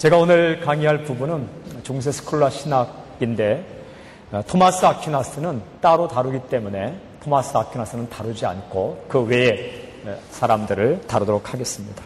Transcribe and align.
제가 0.00 0.16
오늘 0.16 0.60
강의할 0.60 1.04
부분은 1.04 1.46
중세 1.82 2.10
스콜라 2.10 2.48
신학인데 2.48 3.66
어, 4.32 4.40
토마스 4.46 4.86
아퀴나스는 4.86 5.60
따로 5.82 6.08
다루기 6.08 6.40
때문에 6.48 6.98
토마스 7.22 7.54
아퀴나스는 7.54 8.08
다루지 8.08 8.46
않고 8.46 9.04
그 9.08 9.20
외에 9.20 9.90
사람들을 10.30 11.02
다루도록 11.06 11.52
하겠습니다. 11.52 12.02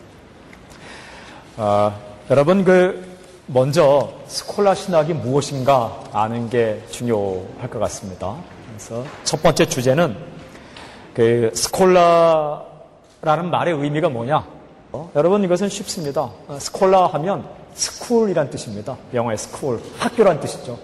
어, 1.57 1.97
여러분 2.31 2.65
그 2.65 3.17
먼저 3.47 4.13
스콜라 4.27 4.75
신학이 4.75 5.13
무엇인가 5.13 6.03
아는 6.13 6.51
게 6.51 6.83
중요할 6.91 7.71
것 7.71 7.79
같습니다. 7.79 8.35
그래서 8.71 9.05
첫 9.23 9.41
번째 9.41 9.67
주제는 9.67 10.17
그 11.15 11.53
스콜라라는 11.55 12.65
말의 13.53 13.75
의미가 13.75 14.09
뭐냐? 14.09 14.45
어? 14.91 15.13
여러분 15.15 15.45
이것은 15.45 15.69
쉽습니다. 15.69 16.23
어, 16.49 16.59
스콜라 16.59 17.07
하면 17.07 17.63
school이란 17.75 18.51
뜻입니다. 18.51 18.97
영어의 19.13 19.37
school, 19.37 19.81
학교란 19.99 20.41
뜻이죠. 20.41 20.79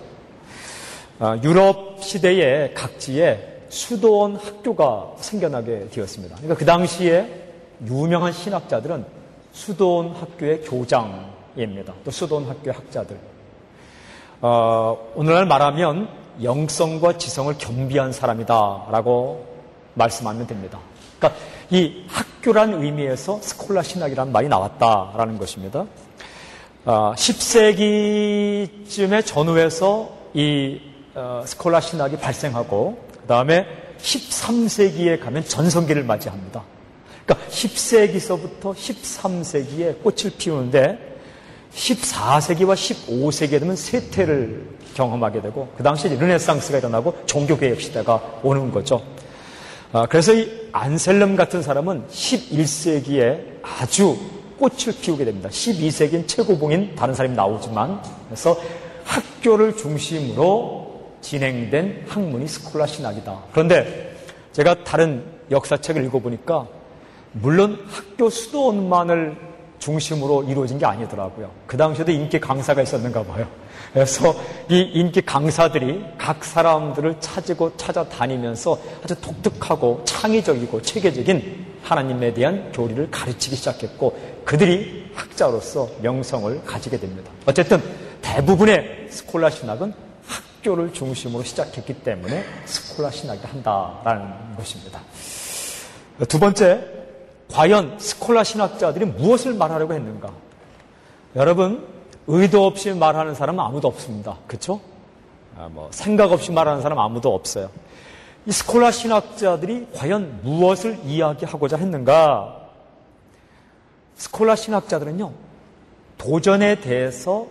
어, 1.20 1.36
유럽 1.42 2.02
시대에 2.02 2.72
각지에 2.74 3.62
수도원 3.68 4.36
학교가 4.36 5.12
생겨나게 5.18 5.88
되었습니다. 5.90 6.36
그러니까 6.36 6.58
그 6.58 6.64
당시에 6.64 7.50
유명한 7.86 8.32
신학자들은 8.32 9.04
수도원 9.52 10.14
학교의 10.14 10.62
교장입니다. 10.62 11.94
또 12.04 12.10
수도원 12.10 12.48
학교의 12.48 12.74
학자들. 12.74 13.16
어, 14.42 15.12
오늘날 15.14 15.46
말하면 15.46 16.08
영성과 16.42 17.18
지성을 17.18 17.56
겸비한 17.58 18.12
사람이다라고 18.12 19.46
말씀하면 19.94 20.46
됩니다. 20.46 20.78
그러니까 21.18 21.40
이 21.70 22.04
학교란 22.08 22.82
의미에서 22.82 23.40
스콜라 23.42 23.82
신학이라는 23.82 24.32
말이 24.32 24.48
나왔다라는 24.48 25.38
것입니다. 25.38 25.84
어, 26.84 27.12
10세기쯤의 27.14 29.24
전후에서 29.26 30.10
이 30.32 30.80
어, 31.14 31.42
스콜라 31.44 31.80
신학이 31.80 32.16
발생하고 32.16 32.98
그 33.20 33.26
다음에 33.26 33.66
13세기에 34.00 35.20
가면 35.20 35.44
전성기를 35.44 36.04
맞이합니다. 36.04 36.62
그러니까 37.26 37.46
10세기서부터 37.50 38.74
13세기에 38.74 40.02
꽃을 40.02 40.32
피우는데 40.38 41.18
14세기와 41.74 42.74
15세기에 42.74 43.60
되면 43.60 43.76
세태를 43.76 44.78
경험하게 44.94 45.42
되고 45.42 45.68
그 45.76 45.82
당시에 45.82 46.16
르네상스가 46.16 46.78
일어나고 46.78 47.26
종교개혁 47.26 47.78
시대가 47.80 48.22
오는 48.42 48.72
거죠. 48.72 49.02
아, 49.92 50.06
그래서 50.06 50.32
이 50.34 50.48
안셀름 50.72 51.36
같은 51.36 51.62
사람은 51.62 52.06
11세기에 52.08 53.60
아주 53.62 54.18
꽃을 54.60 54.94
피우게 55.00 55.24
됩니다. 55.24 55.48
12세기엔 55.48 56.28
최고봉인 56.28 56.94
다른 56.94 57.14
사람이 57.14 57.34
나오지만 57.34 58.02
그래서 58.28 58.56
학교를 59.04 59.76
중심으로 59.76 60.90
진행된 61.22 62.04
학문이 62.06 62.46
스콜라 62.46 62.86
신학이다. 62.86 63.44
그런데 63.52 64.16
제가 64.52 64.84
다른 64.84 65.24
역사책을 65.50 66.04
읽어보니까 66.04 66.66
물론 67.32 67.84
학교 67.88 68.28
수도원만을 68.28 69.50
중심으로 69.78 70.44
이루어진 70.44 70.78
게 70.78 70.84
아니더라고요. 70.84 71.50
그 71.66 71.76
당시에도 71.76 72.12
인기 72.12 72.38
강사가 72.38 72.82
있었는가 72.82 73.24
봐요. 73.24 73.46
그래서 73.92 74.34
이 74.68 74.78
인기 74.78 75.22
강사들이 75.22 76.04
각 76.18 76.44
사람들을 76.44 77.16
찾고 77.18 77.76
찾아다니면서 77.76 78.78
아주 79.02 79.20
독특하고 79.20 80.02
창의적이고 80.04 80.82
체계적인 80.82 81.66
하나님에 81.82 82.34
대한 82.34 82.70
교리를 82.72 83.10
가르치기 83.10 83.56
시작했고 83.56 84.39
그들이 84.50 85.08
학자로서 85.14 85.88
명성을 86.02 86.64
가지게 86.64 86.98
됩니다. 86.98 87.30
어쨌든 87.46 87.80
대부분의 88.20 89.06
스콜라 89.08 89.48
신학은 89.48 89.94
학교를 90.26 90.92
중심으로 90.92 91.44
시작했기 91.44 92.02
때문에 92.02 92.44
스콜라 92.64 93.12
신학이 93.12 93.42
한다라는 93.46 94.56
것입니다. 94.56 95.02
두 96.28 96.40
번째, 96.40 96.84
과연 97.52 98.00
스콜라 98.00 98.42
신학자들이 98.42 99.04
무엇을 99.04 99.54
말하려고 99.54 99.94
했는가? 99.94 100.32
여러분, 101.36 101.86
의도 102.26 102.66
없이 102.66 102.90
말하는 102.90 103.36
사람은 103.36 103.62
아무도 103.62 103.86
없습니다. 103.86 104.36
그렇죠? 104.48 104.80
아, 105.56 105.68
뭐 105.70 105.88
생각 105.92 106.32
없이 106.32 106.50
말하는 106.50 106.82
사람 106.82 106.98
아무도 106.98 107.32
없어요. 107.32 107.70
이 108.46 108.50
스콜라 108.50 108.90
신학자들이 108.90 109.86
과연 109.94 110.40
무엇을 110.42 110.98
이야기하고자 111.04 111.76
했는가? 111.76 112.59
스콜라 114.20 114.54
신학자들은요, 114.54 115.32
도전에 116.18 116.80
대해서 116.80 117.46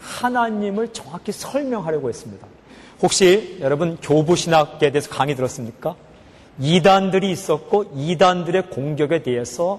하나님을 0.00 0.94
정확히 0.94 1.30
설명하려고 1.30 2.08
했습니다. 2.08 2.46
혹시 3.02 3.58
여러분 3.60 3.98
교부 4.00 4.34
신학에 4.34 4.92
대해서 4.92 5.10
강의 5.10 5.36
들었습니까? 5.36 5.94
이단들이 6.58 7.30
있었고 7.30 7.92
이단들의 7.94 8.70
공격에 8.70 9.22
대해서 9.22 9.78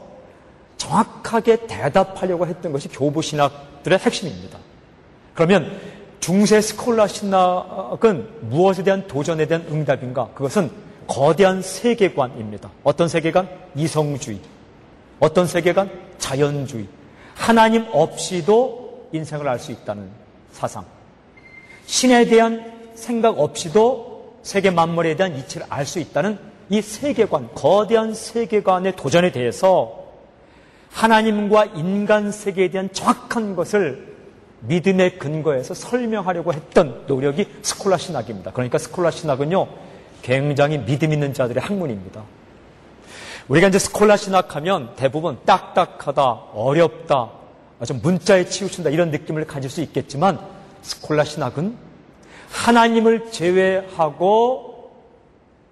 정확하게 0.77 1.65
대답하려고 1.65 2.45
했던 2.45 2.71
것이 2.71 2.87
교부 2.89 3.23
신학들의 3.23 3.97
핵심입니다. 3.97 4.59
그러면 5.33 5.75
중세 6.19 6.61
스콜라 6.61 7.07
신학은 7.07 8.27
무엇에 8.41 8.83
대한 8.83 9.07
도전에 9.07 9.47
대한 9.47 9.65
응답인가? 9.71 10.29
그것은 10.35 10.69
거대한 11.07 11.63
세계관입니다. 11.63 12.69
어떤 12.83 13.07
세계관? 13.07 13.49
이성주의. 13.75 14.39
어떤 15.21 15.45
세계관? 15.45 15.89
자연주의. 16.17 16.87
하나님 17.35 17.85
없이도 17.91 19.09
인생을 19.13 19.47
알 19.47 19.59
수 19.59 19.71
있다는 19.71 20.09
사상. 20.51 20.83
신에 21.85 22.25
대한 22.25 22.91
생각 22.95 23.39
없이도 23.39 24.39
세계 24.41 24.71
만물에 24.71 25.15
대한 25.15 25.37
이치를 25.37 25.67
알 25.69 25.85
수 25.85 25.99
있다는 25.99 26.39
이 26.69 26.81
세계관, 26.81 27.49
거대한 27.53 28.15
세계관의 28.15 28.95
도전에 28.95 29.31
대해서 29.31 30.05
하나님과 30.89 31.65
인간 31.65 32.31
세계에 32.31 32.69
대한 32.69 32.91
정확한 32.91 33.55
것을 33.55 34.15
믿음의 34.61 35.19
근거에서 35.19 35.75
설명하려고 35.75 36.53
했던 36.53 37.03
노력이 37.05 37.45
스콜라 37.61 37.97
신학입니다. 37.97 38.51
그러니까 38.51 38.79
스콜라 38.79 39.11
신학은요, 39.11 39.67
굉장히 40.23 40.79
믿음 40.79 41.13
있는 41.13 41.33
자들의 41.33 41.61
학문입니다. 41.61 42.23
우리가 43.51 43.67
이제 43.67 43.79
스콜라 43.79 44.15
신학하면 44.15 44.93
대부분 44.95 45.37
딱딱하다, 45.45 46.23
어렵다, 46.53 47.31
좀 47.85 47.99
문자에 48.01 48.45
치우친다 48.45 48.89
이런 48.91 49.11
느낌을 49.11 49.45
가질 49.45 49.69
수 49.69 49.81
있겠지만 49.81 50.39
스콜라 50.81 51.25
신학은 51.25 51.75
하나님을 52.49 53.29
제외하고 53.31 54.91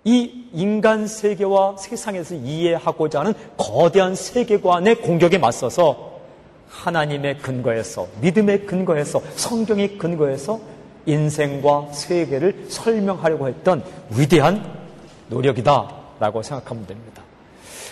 이 0.04 0.48
인간 0.52 1.08
세계와 1.08 1.78
세상에서 1.78 2.36
이해하고자 2.36 3.22
하는 3.22 3.34
거대한 3.56 4.14
세계관의 4.14 4.96
공격에 4.96 5.38
맞서서 5.38 6.20
하나님의 6.68 7.38
근거에서, 7.38 8.08
믿음의 8.20 8.66
근거에서, 8.66 9.22
성경의 9.38 9.98
근거에서 9.98 10.60
인생과 11.06 11.94
세계를 11.94 12.66
설명하려고 12.68 13.48
했던 13.48 13.86
위대한 14.18 14.70
노력이다라고 15.30 16.44
생각하면 16.44 16.86
됩니다. 16.86 17.19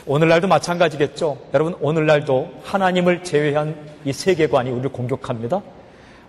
오늘날도 0.08 0.48
마찬가지겠죠. 0.48 1.38
여러분, 1.54 1.76
오늘날도 1.82 2.62
하나님을 2.64 3.26
제외한 3.26 3.76
이 4.06 4.14
세계관이 4.14 4.72
우리를 4.72 4.90
공격합니다. 4.92 5.62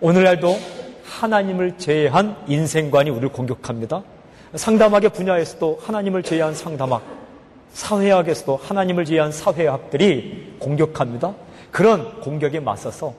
오늘날도 0.01 0.53
하나님을 1.05 1.77
제외한 1.77 2.35
인생관이 2.47 3.09
우리를 3.09 3.29
공격합니다. 3.29 4.03
상담학의 4.53 5.11
분야에서도 5.11 5.79
하나님을 5.81 6.23
제외한 6.23 6.53
상담학, 6.53 7.01
사회학에서도 7.71 8.57
하나님을 8.57 9.05
제외한 9.05 9.31
사회학들이 9.31 10.55
공격합니다. 10.59 11.33
그런 11.71 12.19
공격에 12.19 12.59
맞서서 12.59 13.13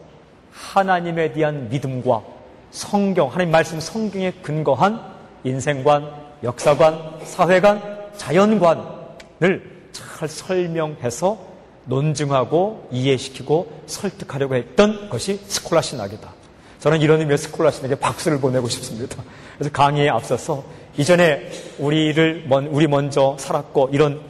하나님에 0.52 1.32
대한 1.32 1.70
믿음과 1.70 2.22
성경, 2.70 3.28
하나님 3.28 3.50
말씀 3.50 3.80
성경에 3.80 4.30
근거한 4.42 5.00
인생관, 5.44 6.06
역사관, 6.44 7.20
사회관, 7.24 7.80
자연관을 8.18 9.79
잘 9.92 10.28
설명해서 10.28 11.38
논증하고 11.84 12.88
이해시키고 12.90 13.82
설득하려고 13.86 14.54
했던 14.54 15.08
것이 15.08 15.40
스콜라 15.46 15.82
신학이다. 15.82 16.32
저는 16.78 17.00
이런 17.00 17.20
의미의 17.20 17.38
스콜라 17.38 17.70
신학에 17.70 17.94
박수를 17.96 18.40
보내고 18.40 18.68
싶습니다. 18.68 19.22
그래서 19.58 19.70
강의에 19.72 20.08
앞서서 20.08 20.64
이전에 20.96 21.50
우리를 21.78 22.46
우리 22.70 22.86
먼저 22.86 23.36
살았고 23.38 23.90
이런 23.92 24.20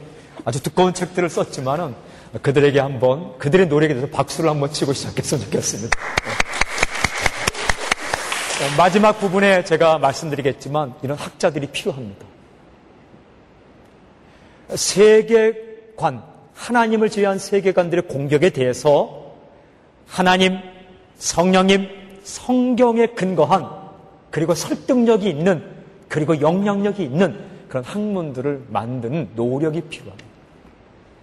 아주 0.43 0.61
두꺼운 0.61 0.93
책들을 0.93 1.29
썼지만은 1.29 1.95
그들에게 2.41 2.79
한번 2.79 3.37
그들의 3.37 3.67
노력에 3.67 3.93
대해서 3.93 4.09
박수를 4.11 4.49
한번 4.49 4.71
치고 4.71 4.93
시작했으면 4.93 5.43
좋겠습니다. 5.45 5.97
어, 8.61 8.77
마지막 8.77 9.19
부분에 9.19 9.63
제가 9.63 9.97
말씀드리겠지만 9.97 10.93
이런 11.01 11.17
학자들이 11.17 11.67
필요합니다. 11.67 12.30
세계관, 14.75 16.23
하나님을 16.53 17.09
제외한 17.09 17.39
세계관들의 17.39 18.07
공격에 18.07 18.49
대해서 18.49 19.33
하나님 20.07 20.59
성령님 21.17 21.87
성경에 22.23 23.07
근거한 23.07 23.69
그리고 24.29 24.53
설득력이 24.53 25.29
있는 25.29 25.63
그리고 26.07 26.39
영향력이 26.41 27.03
있는 27.03 27.37
그런 27.69 27.83
학문들을 27.83 28.65
만드는 28.69 29.29
노력이 29.35 29.81
필요합니다. 29.81 30.31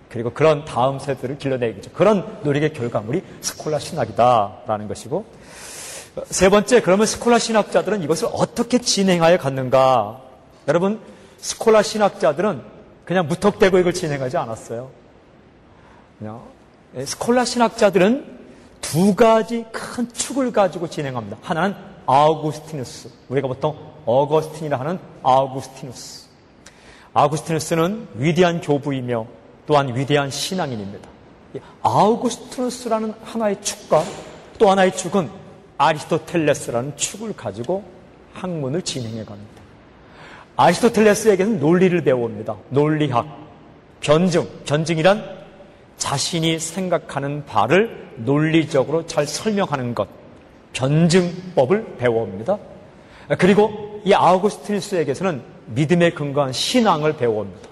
그리고 0.09 0.31
그런 0.31 0.65
다음 0.65 0.99
세대를 0.99 1.39
길러내겠죠. 1.39 1.91
그런 1.93 2.25
노력의 2.43 2.73
결과물이 2.73 3.23
스콜라 3.43 3.79
신학이다라는 3.79 4.89
것이고 4.89 5.27
세 6.27 6.49
번째 6.49 6.81
그러면 6.81 7.06
스콜라 7.06 7.39
신학자들은 7.39 8.03
이것을 8.03 8.29
어떻게 8.33 8.79
진행하여 8.79 9.37
갔는가? 9.39 10.23
여러분 10.67 11.00
스콜라 11.39 11.83
신학자들은 11.83 12.78
그냥 13.09 13.27
무턱대고 13.27 13.79
이걸 13.79 13.95
진행하지 13.95 14.37
않았어요. 14.37 14.91
그냥 16.19 16.43
예, 16.95 17.07
스콜라 17.07 17.47
신학자들은 17.47 18.39
두 18.83 19.15
가지 19.15 19.65
큰 19.73 20.13
축을 20.13 20.53
가지고 20.53 20.91
진행합니다. 20.91 21.39
하나는 21.41 21.75
아우구스티누스. 22.05 23.09
우리가 23.31 23.49
보통 23.49 23.79
어거스틴이라 24.05 24.79
하는 24.79 24.99
아우구스티누스. 25.23 26.27
아우구스티누스는 27.15 28.09
위대한 28.17 28.61
교부이며 28.61 29.27
또한 29.67 29.97
위대한 29.97 30.31
신앙인입니다. 30.31 31.09
아우구스티누스라는 31.81 33.15
하나의 33.25 33.63
축과 33.63 34.05
또 34.59 34.71
하나의 34.71 34.95
축은 34.95 35.31
아리스토텔레스라는 35.79 36.99
축을 36.99 37.35
가지고 37.35 37.85
학문을 38.35 38.83
진행해 38.83 39.25
갑니다. 39.25 39.58
아리스토텔레스에게는 40.59 41.61
논리를 41.61 42.03
배웁니다. 42.03 42.57
논리학, 42.71 43.27
변증, 44.01 44.45
변증이란 44.67 45.23
자신이 45.97 46.59
생각하는 46.59 47.45
바를 47.47 48.09
논리적으로 48.17 49.07
잘 49.07 49.25
설명하는 49.25 49.95
것, 49.95 50.09
변증법을 50.73 51.97
배워옵니다. 51.99 52.59
그리고 53.39 54.01
이 54.05 54.13
아우구스티누스에게서는 54.13 55.43
믿음에 55.67 56.11
근거한 56.11 56.53
신앙을 56.53 57.17
배워옵니다. 57.17 57.69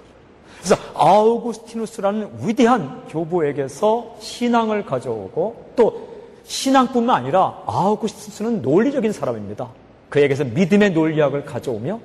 그래서 0.59 0.77
아우구스티누스라는 0.95 2.31
위대한 2.43 3.03
교부에게서 3.09 4.17
신앙을 4.21 4.87
가져오고 4.87 5.73
또 5.75 6.09
신앙뿐만 6.45 7.17
아니라 7.17 7.63
아우구스티누스는 7.67 8.63
논리적인 8.63 9.11
사람입니다. 9.11 9.71
그에게서 10.09 10.45
믿음의 10.45 10.93
논리학을 10.93 11.45
가져오며 11.45 11.99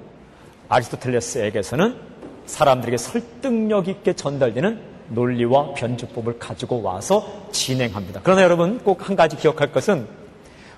아리스토텔레스에게서는 0.72 1.98
사람들에게 2.46 2.98
설득력 2.98 3.88
있게 3.88 4.14
전달되는 4.14 4.82
논리와 5.10 5.74
변주법을 5.74 6.40
가지고 6.40 6.82
와서 6.82 7.28
진행합니다. 7.52 8.22
그러나 8.24 8.44
여러분 8.44 8.80
꼭 8.80 9.02
한 9.08 9.16
가지 9.16 9.36
기억할 9.36 9.72
것은 9.72 10.08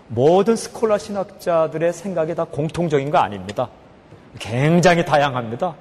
모든 0.07 0.55
스콜라 0.55 0.97
신학자들의 0.97 1.93
생각이 1.93 2.35
다 2.35 2.43
공통적인 2.45 3.11
거 3.11 3.19
아닙니다. 3.19 3.69
굉장히 4.39 5.05
다양합니다. 5.05 5.75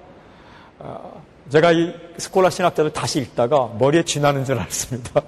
어, 0.78 1.22
제가 1.48 1.72
이 1.72 1.94
스콜라 2.18 2.50
신학자들 2.50 2.92
다시 2.92 3.20
읽다가 3.20 3.70
머리에 3.78 4.04
쥐나는 4.04 4.44
줄 4.44 4.58
알았습니다. 4.58 5.22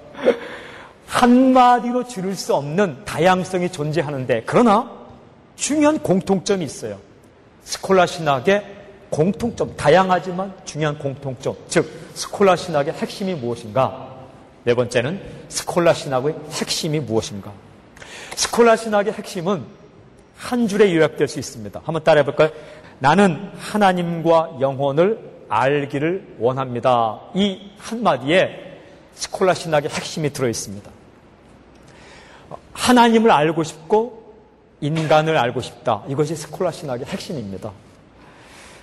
한마디로 1.07 2.07
줄일 2.07 2.35
수 2.35 2.53
없는 2.55 3.03
다양성이 3.05 3.71
존재하는데 3.71 4.43
그러나 4.45 4.91
중요한 5.55 5.99
공통점이 5.99 6.63
있어요. 6.63 6.99
스콜라 7.63 8.05
신학의 8.05 8.74
공통점, 9.09 9.75
다양하지만 9.75 10.53
중요한 10.65 10.97
공통점, 10.97 11.55
즉 11.67 11.89
스콜라 12.13 12.55
신학의 12.55 12.93
핵심이 12.93 13.33
무엇인가? 13.33 14.15
네 14.63 14.73
번째는 14.73 15.21
스콜라 15.47 15.93
신학의 15.93 16.35
핵심이 16.51 16.99
무엇인가? 16.99 17.51
스콜라 18.35 18.75
신학의 18.75 19.13
핵심은 19.13 19.63
한 20.37 20.67
줄에 20.67 20.93
요약될 20.93 21.27
수 21.27 21.39
있습니다. 21.39 21.81
한번 21.83 22.03
따라해 22.03 22.25
볼까요? 22.25 22.49
나는 22.99 23.51
하나님과 23.57 24.57
영혼을 24.59 25.19
알기를 25.47 26.35
원합니다. 26.39 27.21
이 27.33 27.71
한마디에 27.77 28.79
스콜라 29.13 29.53
신학의 29.53 29.89
핵심이 29.89 30.31
들어 30.31 30.49
있습니다. 30.49 30.91
하나님을 32.73 33.31
알고 33.31 33.63
싶고 33.63 34.33
인간을 34.81 35.37
알고 35.37 35.61
싶다. 35.61 36.03
이것이 36.07 36.35
스콜라 36.35 36.71
신학의 36.71 37.05
핵심입니다. 37.05 37.71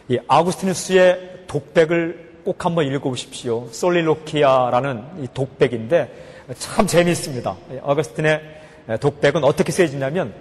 이 0.08 0.18
아우구스티누스의 0.26 1.44
독백을 1.46 2.32
꼭 2.44 2.64
한번 2.64 2.86
읽어보십시오. 2.86 3.68
솔리로키아라는 3.70 5.04
이 5.20 5.28
독백인데 5.32 6.30
참 6.58 6.86
재미있습니다. 6.86 7.56
아우구스틴의 7.84 8.40
독백은 9.00 9.44
어떻게 9.44 9.70
쓰여지냐면 9.70 10.34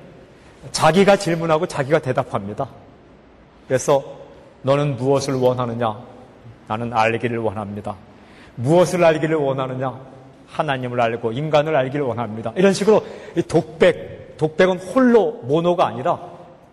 자기가 0.71 1.17
질문하고 1.17 1.67
자기가 1.67 1.99
대답합니다. 1.99 2.69
그래서 3.67 4.03
너는 4.63 4.97
무엇을 4.97 5.35
원하느냐? 5.35 5.99
나는 6.67 6.93
알기를 6.93 7.37
원합니다. 7.39 7.95
무엇을 8.55 9.03
알기를 9.03 9.35
원하느냐? 9.35 9.99
하나님을 10.47 10.99
알고 10.99 11.31
인간을 11.31 11.75
알기를 11.75 12.05
원합니다. 12.05 12.51
이런 12.55 12.73
식으로 12.73 13.05
독백, 13.47 14.37
독백은 14.37 14.79
홀로 14.79 15.39
모노가 15.43 15.85
아니라 15.85 16.19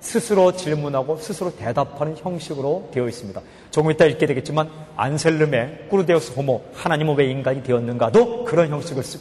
스스로 0.00 0.52
질문하고 0.52 1.16
스스로 1.16 1.54
대답하는 1.54 2.16
형식으로 2.16 2.90
되어 2.92 3.08
있습니다. 3.08 3.40
조금 3.70 3.90
이따 3.90 4.04
읽게 4.04 4.26
되겠지만 4.26 4.70
안셀름의 4.96 5.86
꾸르데우스 5.88 6.32
호모 6.32 6.64
하나님은 6.74 7.16
왜 7.16 7.26
인간이 7.30 7.62
되었는가도 7.62 8.44
그런 8.44 8.68
형식을 8.70 9.02
쓰, 9.02 9.18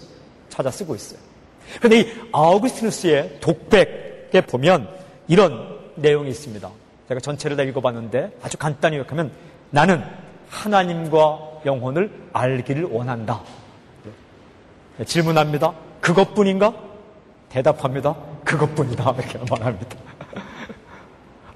찾아 0.50 0.70
쓰고 0.70 0.96
있어요. 0.96 1.20
그런데 1.78 2.00
이 2.00 2.14
아우구스티누스의 2.32 3.40
독백에 3.42 4.42
보면 4.48 4.88
이런 5.28 5.78
내용이 5.96 6.30
있습니다. 6.30 6.70
제가 7.10 7.20
전체를 7.20 7.58
다 7.58 7.64
읽어봤는데 7.64 8.38
아주 8.42 8.58
간단히 8.58 8.98
요약하면 8.98 9.32
나는 9.72 10.04
하나님과 10.50 11.62
영혼을 11.66 12.12
알기를 12.34 12.84
원한다. 12.86 13.42
네, 14.98 15.06
질문합니다. 15.06 15.74
그것뿐인가? 16.02 16.74
대답합니다. 17.50 18.16
그것뿐이다. 18.46 19.16
이렇게 19.18 19.40
말합니다. 19.50 19.98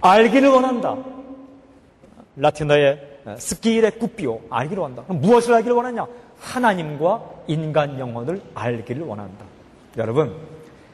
알기를 0.02 0.50
원한다. 0.50 0.98
라틴어의 2.36 3.12
스키레 3.38 3.92
꾸피오 3.92 4.42
알기를 4.50 4.82
원한다. 4.82 5.04
그럼 5.04 5.22
무엇을 5.22 5.54
알기를 5.54 5.76
원하냐? 5.76 6.08
하나님과 6.40 7.22
인간 7.48 8.00
영혼을 8.00 8.42
알기를 8.56 9.04
원한다. 9.04 9.46
여러분, 9.98 10.36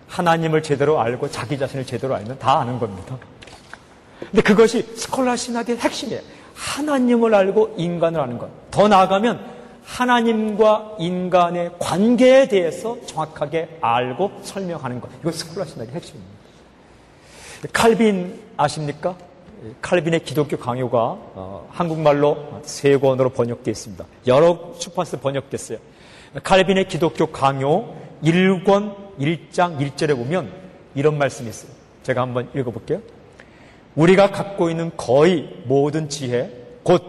하나님을 0.08 0.64
제대로 0.64 1.00
알고 1.00 1.30
자기 1.30 1.58
자신을 1.58 1.86
제대로 1.86 2.16
알면 2.16 2.40
다 2.40 2.60
아는 2.60 2.80
겁니다. 2.80 3.18
근데 4.20 4.42
그것이 4.42 4.82
스콜라 4.96 5.36
신학의 5.36 5.78
핵심이에요. 5.78 6.22
하나님을 6.56 7.34
알고 7.34 7.76
인간을 7.78 8.20
아는 8.20 8.38
것. 8.38 8.50
더 8.72 8.88
나아가면 8.88 9.58
하나님과 9.86 10.98
인간의 11.00 11.72
관계에 11.80 12.48
대해서 12.48 12.98
정확하게 13.06 13.78
알고 13.80 14.40
설명하는 14.42 15.00
것. 15.00 15.10
이거 15.22 15.32
스콜라 15.32 15.66
신학의 15.66 15.94
핵심입니다. 15.94 16.37
칼빈 17.74 18.40
아십니까? 18.58 19.16
칼빈의 19.82 20.24
기독교 20.24 20.58
강요가 20.58 21.00
어, 21.00 21.68
한국말로 21.72 22.62
세 22.64 22.98
권으로 22.98 23.30
번역되어 23.30 23.72
있습니다. 23.72 24.06
여러 24.28 24.74
출판사 24.80 25.18
번역됐어요. 25.18 25.80
칼빈의 26.44 26.88
기독교 26.88 27.28
강요 27.28 27.96
1권 28.24 28.96
1장 29.20 29.80
1절에 29.80 30.16
보면 30.16 30.52
이런 30.96 31.18
말씀이 31.18 31.50
있어요. 31.50 31.72
제가 32.04 32.22
한번 32.22 32.50
읽어볼게요. 32.56 33.02
우리가 33.96 34.32
갖고 34.32 34.70
있는 34.70 34.92
거의 34.96 35.50
모든 35.66 36.08
지혜, 36.08 36.52
곧 36.84 37.02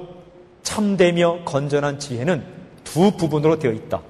참되며 0.63 1.45
건전한 1.45 1.99
지혜는 1.99 2.45
두 2.85 3.11
부분으로 3.17 3.59
되어 3.59 3.73
있다. 3.73 4.01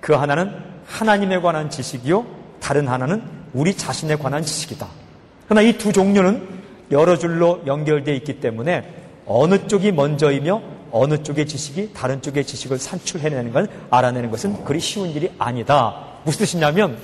그 0.00 0.12
하나는 0.12 0.52
하나님에 0.86 1.40
관한 1.40 1.70
지식이요, 1.70 2.26
다른 2.60 2.88
하나는 2.88 3.22
우리 3.52 3.76
자신에 3.76 4.16
관한 4.16 4.42
지식이다. 4.42 5.03
그러나 5.48 5.62
이 5.62 5.76
두 5.78 5.92
종류는 5.92 6.48
여러 6.90 7.16
줄로 7.18 7.62
연결되어 7.66 8.14
있기 8.14 8.40
때문에 8.40 8.88
어느 9.26 9.66
쪽이 9.66 9.92
먼저이며 9.92 10.62
어느 10.90 11.22
쪽의 11.22 11.46
지식이 11.46 11.92
다른 11.92 12.22
쪽의 12.22 12.44
지식을 12.44 12.78
산출해내는 12.78 13.52
걸 13.52 13.68
알아내는 13.90 14.30
것은 14.30 14.64
그리 14.64 14.78
쉬운 14.80 15.10
일이 15.10 15.30
아니다. 15.38 16.04
무슨 16.24 16.40
뜻이냐면 16.40 16.98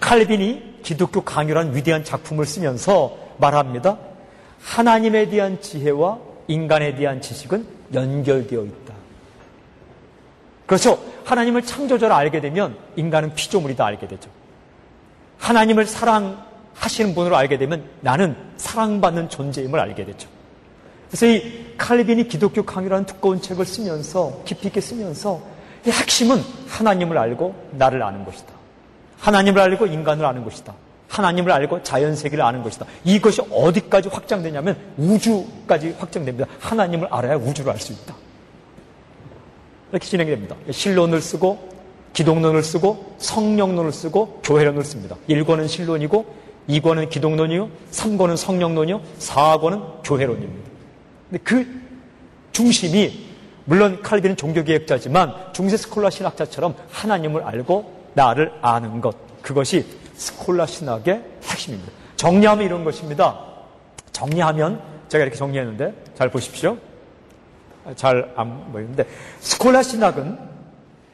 칼빈이 0.00 0.80
기독교 0.82 1.20
강요란 1.20 1.74
위대한 1.76 2.02
작품을 2.04 2.46
쓰면서 2.46 3.16
말합니다. 3.38 3.98
하나님에 4.62 5.28
대한 5.28 5.60
지혜와 5.60 6.18
인간에 6.48 6.94
대한 6.94 7.20
지식은 7.20 7.66
연결되어 7.92 8.62
있다. 8.62 8.94
그렇죠. 10.66 10.98
하나님을 11.24 11.62
창조자를 11.62 12.14
알게 12.14 12.40
되면 12.40 12.76
인간은 12.96 13.34
피조물이다 13.34 13.84
알게 13.84 14.08
되죠. 14.08 14.30
하나님을 15.38 15.86
사랑 15.86 16.49
하시는 16.80 17.14
분으로 17.14 17.36
알게 17.36 17.58
되면 17.58 17.84
나는 18.00 18.34
사랑받는 18.56 19.28
존재임을 19.28 19.78
알게 19.78 20.06
되죠. 20.06 20.28
그래서 21.08 21.26
이 21.26 21.74
칼빈이 21.76 22.26
기독교 22.28 22.64
강의라는 22.64 23.04
두꺼운 23.04 23.40
책을 23.40 23.66
쓰면서 23.66 24.42
깊이 24.44 24.68
있게 24.68 24.80
쓰면서 24.80 25.40
이 25.86 25.90
핵심은 25.90 26.42
하나님을 26.68 27.18
알고 27.18 27.54
나를 27.72 28.02
아는 28.02 28.24
것이다. 28.24 28.52
하나님을 29.18 29.60
알고 29.60 29.86
인간을 29.86 30.24
아는 30.24 30.42
것이다. 30.42 30.74
하나님을 31.08 31.52
알고 31.52 31.82
자연 31.82 32.16
세계를 32.16 32.42
아는 32.42 32.62
것이다. 32.62 32.86
이것이 33.04 33.42
어디까지 33.50 34.08
확장되냐면 34.08 34.76
우주까지 34.96 35.96
확장됩니다. 35.98 36.46
하나님을 36.60 37.08
알아야 37.10 37.36
우주를 37.36 37.72
알 37.72 37.78
수 37.78 37.92
있다. 37.92 38.14
이렇게 39.90 40.06
진행이 40.06 40.30
됩니다. 40.30 40.56
신론을 40.70 41.20
쓰고 41.20 41.68
기독론을 42.12 42.62
쓰고 42.62 43.16
성령론을 43.18 43.92
쓰고 43.92 44.40
교회론을 44.44 44.84
씁니다. 44.84 45.16
1권은 45.28 45.68
신론이고 45.68 46.49
2권은 46.70 47.10
기독론이요, 47.10 47.68
3권은 47.90 48.36
성령론이요, 48.36 49.00
4권은 49.18 50.02
교회론입니다. 50.04 50.70
근데 51.28 51.42
그 51.44 51.66
중심이 52.52 53.28
물론 53.64 54.02
칼빈은 54.02 54.36
종교개혁자지만 54.36 55.52
중세 55.52 55.76
스콜라 55.76 56.10
신학자처럼 56.10 56.74
하나님을 56.90 57.42
알고 57.42 58.10
나를 58.14 58.52
아는 58.62 59.00
것 59.00 59.16
그것이 59.42 59.86
스콜라 60.14 60.66
신학의 60.66 61.22
핵심입니다. 61.44 61.92
정리하면 62.16 62.64
이런 62.64 62.84
것입니다. 62.84 63.46
정리하면 64.12 64.82
제가 65.08 65.22
이렇게 65.22 65.36
정리했는데 65.36 65.94
잘 66.14 66.30
보십시오. 66.30 66.76
잘 67.96 68.32
안 68.36 68.72
보이는데 68.72 69.06
스콜라 69.40 69.82
신학은 69.82 70.38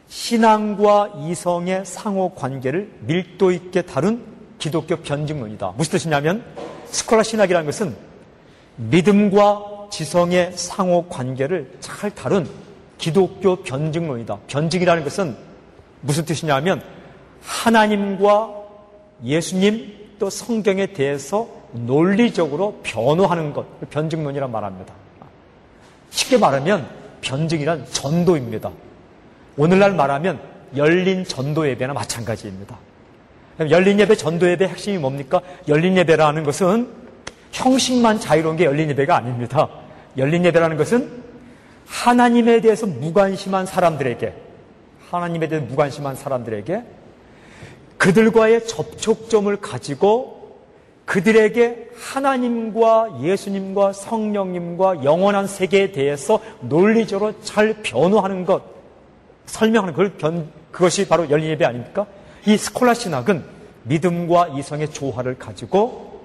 신앙과 0.09 1.13
이성의 1.19 1.85
상호 1.85 2.35
관계를 2.35 2.91
밀도 3.01 3.53
있게 3.53 3.83
다룬 3.83 4.25
기독교 4.59 4.97
변증론이다. 4.97 5.75
무슨 5.77 5.93
뜻이냐면 5.93 6.45
스콜라 6.87 7.23
신학이라는 7.23 7.67
것은 7.67 7.97
믿음과 8.77 9.89
지성의 9.91 10.53
상호 10.55 11.07
관계를 11.09 11.77
잘 11.81 12.11
다룬 12.11 12.49
기독교 12.99 13.57
변증론이다. 13.57 14.39
변증이라는 14.47 15.05
것은 15.05 15.37
무슨 16.01 16.25
뜻이냐면 16.25 16.83
하나님과 17.43 18.55
예수님 19.25 20.17
또 20.19 20.31
성경에 20.31 20.87
대해서 20.87 21.49
논리적으로 21.73 22.81
변호하는 22.83 23.53
것, 23.53 23.67
변증론이란 23.91 24.51
말합니다. 24.51 24.95
쉽게 26.11 26.39
말하면 26.39 26.89
변증이란 27.21 27.87
전도입니다. 27.91 28.71
오늘날 29.57 29.95
말하면 29.95 30.41
열린 30.77 31.25
전도 31.25 31.69
예배나 31.69 31.93
마찬가지입니다. 31.93 32.79
열린 33.61 33.99
예배, 34.01 34.17
전도 34.17 34.49
예배 34.51 34.67
핵심이 34.69 34.99
뭡니까? 34.99 35.41
열린 35.69 35.97
예배라는 35.97 36.45
것은 36.45 36.89
형식만 37.53 38.21
자유로운 38.21 38.57
게 38.57 38.65
열린 38.65 38.91
예배가 38.91 39.17
아닙니다. 39.17 39.69
열린 40.19 40.45
예배라는 40.45 40.77
것은 40.77 41.11
하나님에 41.87 42.61
대해서 42.61 42.87
무관심한 42.87 43.65
사람들에게, 43.65 44.35
하나님에 45.11 45.49
대해서 45.49 45.67
무관심한 45.67 46.17
사람들에게 46.17 46.83
그들과의 47.97 48.67
접촉점을 48.67 49.57
가지고 49.57 50.59
그들에게 51.07 51.91
하나님과 51.97 53.21
예수님과 53.23 53.93
성령님과 53.93 55.05
영원한 55.05 55.47
세계에 55.47 55.93
대해서 55.93 56.41
논리적으로 56.61 57.41
잘 57.43 57.77
변호하는 57.83 58.45
것, 58.45 58.63
설명하는 59.47 59.95
걸 59.95 60.11
변, 60.15 60.49
그것이 60.73 61.09
바로 61.09 61.31
열린 61.31 61.51
예배 61.51 61.65
아닙니까? 61.65 62.07
이 62.47 62.57
스콜라 62.57 62.95
신학은 62.95 63.45
믿음과 63.83 64.49
이성의 64.57 64.93
조화를 64.93 65.39
가지고 65.39 66.23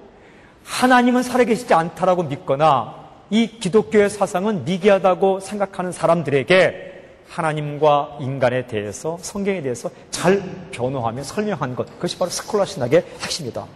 하나님은 0.64 1.22
살아계시지 1.22 1.74
않다라고 1.74 2.22
믿거나 2.24 3.02
이 3.30 3.58
기독교의 3.58 4.08
사상은 4.08 4.64
미개하다고 4.64 5.40
생각하는 5.40 5.90
사람들에게 5.90 6.92
하나님과 7.28 8.18
인간에 8.20 8.66
대해서 8.66 9.18
성경에 9.20 9.62
대해서 9.62 9.90
잘 10.10 10.42
변호하며 10.70 11.24
설명한 11.24 11.74
것 11.74 11.86
그것이 11.94 12.18
바로 12.18 12.30
스콜라 12.30 12.66
신학의 12.66 13.04
핵심이다. 13.20 13.66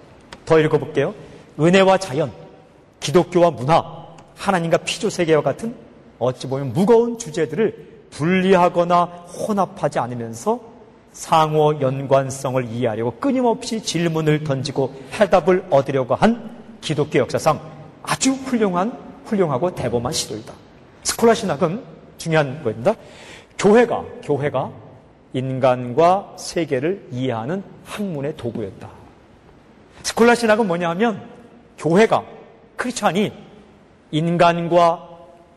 더 0.44 0.60
읽어볼게요. 0.60 1.14
은혜와 1.58 1.98
자연, 1.98 2.30
기독교와 3.00 3.50
문화, 3.50 4.06
하나님과 4.36 4.78
피조 4.78 5.10
세계와 5.10 5.42
같은 5.42 5.74
어찌 6.18 6.46
보면 6.46 6.72
무거운 6.72 7.18
주제들을 7.18 8.06
분리하거나 8.10 9.04
혼합하지 9.04 9.98
않으면서 9.98 10.75
상호 11.16 11.80
연관성을 11.80 12.66
이해하려고 12.66 13.12
끊임없이 13.12 13.82
질문을 13.82 14.44
던지고 14.44 14.94
해답을 15.14 15.64
얻으려고 15.70 16.14
한 16.14 16.54
기독교 16.82 17.18
역사상 17.20 17.58
아주 18.02 18.32
훌륭한, 18.32 18.92
훌륭하고 19.24 19.74
대범한 19.74 20.12
시도이다. 20.12 20.52
스콜라 21.04 21.32
신학은 21.32 21.82
중요한 22.18 22.62
거입니다. 22.62 22.94
교회가, 23.58 24.04
교회가 24.24 24.70
인간과 25.32 26.34
세계를 26.36 27.08
이해하는 27.10 27.64
학문의 27.86 28.36
도구였다. 28.36 28.86
스콜라 30.02 30.34
신학은 30.34 30.66
뭐냐 30.66 30.90
하면 30.90 31.26
교회가, 31.78 32.24
크리스찬이 32.76 33.32
인간과 34.10 35.08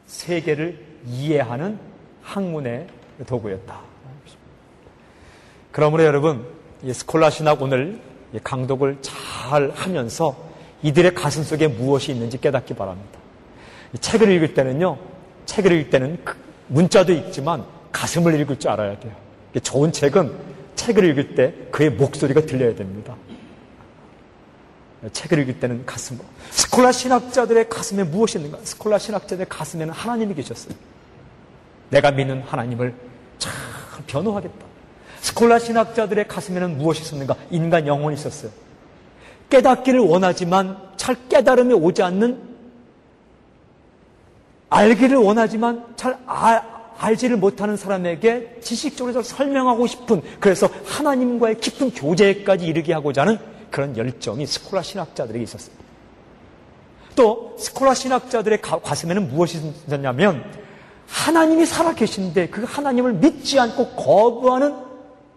세계를 0.05 0.85
이해하는 1.05 1.77
학문의 2.23 2.87
도구였다. 3.27 3.88
그러므로 5.71 6.03
여러분, 6.03 6.45
이 6.83 6.93
스콜라 6.93 7.29
신학 7.29 7.61
오늘 7.61 7.99
강독을 8.43 8.97
잘 9.01 9.71
하면서 9.71 10.35
이들의 10.81 11.13
가슴 11.13 11.43
속에 11.43 11.67
무엇이 11.67 12.11
있는지 12.11 12.39
깨닫기 12.39 12.73
바랍니다. 12.73 13.19
책을 13.99 14.31
읽을 14.31 14.53
때는요, 14.53 14.97
책을 15.45 15.71
읽을 15.71 15.89
때는 15.89 16.19
그 16.23 16.37
문자도 16.67 17.11
읽지만 17.11 17.65
가슴을 17.91 18.39
읽을 18.39 18.59
줄 18.59 18.69
알아야 18.69 18.99
돼요. 18.99 19.13
좋은 19.63 19.91
책은 19.91 20.31
책을 20.75 21.03
읽을 21.05 21.35
때 21.35 21.53
그의 21.71 21.89
목소리가 21.89 22.41
들려야 22.41 22.75
됩니다. 22.75 23.15
책을 25.11 25.39
읽을 25.39 25.59
때는 25.59 25.85
가슴. 25.85 26.19
스콜라 26.51 26.91
신학자들의 26.91 27.69
가슴에 27.69 28.03
무엇이 28.03 28.37
있는가? 28.37 28.59
스콜라 28.63 28.97
신학자들의 28.97 29.47
가슴에는 29.49 29.93
하나님이 29.93 30.35
계셨어요. 30.35 30.73
내가 31.89 32.11
믿는 32.11 32.41
하나님을 32.43 32.93
잘 33.37 33.51
변호하겠다. 34.05 34.68
스콜라 35.21 35.59
신학자들의 35.59 36.27
가슴에는 36.27 36.77
무엇이 36.77 37.01
있었는가? 37.01 37.35
인간 37.51 37.87
영혼이 37.87 38.15
있었어요. 38.15 38.51
깨닫기를 39.49 39.99
원하지만 39.99 40.77
잘 40.97 41.15
깨달음이 41.27 41.73
오지 41.73 42.03
않는 42.03 42.49
알기를 44.69 45.17
원하지만 45.17 45.83
잘 45.95 46.17
아, 46.27 46.61
알지를 46.97 47.37
못하는 47.37 47.75
사람에게 47.75 48.59
지식적으로 48.61 49.23
설명하고 49.23 49.87
싶은 49.87 50.21
그래서 50.39 50.69
하나님과의 50.85 51.59
깊은 51.59 51.91
교제까지 51.91 52.65
이르게 52.65 52.93
하고자 52.93 53.21
하는 53.21 53.39
그런 53.71 53.95
열정이 53.97 54.45
스콜라 54.45 54.83
신학자들에게 54.83 55.43
있었어요. 55.43 55.75
또 57.15 57.55
스콜라 57.57 57.93
신학자들의 57.93 58.61
가슴에는 58.61 59.29
무엇이 59.29 59.73
있었냐면 59.87 60.43
하나님이 61.07 61.65
살아계신데 61.65 62.49
그 62.49 62.63
하나님을 62.63 63.13
믿지 63.13 63.59
않고 63.59 63.89
거부하는 63.91 64.88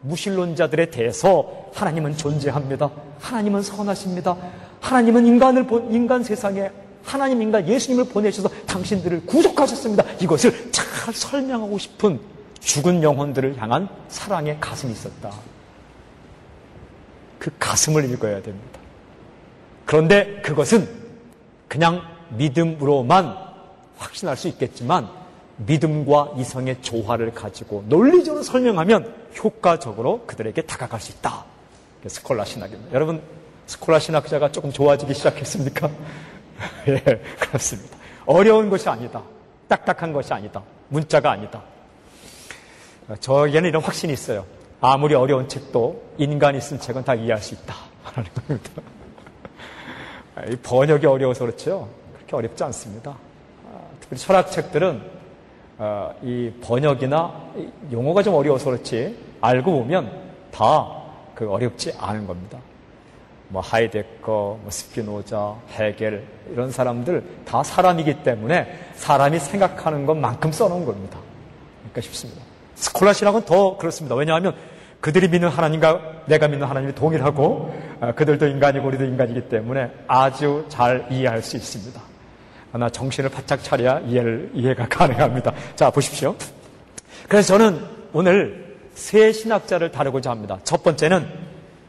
무신론자들에 0.02 0.90
대해서 0.90 1.68
하나님은 1.74 2.16
존재합니다. 2.16 2.90
하나님은 3.20 3.62
선하십니다. 3.62 4.36
하나님은 4.80 5.26
인간을 5.26 5.66
본 5.66 5.92
인간 5.92 6.22
세상에 6.22 6.70
하나님 7.04 7.42
인간 7.42 7.66
예수님을 7.66 8.06
보내셔서 8.06 8.48
당신들을 8.66 9.26
구속하셨습니다. 9.26 10.04
이것을 10.20 10.70
잘 10.70 11.14
설명하고 11.14 11.78
싶은 11.78 12.20
죽은 12.60 13.02
영혼들을 13.02 13.60
향한 13.60 13.88
사랑의 14.08 14.58
가슴이 14.60 14.92
있었다. 14.92 15.30
그 17.38 17.50
가슴을 17.58 18.08
읽어야 18.10 18.40
됩니다. 18.40 18.78
그런데 19.84 20.40
그것은 20.42 20.88
그냥 21.66 22.02
믿음으로만 22.30 23.36
확신할 23.98 24.36
수 24.36 24.48
있겠지만 24.48 25.08
믿음과 25.56 26.34
이성의 26.38 26.82
조화를 26.82 27.34
가지고 27.34 27.84
논리적으로 27.88 28.42
설명하면 28.42 29.21
효과적으로 29.38 30.24
그들에게 30.26 30.62
다가갈 30.62 31.00
수 31.00 31.12
있다. 31.12 31.44
스콜라 32.06 32.44
신학입니다. 32.44 32.92
여러분, 32.92 33.22
스콜라 33.66 33.98
신학자가 33.98 34.52
조금 34.52 34.72
좋아지기 34.72 35.14
시작했습니까? 35.14 35.90
예, 36.88 36.98
그렇습니다. 37.38 37.96
어려운 38.26 38.70
것이 38.70 38.88
아니다. 38.88 39.22
딱딱한 39.68 40.12
것이 40.12 40.32
아니다. 40.32 40.62
문자가 40.88 41.30
아니다. 41.32 41.62
저에게는 43.20 43.68
이런 43.68 43.82
확신이 43.82 44.12
있어요. 44.12 44.44
아무리 44.80 45.14
어려운 45.14 45.48
책도 45.48 46.14
인간이 46.18 46.60
쓴 46.60 46.78
책은 46.78 47.04
다 47.04 47.14
이해할 47.14 47.40
수 47.40 47.54
있다. 47.54 47.74
라는 48.14 48.30
겁니다. 48.34 48.82
번역이 50.62 51.06
어려워서 51.06 51.44
그렇죠. 51.44 51.88
그렇게 52.14 52.36
어렵지 52.36 52.64
않습니다. 52.64 53.16
특히 54.00 54.16
철학책들은 54.16 55.21
어, 55.78 56.14
이 56.22 56.52
번역이나 56.62 57.32
용어가 57.90 58.22
좀 58.22 58.34
어려워서 58.34 58.70
그렇지 58.70 59.16
알고 59.40 59.72
보면 59.72 60.10
다 60.50 61.02
그 61.34 61.50
어렵지 61.50 61.92
않은 61.98 62.26
겁니다. 62.26 62.58
뭐 63.48 63.60
하이데커, 63.60 64.58
뭐 64.62 64.70
스피노자, 64.70 65.54
헤겔 65.72 66.24
이런 66.50 66.70
사람들 66.70 67.22
다 67.44 67.62
사람이기 67.62 68.22
때문에 68.22 68.78
사람이 68.94 69.38
생각하는 69.38 70.06
것만큼 70.06 70.52
써놓은 70.52 70.86
겁니다. 70.86 71.18
그러니까 71.80 72.00
쉽습니다. 72.00 72.40
스콜라 72.74 73.12
신학은 73.12 73.44
더 73.44 73.76
그렇습니다. 73.76 74.14
왜냐하면 74.14 74.54
그들이 75.00 75.28
믿는 75.28 75.48
하나님과 75.48 76.22
내가 76.26 76.48
믿는 76.48 76.66
하나님이 76.66 76.94
동일하고 76.94 77.74
어, 78.00 78.12
그들도 78.14 78.46
인간이고 78.46 78.86
우리도 78.86 79.04
인간이기 79.04 79.48
때문에 79.48 79.90
아주 80.06 80.64
잘 80.68 81.06
이해할 81.10 81.42
수 81.42 81.56
있습니다. 81.56 82.00
하나 82.72 82.88
정신을 82.88 83.28
바짝 83.30 83.62
차려야 83.62 84.00
이해를, 84.00 84.50
이해가 84.54 84.88
가능합니다. 84.88 85.52
자, 85.76 85.90
보십시오. 85.90 86.34
그래서 87.28 87.58
저는 87.58 87.84
오늘 88.14 88.78
세 88.94 89.30
신학자를 89.32 89.92
다루고자 89.92 90.30
합니다. 90.30 90.58
첫 90.64 90.82
번째는 90.82 91.28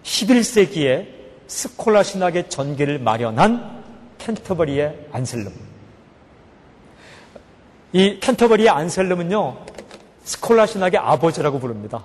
11세기에 0.03 1.07
스콜라 1.47 2.03
신학의 2.03 2.49
전기를 2.49 2.99
마련한 2.99 3.83
캔터버리의 4.17 5.07
안셀름. 5.11 5.53
이 7.93 8.19
캔터버리의 8.19 8.69
안셀름은요, 8.69 9.57
스콜라 10.23 10.65
신학의 10.65 10.99
아버지라고 10.99 11.59
부릅니다. 11.59 12.03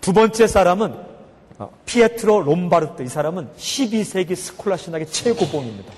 두 0.00 0.12
번째 0.12 0.46
사람은 0.46 1.12
어, 1.58 1.70
피에트로 1.86 2.42
롬바르트 2.42 3.02
이 3.02 3.06
사람은 3.06 3.48
12세기 3.56 4.36
스콜라 4.36 4.76
신학의 4.76 5.08
최고봉입니다. 5.08 5.92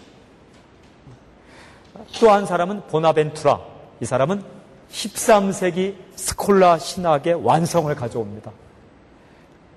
또 2.12 2.30
한 2.30 2.46
사람은 2.46 2.82
보나벤투라 2.88 3.60
이 4.00 4.04
사람은 4.04 4.42
13세기 4.90 5.94
스콜라 6.16 6.78
신학의 6.78 7.44
완성을 7.44 7.92
가져옵니다. 7.94 8.52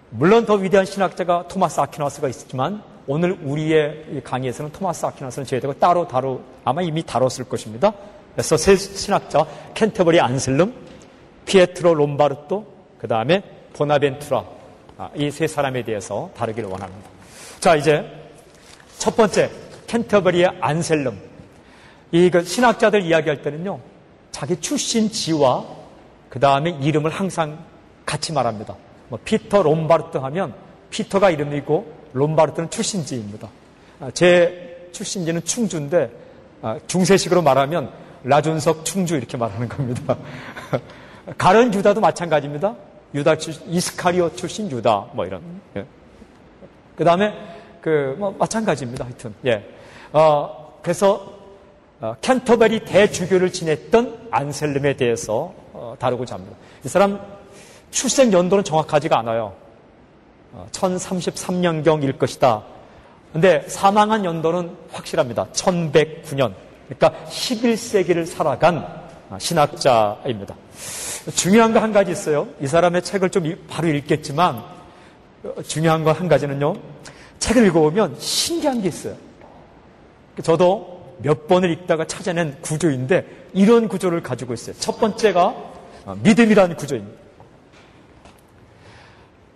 물론 0.09 0.45
더 0.45 0.55
위대한 0.55 0.85
신학자가 0.85 1.47
토마스 1.47 1.79
아퀴나스가 1.79 2.27
있지만 2.29 2.81
오늘 3.07 3.37
우리의 3.43 4.21
강의에서는 4.23 4.71
토마스 4.71 5.05
아퀴나스는 5.05 5.45
제외되고 5.45 5.73
따로 5.73 6.07
다루 6.07 6.41
아마 6.63 6.81
이미 6.81 7.03
다뤘을 7.03 7.45
것입니다. 7.49 7.93
그래서 8.33 8.55
세 8.57 8.75
신학자 8.75 9.45
켄터버리 9.73 10.19
안슬름, 10.19 10.73
피에트로 11.45 11.93
롬바르토, 11.95 12.65
그 12.99 13.07
다음에 13.07 13.41
보나벤투라 13.73 14.43
아, 14.99 15.09
이세 15.15 15.47
사람에 15.47 15.83
대해서 15.83 16.29
다루기를 16.35 16.69
원합니다. 16.69 17.09
자 17.59 17.75
이제 17.75 18.05
첫 18.97 19.15
번째 19.15 19.49
캔터버리의 19.87 20.57
안셀름 20.59 21.26
이그 22.11 22.43
신학자들 22.43 23.03
이야기할 23.03 23.41
때는요 23.41 23.79
자기 24.31 24.59
출신 24.59 25.11
지와 25.11 25.65
그 26.29 26.39
다음에 26.39 26.71
이름을 26.81 27.11
항상 27.11 27.59
같이 28.05 28.31
말합니다. 28.33 28.75
뭐 29.09 29.19
피터 29.23 29.63
롬바르트 29.63 30.17
하면 30.17 30.53
피터가 30.89 31.29
이름이고 31.31 31.93
롬바르트는 32.13 32.69
출신지입니다. 32.69 33.49
아, 33.99 34.11
제 34.13 34.89
출신지는 34.91 35.43
충주인데 35.43 36.11
아, 36.61 36.79
중세식으로 36.87 37.41
말하면 37.41 37.91
라준석 38.23 38.85
충주 38.85 39.15
이렇게 39.15 39.37
말하는 39.37 39.69
겁니다. 39.69 40.17
가른 41.37 41.73
유다도 41.73 42.01
마찬가지입니다. 42.01 42.75
유다 43.13 43.37
출신, 43.37 43.63
이스카리오 43.69 44.33
출신 44.35 44.69
유다, 44.69 45.07
뭐 45.13 45.25
이런. 45.25 45.41
예. 45.75 45.85
그 46.95 47.03
다음에, 47.03 47.33
그, 47.81 48.15
뭐, 48.17 48.35
마찬가지입니다. 48.37 49.05
하여튼. 49.05 49.33
예. 49.45 49.63
어, 50.11 50.79
그래서, 50.81 51.13
어, 51.15 51.36
캔터베리 52.21 52.85
대주교를 52.85 53.51
지냈던 53.51 54.27
안셀름에 54.31 54.97
대해서 54.97 55.53
어, 55.73 55.95
다루고자 55.99 56.35
합니다. 56.35 56.55
이 56.85 56.87
사람 56.87 57.19
출생 57.91 58.31
연도는 58.31 58.63
정확하지가 58.63 59.17
않아요. 59.19 59.53
어, 60.53 60.67
1033년경일 60.71 62.17
것이다. 62.19 62.63
근데 63.33 63.63
사망한 63.67 64.25
연도는 64.25 64.75
확실합니다. 64.91 65.47
1109년. 65.53 66.53
그러니까 66.87 67.25
11세기를 67.29 68.25
살아간 68.25 68.87
신학자입니다. 69.39 70.55
중요한 71.35 71.73
거 71.73 71.79
한 71.79 71.91
가지 71.91 72.11
있어요. 72.11 72.47
이 72.61 72.67
사람의 72.67 73.01
책을 73.01 73.29
좀 73.29 73.53
바로 73.67 73.89
읽겠지만 73.89 74.63
중요한 75.67 76.03
거 76.03 76.11
한 76.13 76.27
가지는요. 76.29 76.75
책을 77.39 77.65
읽어보면 77.67 78.15
신기한 78.19 78.81
게 78.81 78.87
있어요. 78.87 79.15
저도 80.41 80.96
몇 81.19 81.47
번을 81.47 81.71
읽다가 81.71 82.05
찾아낸 82.05 82.59
구조인데 82.61 83.49
이런 83.53 83.87
구조를 83.87 84.21
가지고 84.21 84.53
있어요. 84.53 84.75
첫 84.77 84.99
번째가 84.99 85.55
믿음이라는 86.21 86.75
구조입니다. 86.75 87.17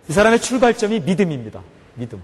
이 0.09 0.13
사람의 0.13 0.41
출발점이 0.41 1.01
믿음입니다. 1.01 1.61
믿음. 1.95 2.21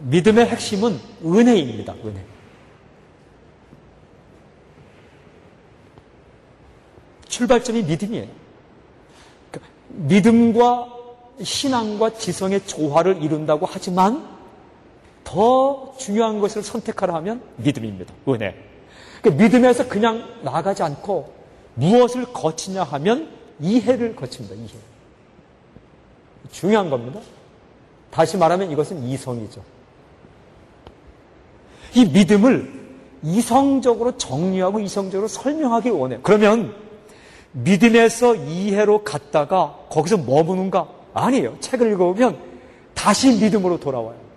믿음의 0.00 0.46
핵심은 0.46 0.98
은혜입니다. 1.24 1.94
은혜. 2.04 2.24
출발점이 7.26 7.82
믿음이에요. 7.82 8.28
그러니까 9.50 9.72
믿음과 9.88 10.88
신앙과 11.42 12.14
지성의 12.14 12.66
조화를 12.66 13.22
이룬다고 13.22 13.66
하지만 13.68 14.37
더 15.28 15.92
중요한 15.98 16.40
것을 16.40 16.62
선택하라 16.62 17.12
하면 17.16 17.42
믿음입니다. 17.56 18.14
은혜. 18.28 18.54
그러니까 19.20 19.44
믿음에서 19.44 19.86
그냥 19.86 20.24
나가지 20.42 20.82
않고 20.82 21.34
무엇을 21.74 22.32
거치냐 22.32 22.82
하면 22.82 23.28
이해를 23.60 24.16
거칩니다. 24.16 24.54
이해. 24.54 24.80
중요한 26.50 26.88
겁니다. 26.88 27.20
다시 28.10 28.38
말하면 28.38 28.70
이것은 28.70 29.02
이성이죠. 29.02 29.62
이 31.94 32.06
믿음을 32.06 32.78
이성적으로 33.22 34.16
정리하고 34.16 34.80
이성적으로 34.80 35.28
설명하기 35.28 35.90
원해요. 35.90 36.20
그러면 36.22 36.74
믿음에서 37.52 38.34
이해로 38.34 39.04
갔다가 39.04 39.76
거기서 39.90 40.16
머무는가? 40.18 40.88
아니에요. 41.12 41.58
책을 41.60 41.92
읽어보면 41.92 42.38
다시 42.94 43.38
믿음으로 43.38 43.78
돌아와요. 43.78 44.27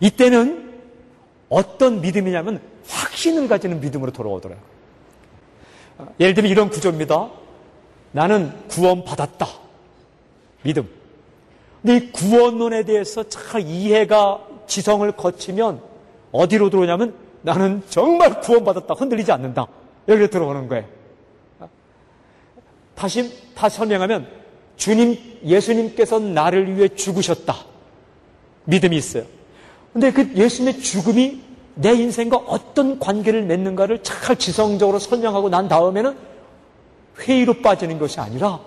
이때는 0.00 0.80
어떤 1.48 2.00
믿음이냐면 2.00 2.60
확신을 2.88 3.48
가지는 3.48 3.80
믿음으로 3.80 4.12
돌아오더라고요. 4.12 4.64
예를 6.20 6.34
들면 6.34 6.50
이런 6.50 6.68
구조입니다. 6.70 7.30
나는 8.12 8.52
구원받았다. 8.68 9.46
믿음. 10.62 10.88
근데 11.82 11.96
이 11.96 12.12
구원론에 12.12 12.84
대해서 12.84 13.22
잘 13.28 13.62
이해가 13.62 14.44
지성을 14.66 15.10
거치면 15.12 15.80
어디로 16.32 16.70
들어오냐면 16.70 17.14
나는 17.42 17.82
정말 17.88 18.40
구원받았다. 18.40 18.94
흔들리지 18.94 19.30
않는다. 19.32 19.66
여기로 20.08 20.28
들어오는 20.28 20.68
거예요. 20.68 20.84
다시, 22.94 23.54
다시 23.54 23.76
설명하면 23.76 24.26
주님, 24.76 25.16
예수님께서 25.44 26.18
나를 26.18 26.76
위해 26.76 26.88
죽으셨다. 26.88 27.54
믿음이 28.64 28.96
있어요. 28.96 29.24
근데 29.96 30.12
그 30.12 30.30
예수님의 30.34 30.80
죽음이 30.80 31.40
내 31.74 31.94
인생과 31.94 32.36
어떤 32.36 32.98
관계를 32.98 33.44
맺는가를 33.44 34.02
잘 34.02 34.36
지성적으로 34.36 34.98
설명하고 34.98 35.48
난 35.48 35.68
다음에는 35.68 36.14
회의로 37.20 37.62
빠지는 37.62 37.98
것이 37.98 38.20
아니라 38.20 38.60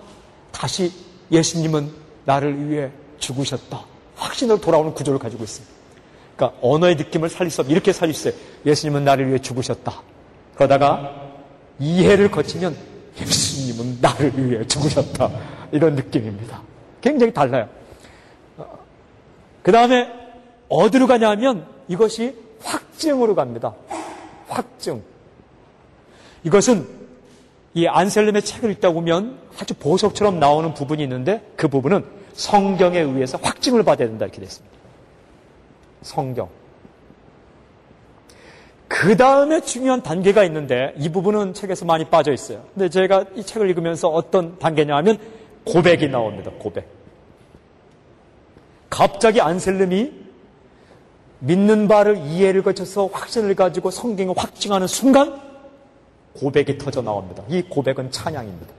다시 0.50 0.90
예수님은 1.30 1.88
나를 2.24 2.68
위해 2.68 2.90
죽으셨다. 3.20 3.84
확신으로 4.16 4.60
돌아오는 4.60 4.92
구조를 4.92 5.20
가지고 5.20 5.44
있습니다. 5.44 5.72
그러니까 6.34 6.58
언어의 6.62 6.96
느낌을 6.96 7.28
살릴 7.28 7.52
수 7.52 7.60
없, 7.60 7.70
이렇게 7.70 7.92
살릴 7.92 8.12
수 8.12 8.30
있어요. 8.30 8.42
예수님은 8.66 9.04
나를 9.04 9.28
위해 9.28 9.38
죽으셨다. 9.38 10.02
그러다가 10.56 11.30
이해를 11.78 12.28
거치면 12.32 12.76
예수님은 13.20 13.98
나를 14.00 14.32
위해 14.36 14.66
죽으셨다. 14.66 15.30
이런 15.70 15.94
느낌입니다. 15.94 16.60
굉장히 17.00 17.32
달라요. 17.32 17.68
그 19.62 19.70
다음에 19.70 20.19
어디로 20.70 21.06
가냐면 21.06 21.66
이것이 21.88 22.34
확증으로 22.62 23.34
갑니다. 23.34 23.74
확증. 24.48 25.02
이것은 26.44 26.86
이 27.74 27.86
안셀름의 27.86 28.42
책을 28.42 28.70
읽다 28.72 28.92
보면 28.92 29.38
아주 29.58 29.74
보석처럼 29.74 30.40
나오는 30.40 30.72
부분이 30.72 31.02
있는데 31.02 31.42
그 31.56 31.68
부분은 31.68 32.04
성경에 32.32 33.00
의해서 33.00 33.38
확증을 33.42 33.82
받아야 33.82 34.08
된다 34.08 34.24
이렇게 34.24 34.40
됐습니다. 34.40 34.74
성경. 36.02 36.48
그 38.88 39.16
다음에 39.16 39.60
중요한 39.60 40.02
단계가 40.02 40.42
있는데 40.44 40.94
이 40.96 41.08
부분은 41.10 41.54
책에서 41.54 41.84
많이 41.84 42.04
빠져 42.04 42.32
있어요. 42.32 42.64
근데 42.74 42.88
제가 42.88 43.26
이 43.34 43.44
책을 43.44 43.68
읽으면서 43.70 44.08
어떤 44.08 44.58
단계냐 44.58 44.96
하면 44.96 45.18
고백이 45.64 46.08
나옵니다. 46.08 46.50
고백. 46.58 46.88
갑자기 48.88 49.40
안셀름이 49.40 50.29
믿는 51.40 51.88
바를 51.88 52.18
이해를 52.18 52.62
거쳐서 52.62 53.06
확신을 53.06 53.54
가지고 53.54 53.90
성경을 53.90 54.34
확증하는 54.36 54.86
순간 54.86 55.40
고백이 56.34 56.78
터져 56.78 57.02
나옵니다. 57.02 57.42
이 57.48 57.62
고백은 57.62 58.10
찬양입니다. 58.10 58.72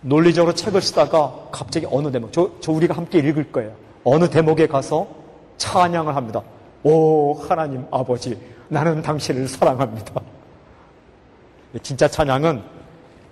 논리적으로 0.00 0.54
책을 0.54 0.80
쓰다가 0.80 1.48
갑자기 1.50 1.86
어느 1.90 2.10
대목, 2.12 2.32
저, 2.32 2.50
저 2.60 2.72
우리가 2.72 2.94
함께 2.96 3.18
읽을 3.18 3.50
거예요. 3.50 3.74
어느 4.04 4.30
대목에 4.30 4.68
가서 4.68 5.08
찬양을 5.56 6.14
합니다. 6.14 6.42
오, 6.84 7.34
하나님 7.34 7.84
아버지, 7.90 8.38
나는 8.68 9.02
당신을 9.02 9.48
사랑합니다. 9.48 10.14
진짜 11.82 12.06
찬양은 12.06 12.62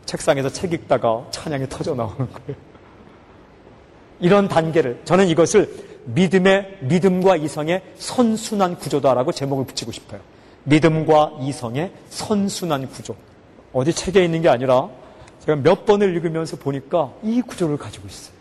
책상에서 0.05 0.49
책 0.49 0.73
읽다가 0.73 1.25
찬양이 1.31 1.69
터져 1.69 1.95
나오는 1.95 2.17
거예요. 2.17 2.75
이런 4.21 4.49
단계를 4.49 5.01
저는 5.05 5.29
이것을 5.29 5.94
믿음의 6.05 6.79
믿음과 6.83 7.37
이성의 7.37 7.83
선순환 7.97 8.77
구조다라고 8.77 9.33
제목을 9.33 9.65
붙이고 9.67 9.93
싶어요. 9.93 10.21
믿음과 10.65 11.39
이성의 11.41 11.93
선순환 12.11 12.89
구조. 12.89 13.17
어디 13.73 13.93
책에 13.93 14.25
있는 14.25 14.43
게 14.43 14.49
아니라 14.49 14.89
제가 15.41 15.57
몇 15.57 15.85
번을 15.85 16.15
읽으면서 16.15 16.57
보니까 16.57 17.13
이 17.23 17.43
구조를 17.43 17.77
가지고 17.77 18.09
있어요. 18.09 18.35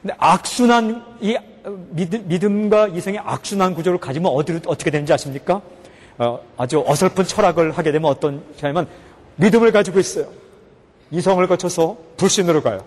근데 0.00 0.14
악순환, 0.18 1.04
이 1.20 1.36
믿음, 1.90 2.70
과 2.70 2.86
이성의 2.86 3.20
악순환 3.22 3.74
구조를 3.74 3.98
가지면 3.98 4.32
어디로, 4.32 4.60
어떻게 4.66 4.90
되는지 4.90 5.12
아십니까? 5.12 5.60
어, 6.16 6.40
아주 6.56 6.82
어설픈 6.86 7.24
철학을 7.24 7.72
하게 7.72 7.92
되면 7.92 8.10
어떤, 8.10 8.42
하면 8.60 8.86
믿음을 9.36 9.72
가지고 9.72 9.98
있어요. 9.98 10.26
이성을 11.10 11.46
거쳐서 11.46 11.98
불신으로 12.16 12.62
가요. 12.62 12.84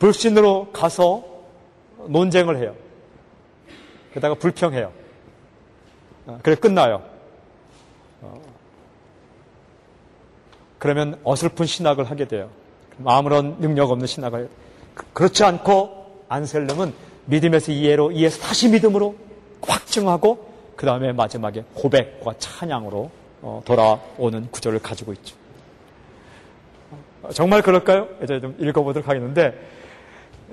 불신으로 0.00 0.70
가서 0.72 1.22
논쟁을 2.08 2.58
해요. 2.58 2.74
게다가 4.12 4.34
불평해요. 4.34 4.92
어, 6.26 6.40
그래 6.42 6.56
끝나요. 6.56 7.02
어, 8.22 8.40
그러면 10.78 11.20
어설픈 11.22 11.66
신학을 11.66 12.10
하게 12.10 12.26
돼요. 12.26 12.50
아무런 13.04 13.60
능력 13.60 13.90
없는 13.90 14.06
신학을 14.06 14.48
그, 14.94 15.06
그렇지 15.12 15.44
않고 15.44 16.24
안셀름은 16.28 16.92
믿음에서 17.26 17.72
이해로 17.72 18.12
이해해서 18.12 18.40
다시 18.40 18.68
믿음으로 18.68 19.14
확증하고 19.60 20.50
그 20.76 20.86
다음에 20.86 21.12
마지막에 21.12 21.64
고백과 21.74 22.34
찬양으로 22.38 23.10
어, 23.42 23.62
돌아오는 23.66 24.50
구조를 24.50 24.78
가지고 24.78 25.12
있죠. 25.12 25.36
정말 27.34 27.60
그럴까요? 27.60 28.08
이제 28.22 28.40
좀 28.40 28.56
읽어보도록 28.58 29.06
하겠는데 29.06 29.79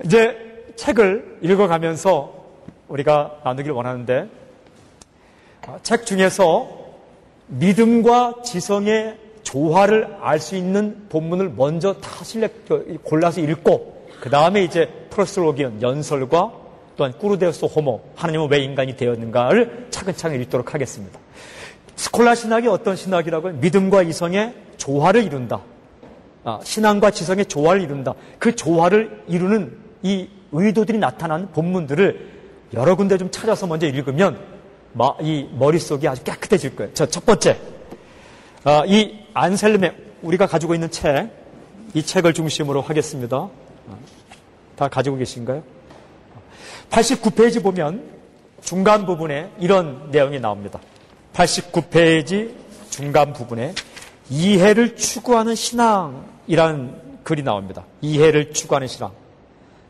이제 0.04 0.72
책을 0.76 1.38
읽어가면서 1.42 2.34
우리가 2.88 3.40
나누길 3.44 3.72
원하는데 3.72 4.28
아, 5.66 5.78
책 5.82 6.06
중에서 6.06 6.68
믿음과 7.48 8.42
지성의 8.44 9.16
조화를 9.42 10.16
알 10.20 10.40
수 10.40 10.56
있는 10.56 11.06
본문을 11.08 11.52
먼저 11.56 11.94
다 11.94 12.22
실렉 12.22 12.66
골라서 13.02 13.40
읽고 13.40 14.06
그 14.20 14.30
다음에 14.30 14.62
이제 14.62 14.88
프로스로기언 15.10 15.82
연설과 15.82 16.52
또한 16.96 17.12
꾸르데우스 17.16 17.64
호모 17.64 18.02
하나님은 18.16 18.50
왜 18.50 18.58
인간이 18.58 18.96
되었는가를 18.96 19.86
차근차근 19.90 20.40
읽도록 20.42 20.74
하겠습니다. 20.74 21.18
스콜라 21.96 22.34
신학이 22.34 22.68
어떤 22.68 22.96
신학이라고요? 22.96 23.54
믿음과 23.54 24.02
이성의 24.02 24.54
조화를 24.76 25.24
이룬다. 25.24 25.60
아, 26.44 26.60
신앙과 26.62 27.10
지성의 27.10 27.46
조화를 27.46 27.82
이룬다. 27.82 28.14
그 28.38 28.54
조화를 28.54 29.24
이루는 29.28 29.87
이 30.02 30.28
의도들이 30.52 30.98
나타난 30.98 31.50
본문들을 31.52 32.38
여러 32.74 32.96
군데 32.96 33.16
좀 33.18 33.30
찾아서 33.30 33.66
먼저 33.66 33.86
읽으면 33.86 34.38
이 35.20 35.48
머릿속이 35.52 36.08
아주 36.08 36.22
깨끗해질 36.24 36.76
거예요. 36.76 36.92
첫 36.94 37.24
번째, 37.24 37.58
아, 38.64 38.84
이 38.86 39.18
안셀름의 39.34 39.94
우리가 40.22 40.46
가지고 40.46 40.74
있는 40.74 40.90
책, 40.90 41.30
이 41.94 42.02
책을 42.02 42.34
중심으로 42.34 42.82
하겠습니다. 42.82 43.48
다 44.76 44.88
가지고 44.88 45.16
계신가요? 45.16 45.62
89페이지 46.90 47.62
보면 47.62 48.02
중간 48.62 49.06
부분에 49.06 49.50
이런 49.58 50.10
내용이 50.10 50.40
나옵니다. 50.40 50.80
89페이지 51.32 52.52
중간 52.90 53.32
부분에 53.32 53.74
이해를 54.30 54.96
추구하는 54.96 55.54
신앙이라는 55.54 57.22
글이 57.22 57.42
나옵니다. 57.42 57.84
이해를 58.00 58.52
추구하는 58.52 58.88
신앙. 58.88 59.12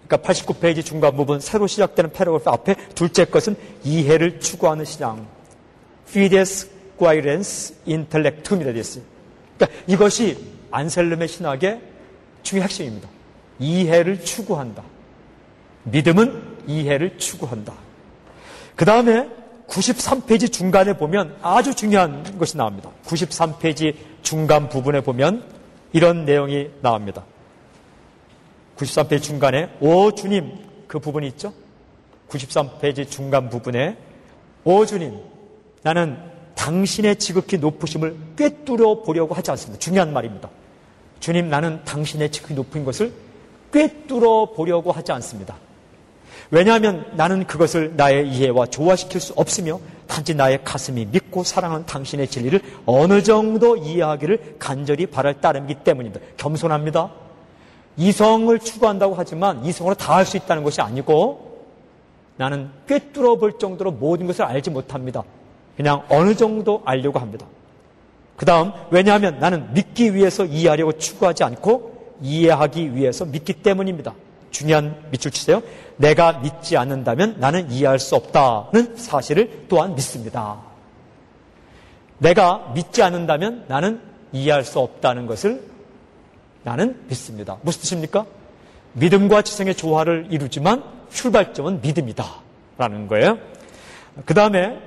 그러니까 0.08 0.32
89페이지 0.32 0.84
중간 0.84 1.14
부분 1.14 1.38
새로 1.38 1.66
시작되는 1.66 2.12
paragraph 2.12 2.48
앞에 2.48 2.74
둘째 2.94 3.26
것은 3.26 3.56
이해를 3.84 4.40
추구하는 4.40 4.84
신앙. 4.84 5.26
fides 6.08 6.70
quaerens 6.98 7.74
intellectum이라 7.86 8.72
되어 8.72 8.80
있어요. 8.80 9.04
그러니까 9.56 9.82
이것이 9.86 10.38
안셀름의 10.70 11.28
신학의 11.28 11.80
중요 12.42 12.62
핵심입니다. 12.62 13.08
이해를 13.58 14.24
추구한다. 14.24 14.82
믿음은 15.84 16.58
이해를 16.66 17.18
추구한다. 17.18 17.74
그 18.76 18.84
다음에 18.84 19.28
93페이지 19.68 20.50
중간에 20.50 20.96
보면 20.96 21.36
아주 21.42 21.74
중요한 21.74 22.38
것이 22.38 22.56
나옵니다. 22.56 22.90
93페이지 23.04 23.94
중간 24.22 24.70
부분에 24.70 25.02
보면 25.02 25.44
이런 25.92 26.24
내용이 26.24 26.70
나옵니다. 26.80 27.24
93페이지 28.78 29.22
중간에 29.22 29.68
오 29.80 30.12
주님 30.12 30.58
그 30.86 30.98
부분이 30.98 31.26
있죠? 31.28 31.52
93페이지 32.28 33.10
중간 33.10 33.50
부분에 33.50 33.96
오 34.64 34.86
주님 34.86 35.20
나는 35.82 36.16
당신의 36.54 37.16
지극히 37.16 37.56
높으심을 37.58 38.16
꿰뚫어 38.36 39.02
보려고 39.02 39.34
하지 39.34 39.50
않습니다. 39.52 39.78
중요한 39.78 40.12
말입니다. 40.12 40.50
주님, 41.20 41.48
나는 41.48 41.84
당신의 41.84 42.30
지극히 42.30 42.54
높은 42.54 42.84
것을 42.84 43.12
꿰뚫어 43.72 44.52
보려고 44.52 44.92
하지 44.92 45.12
않습니다. 45.12 45.56
왜냐하면 46.50 47.06
나는 47.14 47.46
그것을 47.46 47.94
나의 47.96 48.28
이해와 48.28 48.66
조화시킬 48.66 49.20
수 49.20 49.34
없으며 49.36 49.78
단지 50.06 50.34
나의 50.34 50.64
가슴이 50.64 51.06
믿고 51.06 51.44
사랑하는 51.44 51.84
당신의 51.86 52.28
진리를 52.28 52.60
어느 52.86 53.22
정도 53.22 53.76
이해하기를 53.76 54.56
간절히 54.58 55.06
바랄 55.06 55.40
따름이기 55.40 55.84
때문입니다. 55.84 56.24
겸손합니다. 56.38 57.12
이성을 57.98 58.56
추구한다고 58.58 59.14
하지만 59.16 59.64
이성으로 59.64 59.94
다 59.94 60.14
할 60.14 60.24
수 60.24 60.36
있다는 60.36 60.62
것이 60.64 60.80
아니고 60.80 61.66
나는 62.36 62.70
꿰뚫어 62.86 63.36
볼 63.36 63.58
정도로 63.58 63.90
모든 63.92 64.26
것을 64.26 64.44
알지 64.44 64.70
못합니다. 64.70 65.24
그냥 65.76 66.02
어느 66.08 66.34
정도 66.34 66.82
알려고 66.84 67.18
합니다. 67.18 67.46
그 68.36 68.46
다음, 68.46 68.72
왜냐하면 68.90 69.38
나는 69.40 69.72
믿기 69.74 70.14
위해서 70.14 70.44
이해하려고 70.44 70.92
추구하지 70.92 71.42
않고 71.44 72.16
이해하기 72.22 72.94
위해서 72.94 73.24
믿기 73.24 73.52
때문입니다. 73.52 74.14
중요한 74.52 74.96
밑줄 75.10 75.30
치세요. 75.32 75.60
내가 75.96 76.38
믿지 76.38 76.76
않는다면 76.76 77.36
나는 77.38 77.70
이해할 77.70 77.98
수 77.98 78.14
없다는 78.14 78.96
사실을 78.96 79.66
또한 79.68 79.94
믿습니다. 79.96 80.58
내가 82.18 82.70
믿지 82.74 83.02
않는다면 83.02 83.64
나는 83.68 84.00
이해할 84.32 84.64
수 84.64 84.78
없다는 84.78 85.26
것을 85.26 85.60
나는 86.68 87.00
믿습니다. 87.08 87.56
무슨 87.62 87.80
뜻입니까? 87.80 88.26
믿음과 88.92 89.40
지성의 89.40 89.74
조화를 89.74 90.26
이루지만 90.30 90.84
출발점은 91.10 91.80
믿음이다. 91.80 92.26
라는 92.76 93.08
거예요. 93.08 93.38
그 94.26 94.34
다음에 94.34 94.78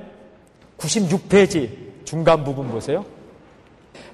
96페이지 0.78 1.72
중간 2.06 2.44
부분 2.44 2.68
보세요. 2.68 3.04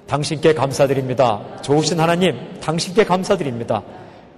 당신께 0.06 0.54
감사드립니다. 0.54 1.60
좋으신 1.60 2.00
하나님, 2.00 2.58
당신께 2.62 3.04
감사드립니다. 3.04 3.82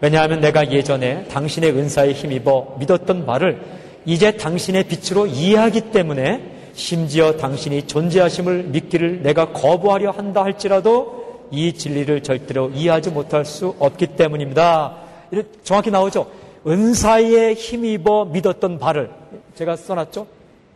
왜냐하면 0.00 0.40
내가 0.40 0.68
예전에 0.68 1.28
당신의 1.28 1.70
은사에 1.70 2.12
힘입어 2.12 2.78
믿었던 2.80 3.26
말을 3.26 3.62
이제 4.06 4.32
당신의 4.32 4.84
빛으로 4.84 5.26
이해하기 5.26 5.92
때문에 5.92 6.72
심지어 6.72 7.36
당신이 7.36 7.86
존재하심을 7.86 8.64
믿기를 8.64 9.22
내가 9.22 9.52
거부하려 9.52 10.10
한다 10.10 10.42
할지라도 10.42 11.19
이 11.50 11.72
진리를 11.72 12.22
절대로 12.22 12.70
이해하지 12.70 13.10
못할 13.10 13.44
수 13.44 13.74
없기 13.78 14.08
때문입니다. 14.08 14.96
이렇게 15.30 15.48
정확히 15.62 15.90
나오죠. 15.90 16.30
은사에 16.66 17.54
힘입어 17.54 18.26
믿었던 18.26 18.78
바를 18.78 19.10
제가 19.54 19.76
써놨죠. 19.76 20.26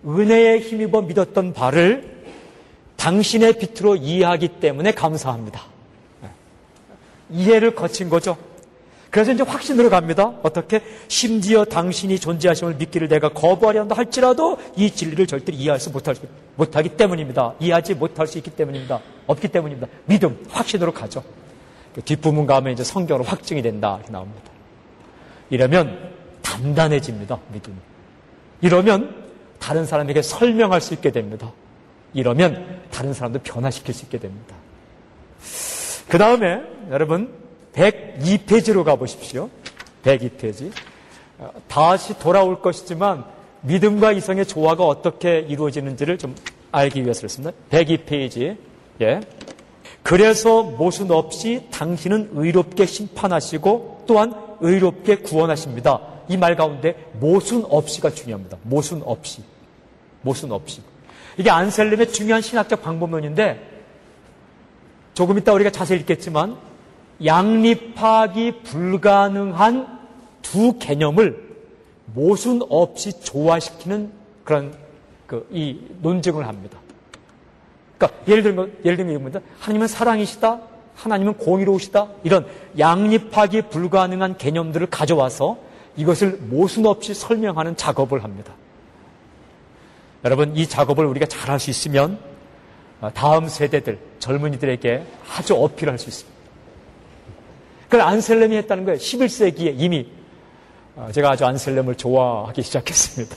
은혜에 0.06 0.58
힘입어 0.58 1.02
믿었던 1.02 1.52
바를 1.52 2.24
당신의 2.96 3.58
빛으로 3.58 3.96
이해하기 3.96 4.48
때문에 4.60 4.92
감사합니다. 4.92 5.62
네. 6.22 6.28
이해를 7.30 7.74
거친 7.74 8.08
거죠. 8.08 8.36
그래서 9.14 9.30
이제 9.30 9.44
확신으로 9.44 9.90
갑니다. 9.90 10.32
어떻게? 10.42 10.82
심지어 11.06 11.64
당신이 11.64 12.18
존재하심을 12.18 12.74
믿기를 12.74 13.06
내가 13.06 13.28
거부하려 13.28 13.82
한다 13.82 13.94
할지라도 13.96 14.58
이 14.74 14.90
진리를 14.90 15.28
절대로 15.28 15.56
이해할 15.56 15.78
수 15.78 15.92
못할, 15.92 16.16
못하기 16.56 16.96
때문입니다. 16.96 17.54
이해하지 17.60 17.94
못할 17.94 18.26
수 18.26 18.38
있기 18.38 18.50
때문입니다. 18.50 18.98
없기 19.28 19.46
때문입니다. 19.46 19.86
믿음, 20.06 20.36
확신으로 20.48 20.92
가죠. 20.92 21.22
그 21.94 22.02
뒷부분 22.02 22.44
가면 22.46 22.72
이제 22.72 22.82
성경으로 22.82 23.22
확증이 23.22 23.62
된다. 23.62 23.98
이렇게 23.98 24.10
나옵니다. 24.10 24.50
이러면 25.48 26.10
단단해집니다. 26.42 27.38
믿음이. 27.52 27.76
이러면 28.62 29.14
다른 29.60 29.86
사람에게 29.86 30.22
설명할 30.22 30.80
수 30.80 30.92
있게 30.92 31.12
됩니다. 31.12 31.52
이러면 32.14 32.80
다른 32.90 33.14
사람도 33.14 33.38
변화시킬 33.44 33.94
수 33.94 34.06
있게 34.06 34.18
됩니다. 34.18 34.56
그 36.08 36.18
다음에 36.18 36.62
여러분 36.90 37.43
102페이지로 37.74 38.84
가보십시오. 38.84 39.50
102페이지. 40.04 40.70
다시 41.68 42.18
돌아올 42.18 42.60
것이지만 42.62 43.24
믿음과 43.62 44.12
이성의 44.12 44.46
조화가 44.46 44.84
어떻게 44.86 45.40
이루어지는지를 45.40 46.18
좀 46.18 46.34
알기 46.70 47.02
위해서 47.02 47.20
그렇습니다. 47.20 47.56
102페이지. 47.70 48.56
예. 49.00 49.20
그래서 50.02 50.62
모순 50.62 51.10
없이 51.10 51.66
당신은 51.70 52.30
의롭게 52.34 52.86
심판하시고 52.86 54.04
또한 54.06 54.34
의롭게 54.60 55.16
구원하십니다. 55.16 56.00
이 56.28 56.36
말 56.36 56.56
가운데 56.56 56.94
모순 57.20 57.64
없이가 57.68 58.10
중요합니다. 58.10 58.58
모순 58.62 59.02
없이. 59.04 59.42
모순 60.22 60.52
없이. 60.52 60.80
이게 61.36 61.50
안셀름의 61.50 62.12
중요한 62.12 62.40
신학적 62.42 62.82
방법론인데 62.82 63.72
조금 65.14 65.38
이따 65.38 65.52
우리가 65.52 65.70
자세히 65.70 66.00
읽겠지만 66.00 66.56
양립하기 67.24 68.62
불가능한 68.62 69.98
두 70.42 70.78
개념을 70.78 71.42
모순 72.14 72.60
없이 72.68 73.20
조화시키는 73.20 74.12
그런 74.44 74.72
그 75.26 75.46
이 75.50 75.78
논증을 76.02 76.46
합니다. 76.46 76.78
그러니까 77.98 78.20
예를 78.28 78.42
들면 78.42 78.72
예를 78.84 78.96
들면 78.96 79.14
이겁니다. 79.14 79.40
하나님은 79.60 79.88
사랑이시다. 79.88 80.60
하나님은 80.96 81.34
공의로우시다. 81.38 82.08
이런 82.22 82.46
양립하기 82.78 83.62
불가능한 83.62 84.36
개념들을 84.36 84.86
가져와서 84.88 85.58
이것을 85.96 86.38
모순 86.42 86.86
없이 86.86 87.14
설명하는 87.14 87.76
작업을 87.76 88.22
합니다. 88.22 88.52
여러분 90.24 90.56
이 90.56 90.66
작업을 90.66 91.04
우리가 91.06 91.26
잘 91.26 91.50
할 91.50 91.58
수 91.58 91.70
있으면 91.70 92.18
다음 93.14 93.48
세대들 93.48 93.98
젊은이들에게 94.18 95.02
아주 95.36 95.54
어필할 95.54 95.98
수 95.98 96.08
있습니다. 96.08 96.33
그걸 97.94 98.08
안셀렘이 98.08 98.56
했다는 98.56 98.84
거예요. 98.86 98.98
11세기에 98.98 99.74
이미 99.78 100.08
어, 100.96 101.10
제가 101.12 101.30
아주 101.30 101.46
안셀렘을 101.46 101.94
좋아하기 101.94 102.60
시작했습니다. 102.60 103.36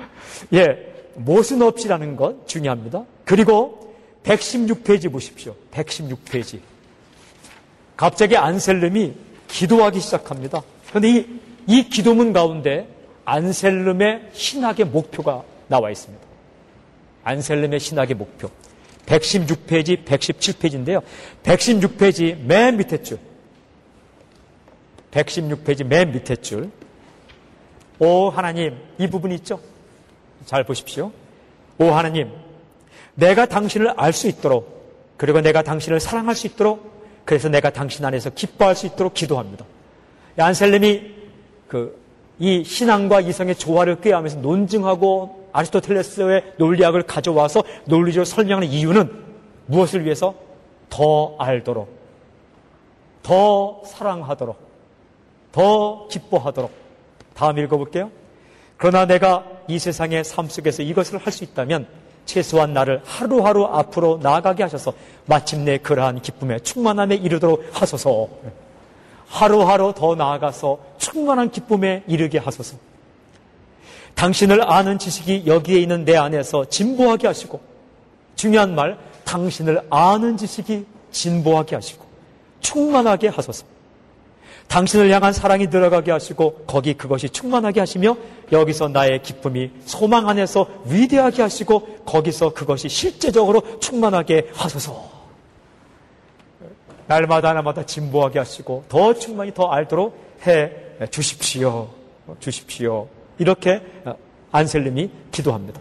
예, 0.54 0.94
모순 1.14 1.60
없이라는 1.60 2.16
것 2.16 2.48
중요합니다. 2.48 3.04
그리고 3.26 3.94
116페이지 4.24 5.12
보십시오. 5.12 5.54
116페이지. 5.72 6.60
갑자기 7.98 8.38
안셀름이 8.38 9.12
기도하기 9.46 10.00
시작합니다. 10.00 10.62
그런데 10.88 11.10
이, 11.10 11.26
이 11.66 11.88
기도문 11.90 12.32
가운데 12.32 12.88
안셀름의 13.26 14.30
신학의 14.32 14.86
목표가 14.86 15.42
나와 15.66 15.90
있습니다. 15.90 16.24
안셀름의 17.24 17.78
신학의 17.78 18.16
목표. 18.16 18.48
116페이지, 19.04 20.02
117페이지인데요. 20.06 21.02
116페이지 21.42 22.38
맨 22.38 22.78
밑에 22.78 23.02
줄. 23.02 23.27
116페이지 25.10 25.84
맨 25.84 26.12
밑에 26.12 26.36
줄. 26.36 26.70
오 27.98 28.30
하나님 28.30 28.76
이 28.98 29.06
부분 29.08 29.32
있죠? 29.32 29.60
잘 30.44 30.64
보십시오. 30.64 31.10
오 31.78 31.90
하나님 31.90 32.32
내가 33.14 33.46
당신을 33.46 33.94
알 33.96 34.12
수 34.12 34.28
있도록 34.28 35.14
그리고 35.16 35.40
내가 35.40 35.62
당신을 35.62 36.00
사랑할 36.00 36.34
수 36.34 36.46
있도록 36.46 36.98
그래서 37.24 37.48
내가 37.48 37.70
당신 37.70 38.04
안에서 38.04 38.30
기뻐할 38.30 38.76
수 38.76 38.86
있도록 38.86 39.14
기도합니다. 39.14 39.64
안셀렘이 40.36 41.14
그 41.66 42.08
이 42.38 42.62
신앙과 42.62 43.20
이성의 43.20 43.56
조화를 43.56 44.00
꾀하면서 44.00 44.40
논증하고 44.40 45.48
아리스토텔레스의 45.52 46.54
논리학을 46.56 47.02
가져와서 47.02 47.64
논리적으로 47.86 48.24
설명하는 48.24 48.68
이유는 48.68 49.10
무엇을 49.66 50.04
위해서 50.04 50.34
더 50.88 51.36
알도록, 51.38 51.88
더 53.22 53.82
사랑하도록, 53.84 54.56
더 55.52 56.06
기뻐하도록 56.08 56.70
다음 57.34 57.58
읽어볼게요. 57.58 58.10
그러나 58.76 59.06
내가 59.06 59.44
이 59.66 59.78
세상의 59.78 60.24
삶 60.24 60.48
속에서 60.48 60.82
이것을 60.82 61.18
할 61.18 61.32
수 61.32 61.44
있다면 61.44 61.86
최소한 62.26 62.74
나를 62.74 63.00
하루하루 63.04 63.64
앞으로 63.64 64.20
나아가게 64.22 64.62
하셔서 64.62 64.92
마침내 65.24 65.78
그러한 65.78 66.20
기쁨에 66.20 66.58
충만함에 66.60 67.16
이르도록 67.16 67.64
하소서. 67.72 68.28
하루하루 69.28 69.94
더 69.96 70.14
나아가서 70.14 70.78
충만한 70.98 71.50
기쁨에 71.50 72.02
이르게 72.06 72.38
하소서. 72.38 72.76
당신을 74.14 74.70
아는 74.70 74.98
지식이 74.98 75.44
여기에 75.46 75.78
있는 75.78 76.04
내 76.04 76.16
안에서 76.16 76.66
진보하게 76.66 77.28
하시고 77.28 77.60
중요한 78.36 78.74
말, 78.74 78.98
당신을 79.24 79.86
아는 79.90 80.36
지식이 80.36 80.86
진보하게 81.10 81.76
하시고 81.76 82.04
충만하게 82.60 83.28
하소서. 83.28 83.64
당신을 84.68 85.10
향한 85.10 85.32
사랑이 85.32 85.70
들어가게 85.70 86.12
하시고 86.12 86.64
거기 86.66 86.94
그것이 86.94 87.30
충만하게 87.30 87.80
하시며 87.80 88.16
여기서 88.52 88.88
나의 88.88 89.22
기쁨이 89.22 89.70
소망 89.84 90.28
안에서 90.28 90.68
위대하게 90.86 91.42
하시고 91.42 92.04
거기서 92.04 92.52
그것이 92.52 92.88
실제적으로 92.88 93.62
충만하게 93.80 94.50
하소서. 94.52 95.08
날마다 97.06 97.54
날마다 97.54 97.84
진보하게 97.86 98.38
하시고 98.38 98.84
더 98.88 99.14
충만히 99.14 99.52
더 99.54 99.70
알도록 99.70 100.14
해 100.46 100.70
주십시오. 101.10 101.88
주십시오. 102.38 103.08
이렇게 103.38 103.80
안셀림이 104.52 105.10
기도합니다. 105.30 105.80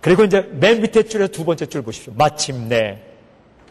그리고 0.00 0.24
이제 0.24 0.40
맨 0.52 0.82
밑에 0.82 1.04
줄에 1.04 1.28
두 1.28 1.44
번째 1.44 1.66
줄 1.66 1.82
보십시오. 1.82 2.12
마침내. 2.16 3.00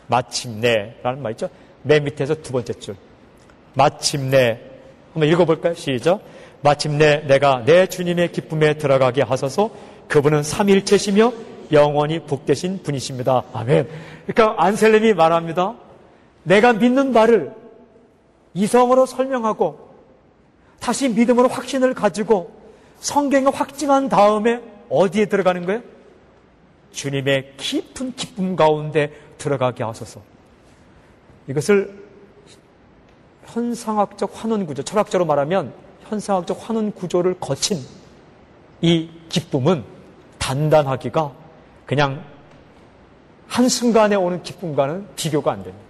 마침내라는 0.07 1.21
말 1.21 1.33
있죠? 1.33 1.49
맨 1.81 2.05
밑에서 2.05 2.35
두 2.35 2.53
번째 2.53 2.73
줄. 2.73 2.95
마침내 3.75 4.59
한번 5.13 5.29
읽어볼까요? 5.29 5.73
시작. 5.73 6.21
마침내 6.61 7.23
내가 7.27 7.63
내 7.65 7.87
주님의 7.87 8.31
기쁨에 8.31 8.75
들어가게 8.75 9.21
하소서 9.21 9.69
그분은 10.07 10.43
삼일체시며 10.43 11.33
영원히 11.71 12.19
복되신 12.19 12.83
분이십니다. 12.83 13.43
아멘. 13.53 13.87
그러니까 14.25 14.63
안셀렘이 14.63 15.13
말합니다. 15.13 15.75
내가 16.43 16.73
믿는 16.73 17.13
바를 17.13 17.53
이성으로 18.53 19.05
설명하고 19.05 19.93
다시 20.79 21.09
믿음으로 21.09 21.47
확신을 21.47 21.93
가지고 21.93 22.51
성경을 22.99 23.53
확증한 23.53 24.09
다음에 24.09 24.61
어디에 24.89 25.25
들어가는 25.25 25.65
거예요? 25.65 25.81
주님의 26.91 27.53
깊은 27.57 28.13
기쁨 28.15 28.55
가운데 28.55 29.11
들어가게 29.37 29.83
하소서. 29.83 30.21
이것을 31.47 32.02
현상학적 33.47 34.31
환원 34.33 34.65
구조, 34.65 34.83
철학적으로 34.83 35.25
말하면 35.25 35.73
현상학적 36.07 36.57
환원 36.67 36.91
구조를 36.91 37.39
거친 37.39 37.77
이 38.81 39.09
기쁨은 39.29 39.83
단단하기가 40.37 41.31
그냥 41.85 42.23
한순간에 43.47 44.15
오는 44.15 44.41
기쁨과는 44.43 45.07
비교가 45.15 45.51
안 45.51 45.63
됩니다. 45.63 45.85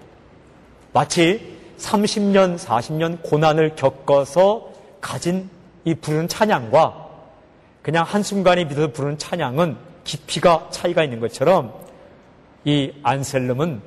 마치 0.92 1.58
30년, 1.78 2.58
40년 2.58 3.24
고난을 3.24 3.76
겪어서 3.76 4.70
가진 5.02 5.50
이 5.86 5.96
부르는 5.96 6.28
찬양과 6.28 7.04
그냥 7.82 8.06
한순간에 8.06 8.66
믿어서 8.66 8.92
부르는 8.92 9.18
찬양은 9.18 9.78
깊이가 10.04 10.68
차이가 10.72 11.04
있는 11.04 11.20
것처럼 11.20 11.74
이 12.63 12.94
안셀름은 13.04 13.82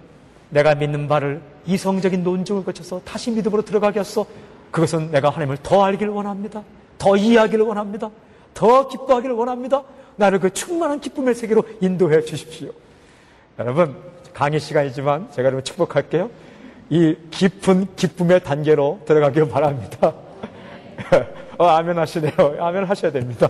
내가 0.50 0.74
믿는 0.74 1.08
바를 1.08 1.42
이성적인 1.66 2.22
논증을 2.22 2.64
거쳐서 2.64 3.00
다시 3.04 3.30
믿음으로 3.30 3.62
들어가게 3.62 4.00
했어. 4.00 4.26
그것은 4.70 5.10
내가 5.10 5.30
하나님을 5.30 5.58
더 5.62 5.84
알기를 5.84 6.12
원합니다. 6.12 6.62
더 6.98 7.16
이해하기를 7.16 7.64
원합니다. 7.64 8.10
더 8.54 8.88
기뻐하기를 8.88 9.34
원합니다. 9.34 9.82
나를 10.16 10.40
그 10.40 10.52
충만한 10.52 11.00
기쁨의 11.00 11.34
세계로 11.34 11.64
인도해 11.80 12.22
주십시오. 12.22 12.70
여러분, 13.58 13.96
강의 14.32 14.60
시간이지만 14.60 15.30
제가 15.32 15.46
여러분 15.46 15.64
축복할게요. 15.64 16.30
이 16.90 17.16
깊은 17.30 17.88
기쁨의 17.96 18.44
단계로 18.44 19.00
들어가길 19.06 19.48
바랍니다. 19.48 20.14
어, 21.58 21.66
아멘 21.66 21.98
하시네요. 21.98 22.56
아멘 22.60 22.84
하셔야 22.84 23.10
됩니다. 23.12 23.48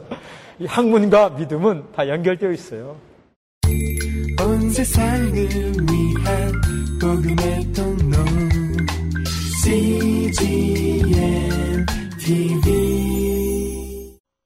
이 0.58 0.66
학문과 0.66 1.30
믿음은 1.30 1.84
다 1.94 2.08
연결되어 2.08 2.50
있어요. 2.52 2.96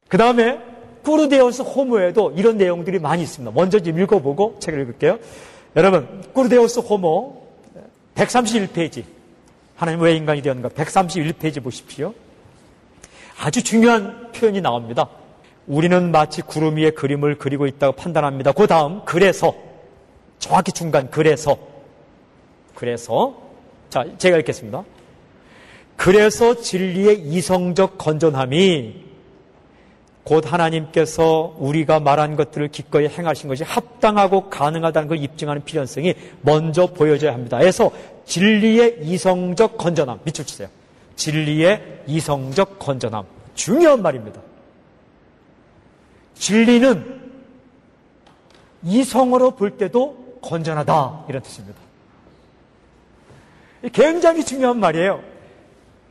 그 0.09 0.19
다음에 0.19 0.59
꾸르데오스 1.05 1.63
호모에도 1.63 2.33
이런 2.37 2.57
내용들이 2.57 2.99
많이 2.99 3.23
있습니다. 3.23 3.53
먼저 3.55 3.79
좀 3.79 3.99
읽어보고 4.01 4.57
책을 4.59 4.81
읽을게요. 4.83 5.19
여러분, 5.77 6.23
꾸르데오스 6.33 6.81
호모 6.81 7.47
131페이지 8.17 9.05
하나님 9.77 10.01
왜 10.01 10.17
인간이 10.17 10.43
되었는가 10.43 10.71
131페이지 10.71 11.63
보십시오. 11.63 12.15
아주 13.39 13.63
중요한 13.63 14.33
표현이 14.33 14.61
나옵니다. 14.61 15.09
우리는 15.69 16.11
마치 16.11 16.43
구름 16.43 16.77
위에 16.77 16.91
그림을 16.91 17.39
그리고 17.39 17.67
있다고 17.69 17.95
판단합니다. 17.95 18.53
그 18.53 18.67
다음 18.67 19.03
그래서 19.05 19.55
정확히 20.41 20.73
중간 20.73 21.11
그래서 21.11 21.70
그래서 22.75 23.37
자 23.89 24.05
제가 24.19 24.39
읽겠습니다. 24.39 24.85
그래서 25.97 26.55
진리의 26.55 27.21
이성적 27.21 27.99
건전함이 27.99 29.11
곧 30.25 30.53
하나님께서 30.53 31.57
우리가 31.59 32.01
말한 32.01 32.37
것들을 32.37 32.69
기꺼이 32.69 33.09
행하신 33.09 33.49
것이 33.49 33.65
합당하고 33.65 34.49
가능하다는 34.49 35.09
걸 35.09 35.19
입증하는 35.19 35.65
필연성이 35.65 36.15
먼저 36.43 36.87
보여져야 36.87 37.35
합니다. 37.35 37.59
그래서 37.59 37.91
진리의 38.27 39.01
이성적 39.03 39.77
건전함 39.77 40.21
밑줄 40.25 40.47
치세요. 40.47 40.69
진리의 41.17 42.05
이성적 42.07 42.79
건전함 42.79 43.25
중요한 43.55 44.03
말입니다. 44.03 44.41
진리는 46.35 47.21
이성으로 48.85 49.51
볼 49.53 49.77
때도 49.77 50.39
건전하다 50.41 51.27
이런 51.29 51.43
뜻입니다. 51.43 51.79
굉장히 53.89 54.45
중요한 54.45 54.79
말이에요. 54.79 55.23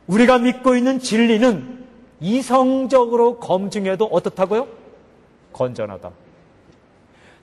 우리가 0.06 0.38
믿고 0.38 0.74
있는 0.74 0.98
진리는 0.98 1.86
이성적으로 2.20 3.38
검증해도 3.38 4.06
어떻다고요? 4.06 4.66
건전하다. 5.52 6.10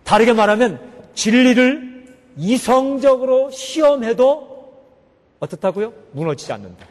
다르게 0.04 0.34
말하면 0.34 0.80
진리를 1.14 2.06
이성적으로 2.38 3.52
시험해도 3.52 4.74
어떻다고요? 5.40 5.94
무너지지 6.12 6.52
않는다. 6.54 6.86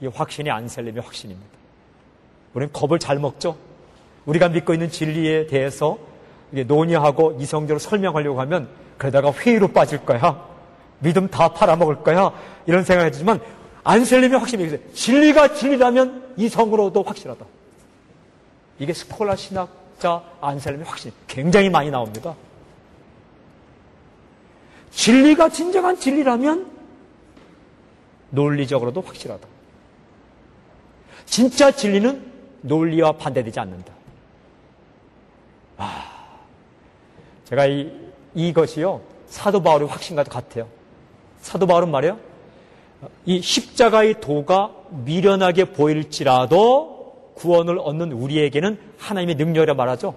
이 0.00 0.06
확신이 0.06 0.50
안셀림의 0.50 1.02
확신입니다. 1.02 1.50
우리는 2.54 2.72
겁을 2.72 2.98
잘 2.98 3.18
먹죠? 3.18 3.56
우리가 4.24 4.48
믿고 4.48 4.72
있는 4.72 4.90
진리에 4.90 5.46
대해서 5.46 5.98
논의하고 6.50 7.36
이성적으로 7.38 7.78
설명하려고 7.78 8.40
하면 8.40 8.68
그러다가 8.98 9.32
회의로 9.32 9.68
빠질 9.68 10.04
거야. 10.04 10.49
믿음 11.00 11.28
다 11.28 11.48
팔아먹을 11.48 12.02
거야. 12.02 12.32
이런 12.66 12.84
생각을 12.84 13.10
했지만 13.10 13.40
안셀림의 13.84 14.38
확신이 14.38 14.64
있어요. 14.64 14.78
진리가 14.92 15.54
진리라면 15.54 16.34
이 16.36 16.48
성으로도 16.48 17.02
확실하다. 17.02 17.44
이게 18.78 18.92
스콜라 18.92 19.36
신학자 19.36 20.22
안셀림의 20.40 20.86
확신. 20.86 21.12
굉장히 21.26 21.68
많이 21.68 21.90
나옵니다. 21.90 22.34
진리가 24.90 25.48
진정한 25.48 25.98
진리라면 25.98 26.70
논리적으로도 28.30 29.00
확실하다. 29.00 29.46
진짜 31.26 31.70
진리는 31.70 32.30
논리와 32.62 33.12
반대되지 33.12 33.60
않는다. 33.60 33.92
아, 35.78 36.38
제가 37.44 37.66
이, 37.66 37.90
이것이요, 38.34 39.00
사도 39.26 39.62
바울의 39.62 39.88
확신과도 39.88 40.30
같아요. 40.30 40.68
사도 41.40 41.66
바울은 41.66 41.90
말이에요. 41.90 42.18
이 43.24 43.40
십자가의 43.40 44.20
도가 44.20 44.72
미련하게 44.90 45.72
보일지라도 45.72 47.32
구원을 47.34 47.78
얻는 47.78 48.12
우리에게는 48.12 48.78
하나님의 48.98 49.36
능력이라 49.36 49.74
말하죠. 49.74 50.14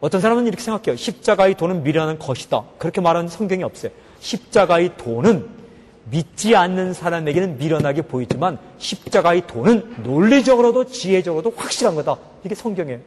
어떤 0.00 0.20
사람은 0.20 0.46
이렇게 0.46 0.62
생각해요. 0.62 0.96
십자가의 0.96 1.54
도는 1.54 1.82
미련한 1.82 2.18
것이다. 2.18 2.64
그렇게 2.78 3.00
말하는 3.00 3.28
성경이 3.28 3.62
없어요. 3.62 3.92
십자가의 4.18 4.96
도는 4.96 5.60
믿지 6.10 6.56
않는 6.56 6.94
사람에게는 6.94 7.58
미련하게 7.58 8.02
보이지만 8.02 8.58
십자가의 8.78 9.46
도는 9.46 10.02
논리적으로도 10.02 10.86
지혜적으로도 10.86 11.52
확실한 11.56 11.94
거다. 11.94 12.16
이게 12.44 12.54
성경의 12.54 13.00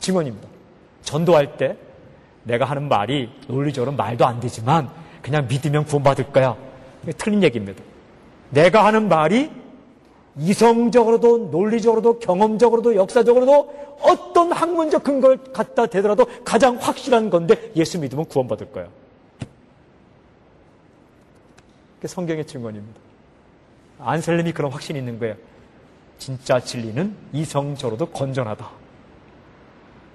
증언입니다. 0.00 0.46
전도할 1.02 1.56
때 1.56 1.76
내가 2.42 2.64
하는 2.64 2.88
말이 2.88 3.30
논리적으로 3.46 3.92
말도 3.92 4.26
안 4.26 4.40
되지만 4.40 4.90
그냥 5.22 5.46
믿으면 5.48 5.84
구원받을 5.84 6.32
거야. 6.32 6.56
틀린 7.16 7.42
얘기입니다. 7.42 7.82
내가 8.50 8.84
하는 8.84 9.08
말이 9.08 9.50
이성적으로도 10.36 11.48
논리적으로도 11.50 12.20
경험적으로도 12.20 12.94
역사적으로도 12.94 13.98
어떤 14.02 14.52
학문적 14.52 15.02
근거를 15.02 15.38
갖다 15.52 15.86
대더라도 15.86 16.26
가장 16.44 16.76
확실한 16.76 17.30
건데 17.30 17.72
예수 17.74 17.98
믿으면 17.98 18.26
구원받을 18.26 18.70
거야. 18.72 18.88
그게 21.96 22.06
성경의 22.06 22.46
증언입니다. 22.46 23.00
안셀림이 23.98 24.52
그런 24.52 24.70
확신이 24.70 25.00
있는 25.00 25.18
거예요. 25.18 25.34
진짜 26.18 26.60
진리는 26.60 27.14
이성적으로도 27.32 28.06
건전하다. 28.06 28.68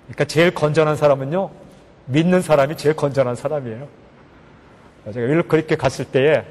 그러니까 0.06 0.26
제일 0.26 0.54
건전한 0.54 0.96
사람은요, 0.96 1.50
믿는 2.06 2.42
사람이 2.42 2.78
제일 2.78 2.96
건전한 2.96 3.36
사람이에요. 3.36 3.88
제가 5.12 5.44
그렇게 5.44 5.76
갔을 5.76 6.06
때에 6.06 6.44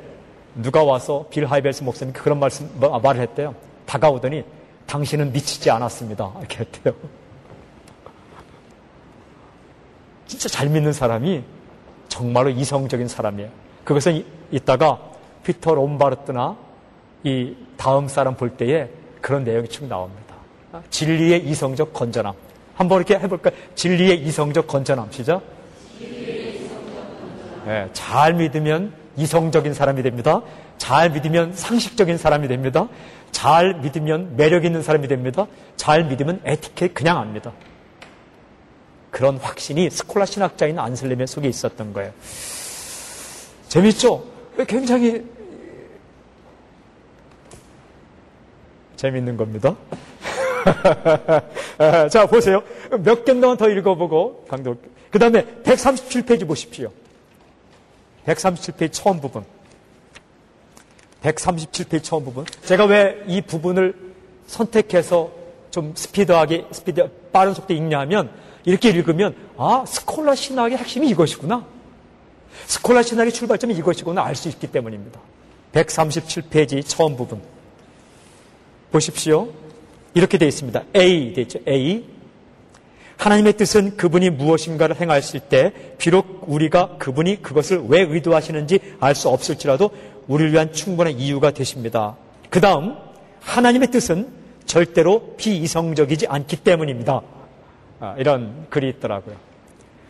누가 0.54 0.82
와서 0.84 1.26
빌 1.30 1.46
하이벨스 1.46 1.82
목사님 1.84 2.12
그런 2.12 2.38
말씀, 2.38 2.68
뭐, 2.74 2.98
말을 2.98 3.22
했대요. 3.22 3.54
다가오더니 3.86 4.44
당신은 4.86 5.32
미치지 5.32 5.70
않았습니다. 5.70 6.32
이렇게 6.38 6.58
했대요. 6.58 6.94
진짜 10.26 10.48
잘 10.48 10.68
믿는 10.68 10.92
사람이 10.92 11.42
정말로 12.08 12.50
이성적인 12.50 13.08
사람이에요. 13.08 13.50
그것은 13.84 14.24
이따가 14.50 14.98
피터 15.44 15.74
롬바르트나 15.74 16.56
이 17.24 17.56
다음 17.76 18.08
사람 18.08 18.36
볼 18.36 18.50
때에 18.50 18.88
그런 19.20 19.44
내용이 19.44 19.68
쭉 19.68 19.86
나옵니다. 19.86 20.34
진리의 20.90 21.46
이성적 21.46 21.92
건전함. 21.92 22.34
한번 22.74 22.98
이렇게 22.98 23.18
해볼까요? 23.18 23.54
진리의 23.74 24.22
이성적 24.26 24.66
건전함. 24.66 25.10
시작. 25.10 25.42
네, 27.66 27.88
잘 27.92 28.35
믿으면 28.35 28.92
이성적인 29.16 29.75
사람이 29.75 30.03
됩니다. 30.03 30.42
잘 30.79 31.11
믿으면 31.11 31.55
상식적인 31.55 32.18
사람이 32.18 32.48
됩니다. 32.48 32.88
잘 33.31 33.75
믿으면 33.75 34.37
매력 34.37 34.64
있는 34.64 34.83
사람이 34.83 35.09
됩니다. 35.09 35.46
잘 35.77 36.05
믿으면 36.05 36.40
에티켓 36.44 36.94
그냥 36.94 37.18
압니다. 37.18 37.53
그런 39.11 39.37
확신이 39.37 39.90
스콜라 39.90 40.25
신학자인 40.27 40.79
안슬렘의 40.79 41.27
속에 41.27 41.48
있었던 41.48 41.92
거예요. 41.92 42.12
재밌죠? 43.68 44.25
굉장히 44.66 45.25
재밌는 48.96 49.37
겁니다. 49.37 49.77
자, 52.11 52.27
보세요. 52.27 52.62
몇 53.01 53.25
개만 53.25 53.57
더 53.57 53.68
읽어보고 53.68 54.46
강도. 54.48 54.77
그 55.11 55.18
다음에 55.18 55.44
137페이지 55.64 56.46
보십시오. 56.46 56.90
137페이지 58.26 58.92
처음 58.92 59.20
부분. 59.20 59.44
137페이지 61.22 62.02
처음 62.02 62.24
부분. 62.24 62.44
제가 62.64 62.85
왜 62.87 63.24
이 63.26 63.40
부분을 63.40 63.94
선택해서 64.46 65.30
좀 65.70 65.94
스피드하게, 65.96 66.66
스피드, 66.72 67.11
빠른 67.32 67.54
속도에 67.54 67.76
읽냐 67.76 68.01
하면, 68.01 68.30
이렇게 68.64 68.90
읽으면, 68.90 69.34
아, 69.57 69.84
스콜라 69.86 70.34
신학의 70.34 70.76
핵심이 70.78 71.09
이것이구나. 71.09 71.64
스콜라 72.66 73.03
신학의 73.03 73.32
출발점이 73.32 73.74
이것이구나 73.74 74.22
알 74.22 74.36
수 74.36 74.49
있기 74.49 74.66
때문입니다. 74.66 75.18
137페이지 75.72 76.82
처음 76.86 77.16
부분. 77.16 77.40
보십시오. 78.90 79.49
이렇게 80.12 80.36
되어 80.36 80.49
있습니다. 80.49 80.82
A 80.94 81.32
되어 81.32 81.42
있죠. 81.42 81.59
A. 81.66 82.05
하나님의 83.23 83.53
뜻은 83.53 83.97
그분이 83.97 84.31
무엇인가를 84.31 85.01
행하실 85.01 85.41
때 85.43 85.73
비록 85.97 86.43
우리가 86.49 86.97
그분이 86.99 87.41
그것을 87.41 87.85
왜 87.87 88.01
의도하시는지 88.01 88.97
알 88.99 89.14
수 89.14 89.29
없을지라도 89.29 89.91
우리를 90.27 90.53
위한 90.53 90.73
충분한 90.73 91.12
이유가 91.20 91.53
되십니다. 91.53 92.16
그 92.51 92.61
다음 92.61 92.97
하나님의 93.41 93.93
뜻은 93.93 94.29
절대로 94.66 95.37
비이성적이지 95.37 96.27
않기 96.27 96.57
때문입니다. 96.57 97.20
아, 98.01 98.14
이런 98.18 98.66
글이 98.70 98.89
있더라고요. 98.89 99.37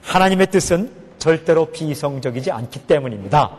하나님의 0.01 0.47
뜻은 0.51 0.91
절대로 1.19 1.67
비이성적이지 1.67 2.51
않기 2.51 2.87
때문입니다. 2.87 3.51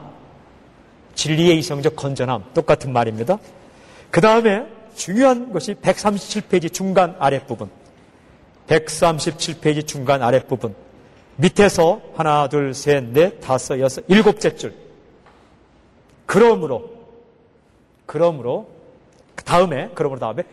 진리의 1.13 1.59
이성적 1.59 1.95
건전함 1.95 2.43
똑같은 2.55 2.91
말입니다. 2.91 3.37
그 4.09 4.19
다음에 4.19 4.65
중요한 4.95 5.51
것이 5.53 5.75
137페이지 5.75 6.73
중간 6.73 7.15
아랫부분. 7.19 7.82
137페이지 8.67 9.85
중간 9.87 10.21
아랫부분. 10.21 10.75
밑에서 11.35 12.01
하나, 12.15 12.47
둘, 12.47 12.73
셋, 12.73 13.03
넷, 13.05 13.39
다섯, 13.39 13.79
여섯, 13.79 14.03
일곱째 14.07 14.55
줄. 14.55 14.73
그러므로, 16.25 16.89
그러므로, 18.05 18.67
다음에, 19.43 19.89
그러므로 19.95 20.19
다음에, 20.19 20.43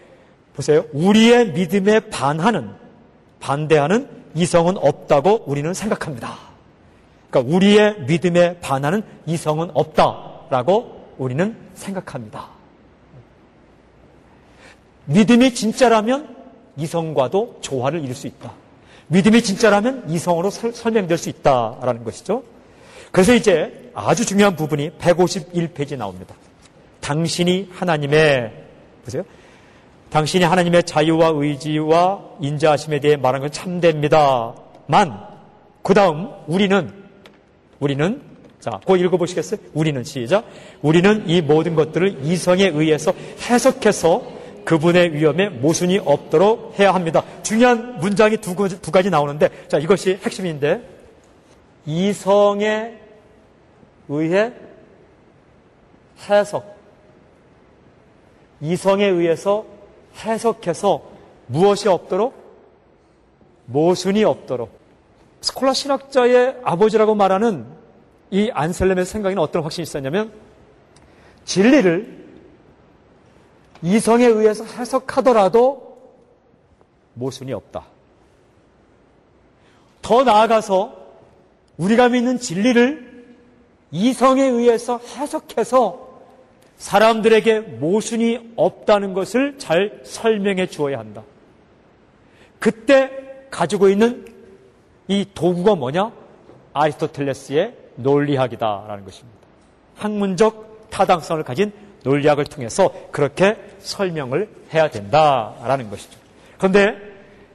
보세요. 0.55 0.85
우리의 0.93 1.53
믿음에 1.53 2.01
반하는, 2.01 2.75
반대하는 3.41 4.09
이성은 4.35 4.77
없다고 4.79 5.45
우리는 5.47 5.73
생각합니다. 5.75 6.37
그러니까 7.31 7.57
우리의 7.57 8.01
믿음에 8.07 8.59
반하는 8.61 9.03
이성은 9.27 9.71
없다라고 9.75 11.15
우리는 11.19 11.57
생각합니다. 11.75 12.49
믿음이 15.07 15.55
진짜라면 15.55 16.40
이성과도 16.81 17.59
조화를 17.61 18.03
이룰 18.03 18.15
수 18.15 18.27
있다. 18.27 18.53
믿음이 19.09 19.43
진짜라면 19.43 20.09
이성으로 20.09 20.51
설, 20.51 20.73
설명될 20.73 21.19
수 21.19 21.29
있다라는 21.29 22.05
것이죠. 22.05 22.43
그래서 23.11 23.35
이제 23.35 23.91
아주 23.95 24.25
중요한 24.25 24.57
부분이 24.57 24.91
151페이지 24.99 25.97
나옵니다. 25.97 26.35
당신이 27.01 27.71
하나님의 27.73 28.53
보세요. 29.05 29.25
당신이 30.11 30.45
하나님의 30.45 30.85
자유와 30.85 31.33
의지와 31.35 32.21
인자하심에 32.41 33.01
대해 33.01 33.17
말한 33.17 33.41
건 33.41 33.51
참됩니다만 33.51 35.27
그 35.83 35.95
다음 35.95 36.29
우리는 36.47 36.93
우리는 37.79 38.23
자, 38.61 38.79
그 38.87 38.97
읽어 38.97 39.17
보시겠어요? 39.17 39.59
우리는 39.73 40.05
시작. 40.05 40.45
우리는 40.83 41.25
이 41.27 41.41
모든 41.41 41.75
것들을 41.75 42.19
이성에 42.23 42.69
의해서 42.69 43.13
해석해서 43.41 44.40
그분의 44.65 45.15
위험에 45.15 45.49
모순이 45.49 45.99
없도록 45.99 46.79
해야 46.79 46.95
합니다. 46.95 47.23
중요한 47.43 47.99
문장이 47.99 48.37
두, 48.39 48.55
두 48.55 48.91
가지 48.91 49.11
나오는데, 49.11 49.49
자, 49.69 49.79
이것이 49.79 50.19
핵심인데, 50.23 50.83
이성에 51.87 52.95
의해 54.09 54.53
해석. 56.29 56.77
이성에 58.61 59.07
의해서 59.07 59.65
해석해서 60.25 61.03
무엇이 61.47 61.89
없도록? 61.89 62.35
모순이 63.67 64.25
없도록. 64.25 64.79
스콜라 65.41 65.73
신학자의 65.73 66.57
아버지라고 66.65 67.15
말하는 67.15 67.65
이 68.31 68.51
안셀렘의 68.53 69.07
생각에는 69.07 69.43
어떤 69.43 69.63
확신이 69.63 69.85
있었냐면 69.85 70.33
진리를 71.45 72.20
이성에 73.83 74.27
의해서 74.27 74.65
해석하더라도 74.65 75.99
모순이 77.15 77.53
없다. 77.53 77.85
더 80.03 80.25
나아가서 80.25 80.97
우리가 81.77 82.09
믿는 82.09 82.39
진리를 82.39 83.11
이성에 83.93 84.43
의해서 84.43 84.99
해석해서 84.99 86.09
사람들에게 86.77 87.61
모순이 87.61 88.55
없다는 88.57 89.13
것을 89.13 89.59
잘 89.59 90.01
설명해 90.05 90.67
주어야 90.69 90.99
한다. 90.99 91.23
그때 92.59 93.11
가지고 93.51 93.89
있는 93.89 94.27
이 95.09 95.27
도구가 95.35 95.75
뭐냐? 95.75 96.13
아리스토텔레스의 96.73 97.75
논리학이다라는 97.97 99.05
것입니다. 99.05 99.39
학문적 99.97 100.89
타당성을 100.91 101.43
가진 101.43 101.73
논리학을 102.03 102.45
통해서 102.45 102.93
그렇게 103.11 103.57
설명을 103.81 104.49
해야 104.73 104.89
된다라는 104.89 105.91
것이죠. 105.91 106.19
그런데 106.59 106.97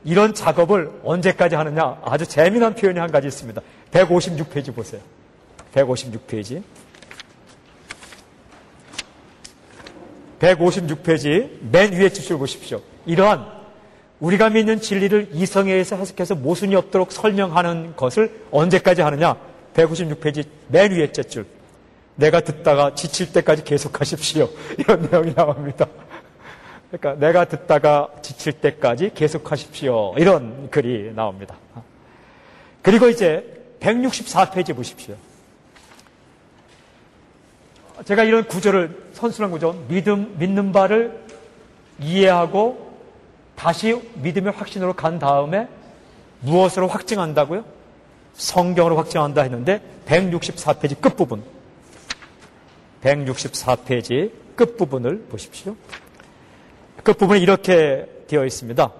이런 0.03 0.33
작업을 0.33 0.91
언제까지 1.03 1.55
하느냐? 1.55 1.99
아주 2.03 2.25
재미난 2.27 2.75
표현이 2.75 2.99
한 2.99 3.11
가지 3.11 3.27
있습니다. 3.27 3.61
156페이지 3.91 4.73
보세요. 4.73 5.01
156페이지. 5.73 6.61
156페이지 10.39 11.49
맨 11.71 11.93
위에 11.93 12.09
주실 12.09 12.37
보십시오. 12.37 12.81
이러한 13.05 13.45
우리가 14.19 14.49
믿는 14.49 14.79
진리를 14.79 15.29
이성에 15.33 15.71
의해서 15.71 15.95
해석해서 15.95 16.35
모순이 16.35 16.75
없도록 16.75 17.11
설명하는 17.11 17.95
것을 17.95 18.31
언제까지 18.51 19.01
하느냐? 19.01 19.35
156페이지 19.73 20.45
맨 20.67 20.91
위에 20.91 21.11
째줄. 21.11 21.45
내가 22.15 22.41
듣다가 22.41 22.95
지칠 22.95 23.31
때까지 23.33 23.63
계속하십시오. 23.63 24.49
이런 24.77 25.01
내용이 25.09 25.33
나옵니다. 25.33 25.87
그러니까 26.89 27.25
내가 27.25 27.45
듣다가 27.45 28.09
지칠 28.21 28.53
때까지 28.53 29.11
계속하십시오. 29.13 30.15
이런 30.17 30.69
글이 30.69 31.13
나옵니다. 31.13 31.55
그리고 32.81 33.09
이제 33.09 33.75
164페이지 33.79 34.75
보십시오. 34.75 35.15
제가 38.05 38.23
이런 38.23 38.45
구조를 38.45 39.09
선순환 39.13 39.51
구조, 39.51 39.73
믿음 39.87 40.35
믿는 40.37 40.71
바를 40.71 41.19
이해하고 41.99 42.85
다시 43.55 44.01
믿음의 44.15 44.53
확신으로 44.53 44.93
간 44.93 45.17
다음에 45.17 45.67
무엇으로 46.41 46.87
확증한다고요? 46.87 47.63
성경으로 48.33 48.97
확증한다 48.97 49.41
했는데 49.43 49.81
164페이지 50.05 50.99
끝부분 50.99 51.41
164페이지 53.05 54.31
끝부분을 54.55 55.25
보십시오. 55.29 55.75
끝부분에 57.03 57.39
이렇게 57.39 58.07
되어 58.27 58.45
있습니다. 58.45 58.91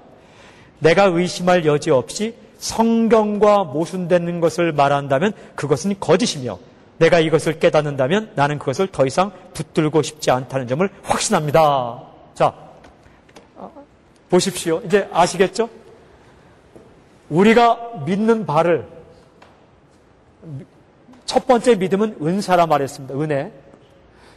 내가 0.80 1.06
의심할 1.06 1.66
여지 1.66 1.90
없이 1.90 2.36
성경과 2.60 3.64
모순되는 3.64 4.40
것을 4.40 4.72
말한다면 4.72 5.34
그것은 5.56 5.96
거짓이며 6.00 6.60
내가 6.98 7.20
이것을 7.20 7.60
깨닫는다면 7.60 8.34
나는 8.36 8.60
그것을 8.60 8.88
더 8.88 9.06
이상 9.06 9.32
붙들고 9.54 10.02
싶지 10.02 10.32
않다는 10.32 10.68
점을 10.68 10.88
확신합니다. 11.04 12.04
자, 12.36 12.54
보십시오. 14.30 14.82
이제 14.86 15.10
아시겠죠? 15.12 15.70
우리가 17.30 18.04
믿는 18.06 18.46
바를 18.46 18.88
첫 21.26 21.48
번째 21.48 21.76
믿음은 21.76 22.18
은사라 22.22 22.68
말했습니다. 22.68 23.16
은혜. 23.16 23.52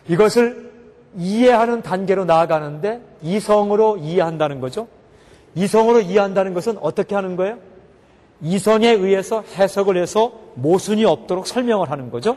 이것을 0.09 0.71
이해하는 1.17 1.83
단계로 1.83 2.25
나아가는데 2.25 3.01
이성으로 3.23 3.99
이해한다는 3.99 4.61
거죠. 4.61 4.89
이성으로 5.55 6.01
이해한다는 6.01 6.55
것은 6.55 6.79
어떻게 6.81 7.15
하는 7.15 7.37
거예요? 7.37 7.59
이성에 8.41 8.89
의해서 8.91 9.43
해석을 9.57 9.97
해서 9.97 10.33
모순이 10.55 11.05
없도록 11.05 11.47
설명을 11.47 11.91
하는 11.91 12.11
거죠. 12.11 12.37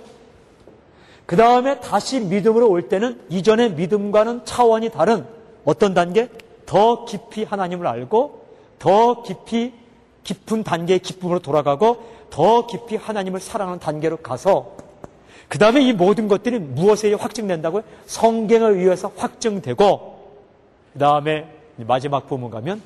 그 1.26 1.36
다음에 1.36 1.80
다시 1.80 2.20
믿음으로 2.20 2.70
올 2.70 2.90
때는 2.90 3.22
이전의 3.30 3.74
믿음과는 3.74 4.46
차원이 4.46 4.90
다른 4.90 5.26
어떤 5.64 5.94
단계? 5.94 6.30
더 6.66 7.06
깊이 7.06 7.44
하나님을 7.44 7.86
알고 7.86 8.46
더 8.80 9.22
깊이 9.24 9.74
깊은 10.24 10.64
단계의 10.64 11.00
기쁨으로 11.00 11.40
돌아가고 11.40 12.04
더 12.30 12.66
깊이 12.66 12.96
하나님을 12.96 13.40
사랑하는 13.40 13.80
단계로 13.80 14.18
가서 14.18 14.76
그 15.52 15.58
다음에 15.58 15.82
이 15.82 15.92
모든 15.92 16.30
것들이 16.30 16.60
무엇에 16.60 17.10
의해 17.10 17.20
확증된다고요? 17.20 17.84
성경에 18.06 18.68
의해서 18.68 19.12
확증되고 19.18 20.32
그 20.94 21.00
다음에 21.00 21.46
마지막 21.76 22.26
부분 22.30 22.50
가면 22.50 22.82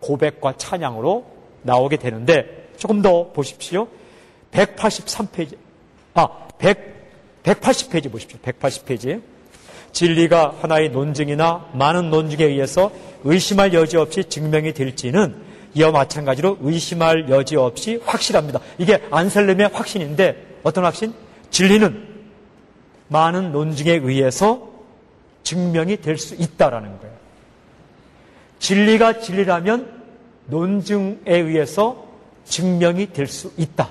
고백과 0.00 0.58
찬양으로 0.58 1.24
나오게 1.62 1.96
되는데 1.96 2.68
조금 2.76 3.00
더 3.00 3.32
보십시오. 3.32 3.88
183페이지. 4.52 5.56
아, 6.12 6.28
100, 6.58 7.42
180페이지 7.42 8.12
보십시오. 8.12 8.38
180페이지. 8.44 9.22
진리가 9.92 10.56
하나의 10.60 10.90
논증이나 10.90 11.70
많은 11.72 12.10
논증에 12.10 12.44
의해서 12.44 12.92
의심할 13.24 13.72
여지 13.72 13.96
없이 13.96 14.24
증명이 14.24 14.74
될지는 14.74 15.36
이와 15.72 15.90
마찬가지로 15.90 16.58
의심할 16.60 17.30
여지 17.30 17.56
없이 17.56 17.98
확실합니다. 18.04 18.60
이게 18.76 19.00
안셀렘의 19.10 19.70
확신인데 19.72 20.58
어떤 20.64 20.84
확신? 20.84 21.14
진리는 21.50 22.09
많은 23.10 23.52
논증에 23.52 23.92
의해서 23.92 24.70
증명이 25.42 26.00
될 26.00 26.16
수 26.16 26.34
있다라는 26.34 26.98
거예요. 27.00 27.16
진리가 28.60 29.20
진리라면 29.20 30.00
논증에 30.46 31.18
의해서 31.26 32.06
증명이 32.44 33.12
될 33.12 33.26
수 33.26 33.52
있다. 33.56 33.90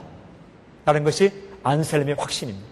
라는 0.86 1.04
것이 1.04 1.32
안셀렘의 1.64 2.16
확신입니다. 2.16 2.68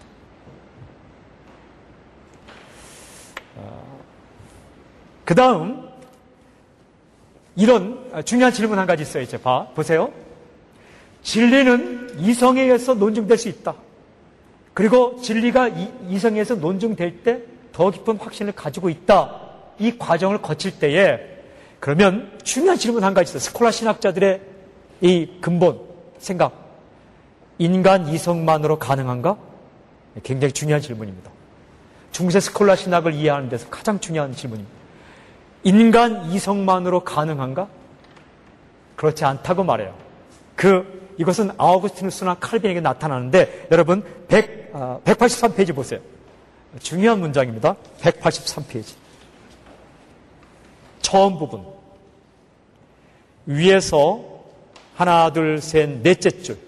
그 5.24 5.34
다음, 5.34 5.86
이런 7.56 8.10
중요한 8.24 8.52
질문 8.52 8.78
한 8.78 8.86
가지 8.86 9.02
있어요. 9.02 9.22
이제 9.22 9.36
봐, 9.36 9.68
보세요. 9.74 10.10
진리는 11.22 12.20
이성에 12.20 12.62
의해서 12.62 12.94
논증될 12.94 13.36
수 13.36 13.48
있다. 13.48 13.74
그리고 14.78 15.20
진리가 15.20 15.68
이, 16.06 16.18
성에서 16.20 16.54
논증될 16.54 17.24
때 17.24 17.58
더 17.78 17.92
깊은 17.92 18.16
확신을 18.16 18.54
가지고 18.54 18.88
있다. 18.88 19.40
이 19.78 19.96
과정을 19.96 20.42
거칠 20.42 20.80
때에 20.80 21.20
그러면 21.78 22.36
중요한 22.42 22.76
질문 22.76 23.04
한 23.04 23.14
가지 23.14 23.30
있어요. 23.30 23.38
스콜라 23.38 23.70
신학자들의 23.70 24.40
이 25.00 25.28
근본 25.40 25.80
생각. 26.18 26.52
인간 27.58 28.08
이성만으로 28.08 28.80
가능한가? 28.80 29.38
굉장히 30.24 30.52
중요한 30.52 30.82
질문입니다. 30.82 31.30
중세 32.10 32.40
스콜라 32.40 32.74
신학을 32.74 33.14
이해하는 33.14 33.48
데서 33.48 33.68
가장 33.68 34.00
중요한 34.00 34.34
질문입니다. 34.34 34.76
인간 35.62 36.32
이성만으로 36.32 37.04
가능한가? 37.04 37.68
그렇지 38.96 39.24
않다고 39.24 39.62
말해요. 39.62 39.94
그, 40.56 41.07
이것은 41.18 41.50
아우구스티누스나 41.58 42.34
칼빈에게 42.34 42.80
나타나는데, 42.80 43.68
여러분, 43.70 44.04
100, 44.28 44.70
아, 44.72 45.00
183페이지 45.04 45.74
보세요. 45.74 46.00
중요한 46.80 47.20
문장입니다. 47.20 47.76
183페이지. 48.00 48.94
처음 51.02 51.38
부분. 51.38 51.64
위에서 53.46 54.22
하나, 54.94 55.32
둘, 55.32 55.60
셋, 55.60 56.02
넷째 56.02 56.30
줄. 56.30 56.58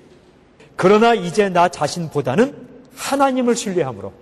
그러나 0.77 1.15
이제 1.15 1.49
나 1.49 1.69
자신보다는 1.69 2.69
하나님을 2.97 3.55
신뢰함으로 3.55 4.13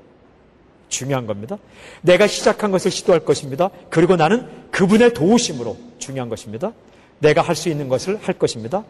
중요한 0.88 1.26
겁니다. 1.26 1.56
내가 2.02 2.26
시작한 2.26 2.70
것을 2.70 2.90
시도할 2.90 3.24
것입니다. 3.24 3.70
그리고 3.90 4.16
나는 4.16 4.48
그분의 4.70 5.14
도우심으로 5.14 5.76
중요한 5.98 6.28
것입니다. 6.28 6.72
내가 7.20 7.42
할 7.42 7.54
수 7.54 7.68
있는 7.68 7.88
것을 7.88 8.18
할 8.22 8.38
것입니다. 8.38 8.84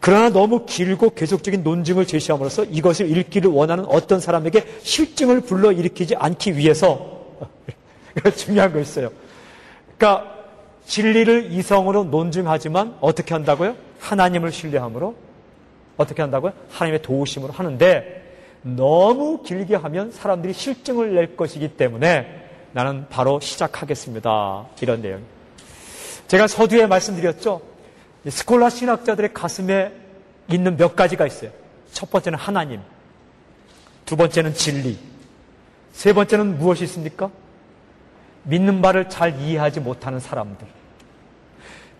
그러나 0.00 0.30
너무 0.30 0.66
길고 0.66 1.10
계속적인 1.10 1.62
논증을 1.62 2.06
제시함으로써 2.06 2.64
이것을 2.64 3.10
읽기를 3.16 3.50
원하는 3.50 3.84
어떤 3.86 4.20
사람에게 4.20 4.64
실증을 4.82 5.40
불러일으키지 5.40 6.16
않기 6.16 6.56
위해서 6.56 7.24
중요한 8.36 8.72
거 8.72 8.80
있어요. 8.80 9.10
그러니까 9.96 10.32
진리를 10.86 11.50
이성으로 11.52 12.04
논증하지만 12.04 12.96
어떻게 13.00 13.34
한다고요? 13.34 13.74
하나님을 13.98 14.52
신뢰함으로 14.52 15.16
어떻게 15.96 16.22
한다고요? 16.22 16.52
하나님의 16.70 17.02
도우심으로 17.02 17.52
하는데 17.52 18.22
너무 18.62 19.42
길게 19.42 19.76
하면 19.76 20.10
사람들이 20.12 20.52
실증을 20.52 21.14
낼 21.14 21.36
것이기 21.36 21.76
때문에 21.76 22.26
나는 22.72 23.06
바로 23.08 23.40
시작하겠습니다. 23.40 24.66
이런 24.80 25.02
내용. 25.02 25.22
제가 26.28 26.46
서두에 26.46 26.86
말씀드렸죠. 26.86 27.60
스콜라 28.30 28.70
신학자들의 28.70 29.32
가슴에 29.32 29.92
있는 30.50 30.76
몇 30.76 30.96
가지가 30.96 31.26
있어요. 31.26 31.50
첫 31.92 32.10
번째는 32.10 32.38
하나님. 32.38 32.80
두 34.04 34.16
번째는 34.16 34.54
진리. 34.54 34.98
세 35.92 36.12
번째는 36.12 36.58
무엇이 36.58 36.84
있습니까? 36.84 37.30
믿는 38.44 38.82
바를 38.82 39.08
잘 39.08 39.40
이해하지 39.40 39.80
못하는 39.80 40.20
사람들. 40.20 40.66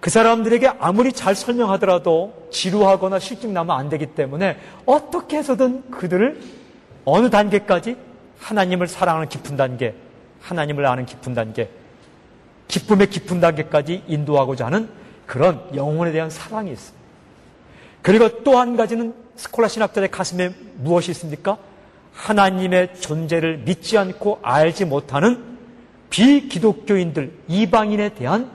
그 0.00 0.10
사람들에게 0.10 0.70
아무리 0.78 1.12
잘 1.12 1.34
설명하더라도 1.34 2.48
지루하거나 2.52 3.18
실증나면 3.18 3.76
안 3.76 3.88
되기 3.88 4.06
때문에 4.06 4.58
어떻게 4.84 5.38
해서든 5.38 5.90
그들을 5.90 6.40
어느 7.04 7.30
단계까지 7.30 7.96
하나님을 8.38 8.86
사랑하는 8.86 9.28
깊은 9.28 9.56
단계, 9.56 9.94
하나님을 10.42 10.86
아는 10.86 11.06
깊은 11.06 11.34
단계, 11.34 11.70
기쁨의 12.68 13.10
깊은 13.10 13.40
단계까지 13.40 14.04
인도하고자 14.06 14.66
하는 14.66 14.88
그런 15.26 15.68
영혼에 15.74 16.12
대한 16.12 16.30
사랑이 16.30 16.72
있습니다. 16.72 17.06
그리고 18.02 18.42
또 18.44 18.58
한 18.58 18.76
가지는 18.76 19.14
스콜라 19.36 19.68
신학자의 19.68 20.10
가슴에 20.10 20.52
무엇이 20.76 21.10
있습니까? 21.10 21.58
하나님의 22.12 23.00
존재를 23.00 23.58
믿지 23.58 23.98
않고 23.98 24.38
알지 24.42 24.86
못하는 24.86 25.56
비기독교인들, 26.08 27.32
이방인에 27.48 28.10
대한 28.14 28.50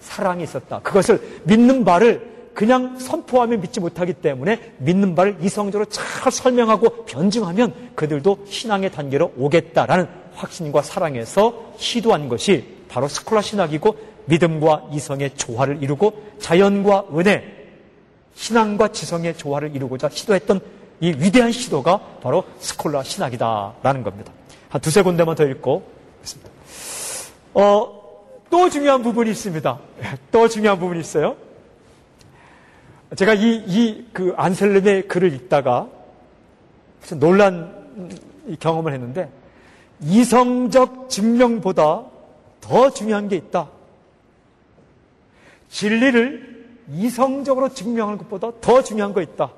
사랑이 0.00 0.42
있었다. 0.42 0.80
그것을 0.80 1.40
믿는 1.44 1.84
바를 1.84 2.34
그냥 2.54 2.98
선포하면 2.98 3.60
믿지 3.60 3.80
못하기 3.80 4.14
때문에 4.14 4.74
믿는 4.78 5.14
바를 5.14 5.36
이성적으로 5.40 5.88
잘 5.90 6.32
설명하고 6.32 7.04
변증하면 7.04 7.74
그들도 7.94 8.44
신앙의 8.48 8.92
단계로 8.92 9.32
오겠다라는 9.36 10.08
확신과 10.34 10.82
사랑에서 10.82 11.74
시도한 11.76 12.28
것이 12.28 12.64
바로 12.88 13.08
스콜라 13.08 13.42
신학이고 13.42 13.96
믿음과 14.26 14.88
이성의 14.92 15.36
조화를 15.36 15.82
이루고 15.82 16.36
자연과 16.38 17.06
은혜, 17.14 17.44
신앙과 18.34 18.88
지성의 18.88 19.36
조화를 19.36 19.74
이루고자 19.74 20.08
시도했던 20.08 20.60
이 21.00 21.08
위대한 21.08 21.52
시도가 21.52 22.18
바로 22.22 22.44
스콜라 22.58 23.02
신학이다라는 23.02 24.02
겁니다. 24.02 24.32
한 24.68 24.80
두세 24.80 25.02
군데만 25.02 25.34
더 25.36 25.44
읽고 25.44 25.88
있습니다. 26.22 26.50
어, 27.54 28.04
또 28.50 28.70
중요한 28.70 29.02
부분이 29.02 29.30
있습니다. 29.30 29.78
또 30.30 30.48
중요한 30.48 30.78
부분이 30.78 31.00
있어요. 31.00 31.36
제가 33.16 33.34
이, 33.34 33.62
이, 33.66 34.06
그 34.12 34.34
안셀름의 34.36 35.08
글을 35.08 35.32
읽다가 35.34 35.88
놀란 37.16 38.18
경험을 38.58 38.92
했는데, 38.92 39.30
이성적 40.00 41.08
증명보다 41.10 42.04
더 42.60 42.90
중요한 42.90 43.28
게 43.28 43.36
있다. 43.36 43.68
진리를 45.74 46.64
이성적으로 46.92 47.68
증명하는 47.68 48.18
것보다 48.18 48.52
더 48.60 48.82
중요한 48.82 49.12
거 49.12 49.20
있다. 49.22 49.50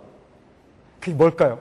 그게 1.01 1.14
뭘까요? 1.14 1.61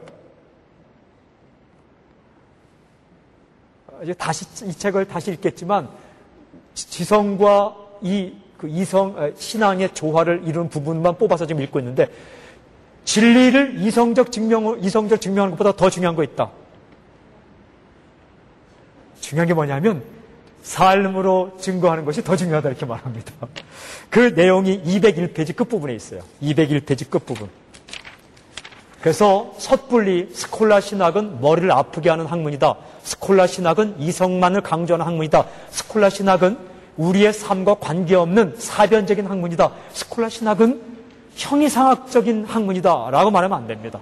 이제 4.03 4.13
다시 4.13 4.45
이 4.65 4.73
책을 4.73 5.07
다시 5.07 5.31
읽겠지만 5.31 5.89
지성과 6.73 7.75
이 8.01 8.45
그 8.57 8.67
이성 8.69 9.15
아, 9.17 9.29
신앙의 9.35 9.93
조화를 9.93 10.43
이루는 10.45 10.69
부분만 10.69 11.17
뽑아서 11.17 11.45
지금 11.45 11.61
읽고 11.61 11.79
있는데 11.79 12.07
진리를 13.03 13.79
이성적 13.79 14.31
증명 14.31 14.79
이성적 14.81 15.21
증명하는 15.21 15.51
것보다 15.51 15.75
더 15.75 15.89
중요한 15.89 16.15
거 16.15 16.23
있다. 16.23 16.49
중요한 19.19 19.47
게 19.47 19.53
뭐냐면 19.53 20.03
삶으로 20.65 21.51
증거하는 21.59 22.05
것이 22.05 22.23
더 22.23 22.35
중요하다 22.35 22.69
이렇게 22.69 22.87
말합니다. 22.87 23.31
그 24.09 24.33
내용이 24.35 24.81
201페이지 24.81 25.55
끝부분에 25.55 25.93
있어요. 25.93 26.21
201페이지 26.41 27.07
끝부분. 27.07 27.47
그래서 28.99 29.53
섣불리 29.59 30.29
스콜라 30.33 30.81
신학은 30.81 31.39
머리를 31.39 31.71
아프게 31.71 32.09
하는 32.09 32.25
학문이다. 32.25 32.75
스콜라 33.03 33.45
신학은 33.45 33.99
이성만을 33.99 34.61
강조하는 34.61 35.05
학문이다. 35.05 35.45
스콜라 35.69 36.09
신학은 36.09 36.57
우리의 36.97 37.31
삶과 37.31 37.75
관계없는 37.75 38.55
사변적인 38.57 39.27
학문이다. 39.27 39.71
스콜라 39.93 40.29
신학은 40.29 40.81
형이상학적인 41.35 42.45
학문이다. 42.45 43.11
라고 43.11 43.29
말하면 43.29 43.55
안 43.55 43.67
됩니다. 43.67 43.99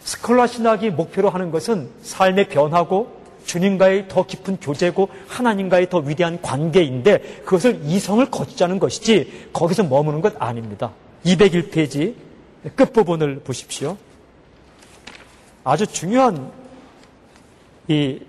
스콜라 0.00 0.48
신학이 0.48 0.90
목표로 0.90 1.30
하는 1.30 1.52
것은 1.52 1.90
삶의 2.02 2.48
변화고 2.48 3.25
주님과의 3.46 4.08
더 4.08 4.26
깊은 4.26 4.58
교제고 4.58 5.08
하나님과의 5.28 5.88
더 5.88 5.98
위대한 5.98 6.40
관계인데 6.42 7.42
그것을 7.44 7.80
이성을 7.84 8.24
거치자는 8.30 8.78
것이지 8.78 9.48
거기서 9.52 9.84
머무는 9.84 10.20
것 10.20 10.34
아닙니다. 10.38 10.92
201페이지 11.24 12.14
끝부분을 12.74 13.40
보십시오. 13.40 13.96
아주 15.64 15.86
중요한 15.86 16.50
이 17.88 18.20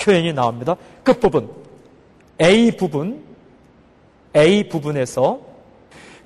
표현이 0.00 0.32
나옵니다. 0.32 0.76
끝부분. 1.02 1.50
A 2.40 2.76
부분. 2.76 3.22
A 4.36 4.68
부분에서 4.68 5.40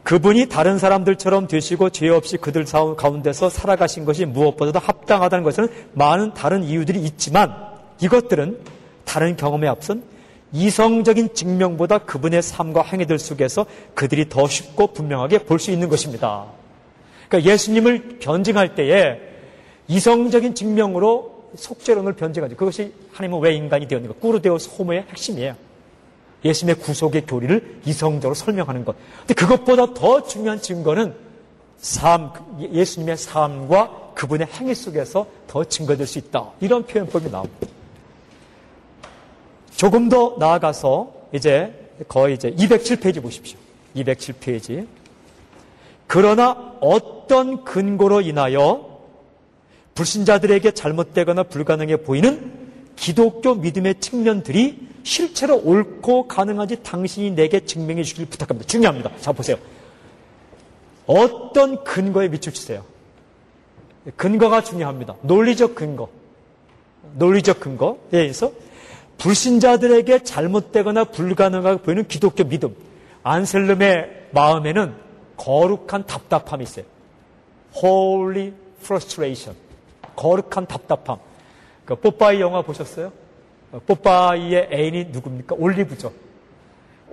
그분이 0.03 0.47
다른 0.47 0.79
사람들처럼 0.79 1.47
되시고 1.47 1.91
죄 1.91 2.09
없이 2.09 2.37
그들 2.37 2.65
가운데서 2.65 3.51
살아가신 3.51 4.05
것이 4.05 4.25
무엇보다도 4.25 4.81
합당하다는 4.81 5.45
것은 5.45 5.69
많은 5.93 6.35
다른 6.35 6.65
이유들이 6.65 7.01
있지만 7.05 7.72
이것들은 8.03 8.59
다른 9.05 9.37
경험에 9.37 9.69
앞선 9.69 10.03
이성적인 10.53 11.35
증명보다 11.35 11.99
그분의 11.99 12.43
삶과 12.43 12.83
행위들 12.83 13.19
속에서 13.19 13.65
그들이 13.95 14.29
더 14.29 14.47
쉽고 14.47 14.89
분명하게 14.89 15.39
볼 15.45 15.59
수 15.59 15.71
있는 15.71 15.89
것입니다. 15.89 16.47
그러니까 17.29 17.51
예수님을 17.51 18.19
변증할 18.19 18.75
때에 18.75 19.19
이성적인 19.89 20.55
증명으로 20.55 21.51
속죄론을 21.55 22.15
변증하죠. 22.15 22.57
그것이 22.57 22.93
하나님은 23.13 23.41
왜 23.41 23.55
인간이 23.55 23.89
되었는가? 23.89 24.19
꾸르데오스 24.21 24.71
호모의 24.77 25.07
핵심이에요. 25.09 25.55
예수님의 26.45 26.83
구속의 26.83 27.27
교리를 27.27 27.81
이성적으로 27.87 28.35
설명하는 28.35 28.85
것. 28.85 28.97
근데 29.21 29.35
그것보다 29.35 29.95
더 29.95 30.23
중요한 30.23 30.61
증거는 30.61 31.15
삶, 31.79 32.31
예수님의 32.61 33.17
삶과 33.17 34.13
그분의 34.15 34.49
행위 34.49 34.75
속에서 34.75 35.27
더 35.47 35.65
증거될 35.65 36.07
수 36.07 36.19
있다. 36.19 36.51
이런 36.61 36.85
표현법이 36.85 37.31
나옵니다. 37.31 37.67
조금 39.77 40.09
더 40.09 40.37
나아가서 40.39 41.13
이제 41.33 41.73
거의 42.09 42.35
이제 42.35 42.51
207페이지 42.53 43.23
보십시오. 43.23 43.59
207페이지. 43.97 44.87
그러나 46.07 46.77
어떤 46.81 47.65
근거로 47.65 48.21
인하여 48.21 49.01
불신자들에게 49.95 50.73
잘못되거나 50.73 51.45
불가능해 51.45 51.99
보이는 51.99 52.53
기독교 52.97 53.55
믿음의 53.55 54.01
측면들이 54.01 54.89
실제로 55.03 55.57
옳고 55.57 56.29
가능한지 56.29 56.83
당신이 56.83 57.33
내게 57.33 57.65
증명해 57.65 58.03
주길 58.05 58.27
부탁합니다. 58.27 58.69
중요합니다. 58.69 59.11
자, 59.21 59.33
보세요. 59.33 59.57
어떤 61.07 61.83
근거에 61.85 62.29
밑줄 62.29 62.53
치세요. 62.53 62.85
근거가 64.17 64.63
중요합니다. 64.63 65.17
논리적 65.23 65.75
근거. 65.75 66.09
논리적 67.15 67.61
근거에 67.61 67.97
의해서 68.13 68.53
불신자들에게 69.23 70.25
잘못되거나 70.25 71.05
불가능하게 71.05 71.83
보이는 71.83 72.09
기독교 72.09 72.43
믿음. 72.43 72.75
안셀름의 73.23 74.31
마음에는 74.33 74.95
거룩한 75.37 76.07
답답함이 76.07 76.65
있어요. 76.65 76.85
Holy 77.77 78.53
frustration. 78.81 79.57
거룩한 80.17 80.67
답답함. 80.67 81.19
그 81.85 81.95
뽀빠이 81.95 82.41
영화 82.41 82.63
보셨어요? 82.63 83.13
어, 83.71 83.81
뽀빠이의 83.87 84.69
애인이 84.73 85.07
누굽니까? 85.13 85.55
올리브죠. 85.57 86.13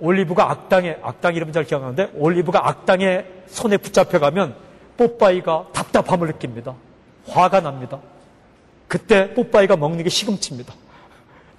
올리브가 0.00 0.50
악당의, 0.50 0.98
악당 1.02 1.36
이름 1.36 1.52
잘 1.52 1.64
기억하는데, 1.64 2.10
올리브가 2.14 2.68
악당의 2.68 3.26
손에 3.46 3.76
붙잡혀가면 3.76 4.56
뽀빠이가 4.96 5.68
답답함을 5.72 6.26
느낍니다. 6.28 6.74
화가 7.28 7.60
납니다. 7.60 8.00
그때 8.88 9.32
뽀빠이가 9.34 9.76
먹는 9.76 10.02
게 10.02 10.10
시금치입니다. 10.10 10.74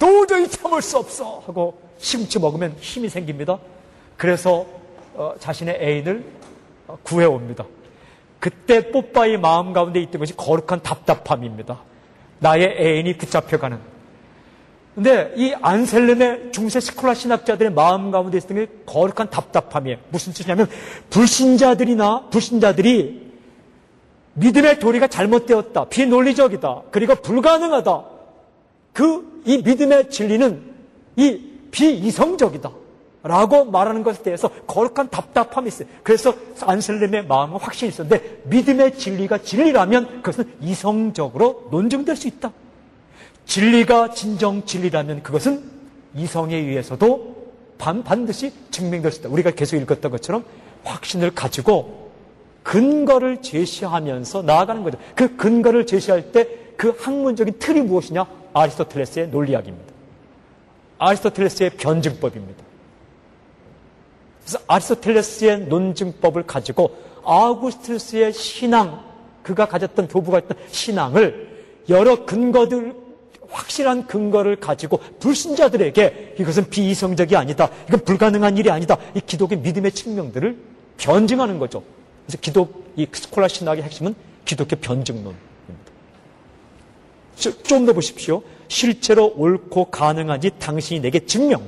도저히 0.02 0.50
참을 0.50 0.82
수 0.82 0.98
없어 0.98 1.44
하고 1.46 1.80
시금치 2.00 2.40
먹으면 2.40 2.76
힘이 2.80 3.08
생깁니다. 3.08 3.60
그래서 4.18 4.66
어, 5.14 5.36
자신의 5.40 5.78
애인을 5.80 6.26
어, 6.88 6.98
구해옵니다. 7.04 7.66
그때 8.40 8.90
뽀빠이 8.90 9.38
마음 9.38 9.74
가운데 9.74 10.02
있던 10.02 10.18
것이 10.18 10.36
거룩한 10.36 10.82
답답함입니다. 10.82 11.82
나의 12.40 12.78
애인이 12.80 13.16
붙잡혀가는. 13.18 13.78
근데 14.96 15.34
이 15.36 15.54
안셀름의 15.62 16.52
중세 16.52 16.80
스콜라 16.80 17.14
신학자들의 17.14 17.72
마음 17.72 18.10
가운데 18.10 18.40
있었던 18.40 18.58
게 18.58 18.68
거룩한 18.88 19.30
답답함이에요. 19.30 20.00
무슨 20.10 20.34
뜻이냐면 20.34 20.68
불신자들이나 21.12 22.30
불신자들이 22.32 23.32
믿음의 24.34 24.80
도리가 24.80 25.08
잘못되었다. 25.08 25.86
비논리적이다. 25.86 26.82
그리고 26.90 27.14
불가능하다. 27.14 28.11
그 28.94 29.32
이 29.46 29.58
믿음의 29.58 30.10
진리는 30.10 30.62
이 31.16 31.42
비이성적이다. 31.72 32.72
라고 33.24 33.66
말하는 33.66 34.02
것에 34.02 34.24
대해서 34.24 34.50
거룩한 34.66 35.10
답답함이 35.10 35.68
있어요. 35.68 35.88
그래서 36.02 36.34
안셀렘의 36.62 37.28
마음은 37.28 37.60
확신이 37.60 37.90
있었는데 37.90 38.42
믿음의 38.46 38.98
진리가 38.98 39.40
진리라면 39.40 40.24
그것은 40.24 40.52
이성적으로 40.60 41.68
논증될 41.70 42.16
수 42.16 42.28
있다. 42.28 42.52
진리가 43.46 44.12
진정 44.12 44.66
진리라면 44.66 45.22
그것은 45.22 45.64
이성에 46.16 46.56
의해서도 46.56 47.52
반, 47.78 48.04
반드시 48.04 48.52
증명될 48.72 49.12
수 49.12 49.20
있다. 49.20 49.30
우리가 49.30 49.52
계속 49.52 49.78
읽었던 49.78 50.12
것처럼 50.12 50.44
확신을 50.84 51.32
가지고 51.32 52.10
근거를 52.64 53.44
제시하면서 53.44 54.42
나아가는 54.44 54.84
거죠. 54.84 54.98
그 55.16 55.36
근거를 55.38 55.86
제시할 55.86 56.32
때 56.32 56.62
그 56.82 56.98
학문적인 57.00 57.60
틀이 57.60 57.82
무엇이냐? 57.82 58.26
아리스토텔레스의 58.54 59.30
논리학입니다. 59.30 59.94
아리스토텔레스의 60.98 61.72
변증법입니다. 61.72 62.64
그래서 64.42 64.60
아리스토텔레스의 64.68 65.68
논증법을 65.68 66.44
가지고 66.44 66.98
아우구스투스의 67.24 68.34
신앙, 68.34 69.04
그가 69.44 69.66
가졌던 69.66 70.08
교부가 70.08 70.38
했던 70.38 70.58
신앙을 70.70 71.50
여러 71.90 72.26
근거들, 72.26 72.96
확실한 73.50 74.08
근거를 74.08 74.56
가지고 74.58 75.00
불신자들에게 75.20 76.36
이것은 76.40 76.70
비이성적이 76.70 77.36
아니다. 77.36 77.70
이건 77.88 78.00
불가능한 78.06 78.58
일이 78.58 78.72
아니다. 78.72 78.98
이 79.14 79.20
기독의 79.20 79.60
믿음의 79.60 79.92
측면들을 79.92 80.58
변증하는 80.98 81.60
거죠. 81.60 81.84
그래서 82.26 82.38
기독, 82.40 82.94
이 82.96 83.08
스콜라 83.12 83.48
신학의 83.48 83.84
핵심은 83.84 84.16
기독교 84.46 84.76
변증론입니다. 84.78 85.51
좀 87.42 87.86
더 87.86 87.94
보십시오. 87.94 88.42
실제로 88.68 89.34
옳고 89.36 89.86
가능한지 89.86 90.52
당신이 90.60 91.02
내게 91.02 91.26
증명, 91.26 91.62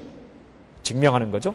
증명하는 0.84 1.32
거죠. 1.32 1.54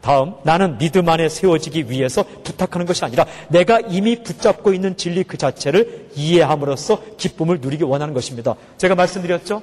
다음, 0.00 0.34
나는 0.42 0.78
믿음 0.78 1.08
안에 1.08 1.28
세워지기 1.28 1.88
위해서 1.88 2.24
부탁하는 2.42 2.86
것이 2.86 3.04
아니라 3.04 3.24
내가 3.48 3.80
이미 3.80 4.22
붙잡고 4.22 4.72
있는 4.72 4.96
진리 4.96 5.22
그 5.22 5.36
자체를 5.36 6.10
이해함으로써 6.16 7.02
기쁨을 7.18 7.60
누리기 7.60 7.84
원하는 7.84 8.12
것입니다. 8.14 8.56
제가 8.78 8.94
말씀드렸죠? 8.96 9.62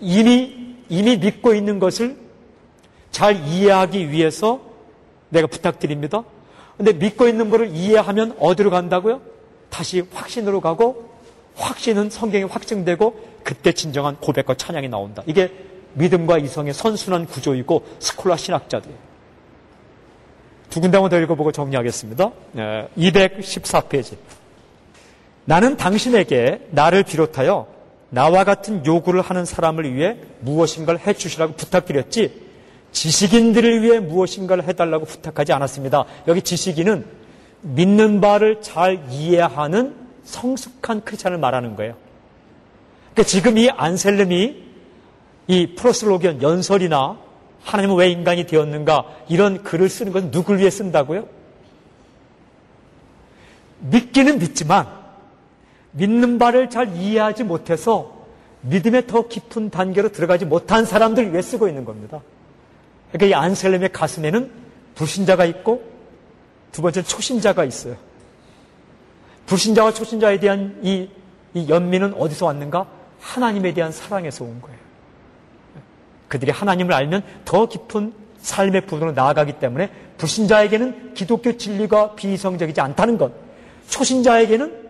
이미, 0.00 0.76
이미 0.90 1.16
믿고 1.16 1.54
있는 1.54 1.78
것을 1.78 2.16
잘 3.10 3.36
이해하기 3.46 4.10
위해서 4.10 4.60
내가 5.30 5.46
부탁드립니다. 5.46 6.24
근데 6.76 6.92
믿고 6.92 7.28
있는 7.28 7.48
것을 7.48 7.70
이해하면 7.74 8.36
어디로 8.38 8.70
간다고요? 8.70 9.22
다시 9.70 10.02
확신으로 10.12 10.60
가고 10.60 11.11
확신은 11.56 12.10
성경에 12.10 12.44
확증되고 12.44 13.32
그때 13.44 13.72
진정한 13.72 14.16
고백과 14.16 14.54
찬양이 14.54 14.88
나온다. 14.88 15.22
이게 15.26 15.52
믿음과 15.94 16.38
이성의 16.38 16.72
선순환 16.72 17.26
구조이고 17.26 17.84
스콜라 17.98 18.36
신학자들이에요. 18.36 18.98
두 20.70 20.80
군데 20.80 20.96
한번 20.96 21.10
더 21.10 21.18
읽어보고 21.20 21.52
정리하겠습니다. 21.52 22.30
214페이지. 22.56 24.16
나는 25.44 25.76
당신에게 25.76 26.68
나를 26.70 27.02
비롯하여 27.02 27.66
나와 28.08 28.44
같은 28.44 28.84
요구를 28.86 29.20
하는 29.22 29.44
사람을 29.44 29.94
위해 29.94 30.16
무엇인가를 30.40 31.06
해주시라고 31.06 31.54
부탁드렸지 31.54 32.42
지식인들을 32.92 33.82
위해 33.82 34.00
무엇인가를 34.00 34.64
해달라고 34.64 35.04
부탁하지 35.06 35.52
않았습니다. 35.52 36.04
여기 36.28 36.42
지식인은 36.42 37.04
믿는 37.62 38.20
바를 38.20 38.60
잘 38.60 39.04
이해하는 39.10 40.01
성숙한 40.24 41.04
크리스찬을 41.04 41.38
말하는 41.38 41.76
거예요. 41.76 41.94
그러니까 43.12 43.22
지금 43.24 43.58
이 43.58 43.68
안셀름이 43.68 44.62
이 45.48 45.74
프로슬로기언 45.74 46.42
연설이나 46.42 47.18
하나님은 47.62 47.96
왜 47.96 48.10
인간이 48.10 48.46
되었는가? 48.46 49.04
이런 49.28 49.62
글을 49.62 49.88
쓰는 49.88 50.12
것은 50.12 50.30
누굴 50.30 50.58
위해 50.58 50.70
쓴다고요? 50.70 51.28
믿기는 53.80 54.38
믿지만 54.38 54.88
믿는 55.92 56.38
바를 56.38 56.70
잘 56.70 56.96
이해하지 56.96 57.44
못해서 57.44 58.22
믿음의 58.62 59.06
더 59.06 59.28
깊은 59.28 59.70
단계로 59.70 60.12
들어가지 60.12 60.44
못한 60.44 60.84
사람들 60.84 61.32
위해 61.32 61.42
쓰고 61.42 61.68
있는 61.68 61.84
겁니다. 61.84 62.20
그러니까 63.10 63.36
이 63.36 63.40
안셀렘의 63.40 63.92
가슴에는 63.92 64.50
불신자가 64.94 65.44
있고 65.46 65.82
두 66.70 66.80
번째는 66.80 67.06
초신자가 67.06 67.64
있어요. 67.64 67.96
불신자와 69.46 69.92
초신자에 69.92 70.40
대한 70.40 70.78
이, 70.82 71.08
이 71.54 71.68
연민은 71.68 72.14
어디서 72.14 72.46
왔는가? 72.46 72.86
하나님에 73.20 73.72
대한 73.74 73.92
사랑에서 73.92 74.44
온 74.44 74.60
거예요. 74.60 74.78
그들이 76.28 76.50
하나님을 76.50 76.92
알면 76.92 77.22
더 77.44 77.66
깊은 77.66 78.12
삶의 78.38 78.82
부분으로 78.86 79.12
나아가기 79.12 79.54
때문에 79.54 79.90
불신자에게는 80.18 81.14
기독교 81.14 81.56
진리가 81.56 82.14
비이성적이지 82.14 82.80
않다는 82.80 83.18
것, 83.18 83.32
초신자에게는 83.88 84.82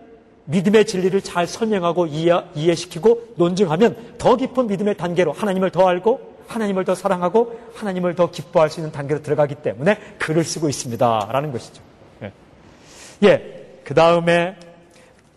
믿음의 0.45 0.85
진리를 0.85 1.21
잘 1.21 1.47
설명하고 1.47 2.07
이해, 2.07 2.75
시키고 2.75 3.33
논증하면 3.35 4.15
더 4.17 4.35
깊은 4.35 4.67
믿음의 4.67 4.97
단계로 4.97 5.31
하나님을 5.31 5.69
더 5.69 5.87
알고 5.87 6.33
하나님을 6.47 6.83
더 6.83 6.95
사랑하고 6.95 7.59
하나님을 7.75 8.15
더 8.15 8.29
기뻐할 8.29 8.69
수 8.69 8.79
있는 8.79 8.91
단계로 8.91 9.21
들어가기 9.21 9.55
때문에 9.55 9.97
글을 10.19 10.43
쓰고 10.43 10.69
있습니다 10.69 11.29
라는 11.31 11.51
것이죠. 11.51 11.81
예, 12.23 12.31
예 13.23 13.62
그 13.83 13.93
다음에 13.93 14.55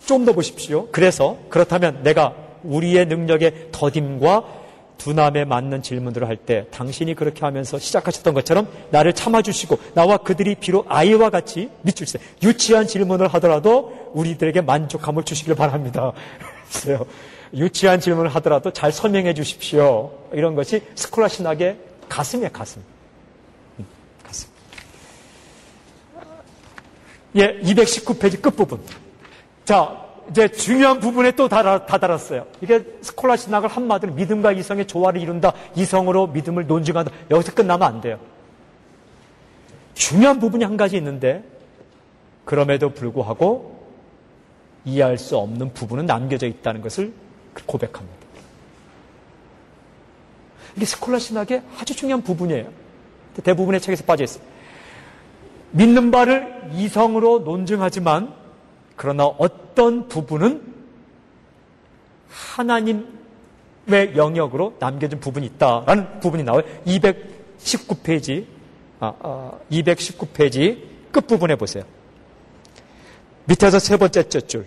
좀 0.07 0.25
더 0.25 0.33
보십시오. 0.33 0.89
그래서 0.93 1.37
그렇다면 1.51 2.03
내가 2.05 2.35
우리의 2.63 3.07
능력의 3.07 3.69
더딤과 3.73 4.45
두남에 4.99 5.45
맞는 5.45 5.83
질문들을 5.83 6.27
할 6.27 6.37
때 6.37 6.67
당신이 6.71 7.15
그렇게 7.15 7.41
하면서 7.41 7.79
시작하셨던 7.79 8.33
것처럼 8.35 8.69
나를 8.91 9.13
참아주시고 9.13 9.79
나와 9.95 10.17
그들이 10.17 10.55
비록 10.55 10.87
아이와 10.89 11.31
같이 11.31 11.71
밑줄 11.83 12.07
세 12.07 12.19
유치한 12.43 12.87
질문을 12.87 13.29
하더라도 13.35 14.11
우리들에게 14.15 14.61
만족함을 14.63 15.25
주시길 15.25 15.55
바랍니다. 15.55 16.13
유치한 17.55 18.01
질문을 18.01 18.31
하더라도 18.37 18.73
잘 18.73 18.93
설명해 18.93 19.35
주십시오. 19.35 20.13
이런 20.33 20.55
것이 20.55 20.83
스콜라 20.95 21.29
신학의 21.29 21.77
가슴이에요, 22.09 22.51
가슴. 22.53 22.83
음, 23.79 23.87
가슴. 24.25 24.49
예, 27.37 27.61
219페이지 27.61 28.41
끝부분. 28.41 28.81
자, 29.65 30.05
이제 30.31 30.49
중요한 30.49 30.99
부분에 31.01 31.33
또 31.33 31.49
다다랐어요. 31.49 32.47
이게 32.61 32.85
스콜라 33.03 33.37
신학을 33.37 33.69
한마디로 33.69 34.15
믿음과 34.15 34.53
이성의 34.53 34.87
조화를 34.87 35.21
이룬다. 35.21 35.53
이성으로 35.77 36.29
믿음을 36.29 36.67
논증한다. 36.67 37.13
여기서 37.31 37.55
끝나면 37.55 37.87
안 37.87 38.01
돼요. 38.01 38.19
중요한 39.95 40.41
부분이 40.41 40.65
한 40.65 40.77
가지 40.77 40.97
있는데 40.97 41.45
그럼에도 42.45 42.91
불구하고 42.91 43.87
이해할 44.85 45.19
수 45.19 45.37
없는 45.37 45.75
부분은 45.75 46.07
남겨져 46.07 46.47
있다는 46.47 46.81
것을 46.81 47.13
고백합니다. 47.67 48.27
이게 50.77 50.85
스콜라 50.85 51.19
신학의 51.19 51.63
아주 51.81 51.95
중요한 51.95 52.23
부분이에요. 52.23 52.71
대부분의 53.43 53.81
책에서 53.81 54.05
빠져 54.05 54.25
있어요. 54.25 54.45
믿는 55.77 56.11
바를 56.11 56.71
이성으로 56.73 57.41
논증하지만 57.41 58.33
그러나 58.97 59.27
어떤 59.27 60.09
부분은 60.09 60.75
하나님의 62.31 63.05
영역으로 64.17 64.75
남겨진 64.79 65.21
부분이 65.21 65.47
있다라는 65.47 66.21
부분이 66.21 66.45
나와요. 66.45 66.63
219페이지, 66.87 68.47
아, 69.01 69.13
아, 69.21 69.53
219페이지 69.71 70.83
끝부분에 71.13 71.57
보세요. 71.57 71.85
밑에서 73.45 73.79
세 73.79 73.97
번째 73.97 74.23
줄. 74.23 74.67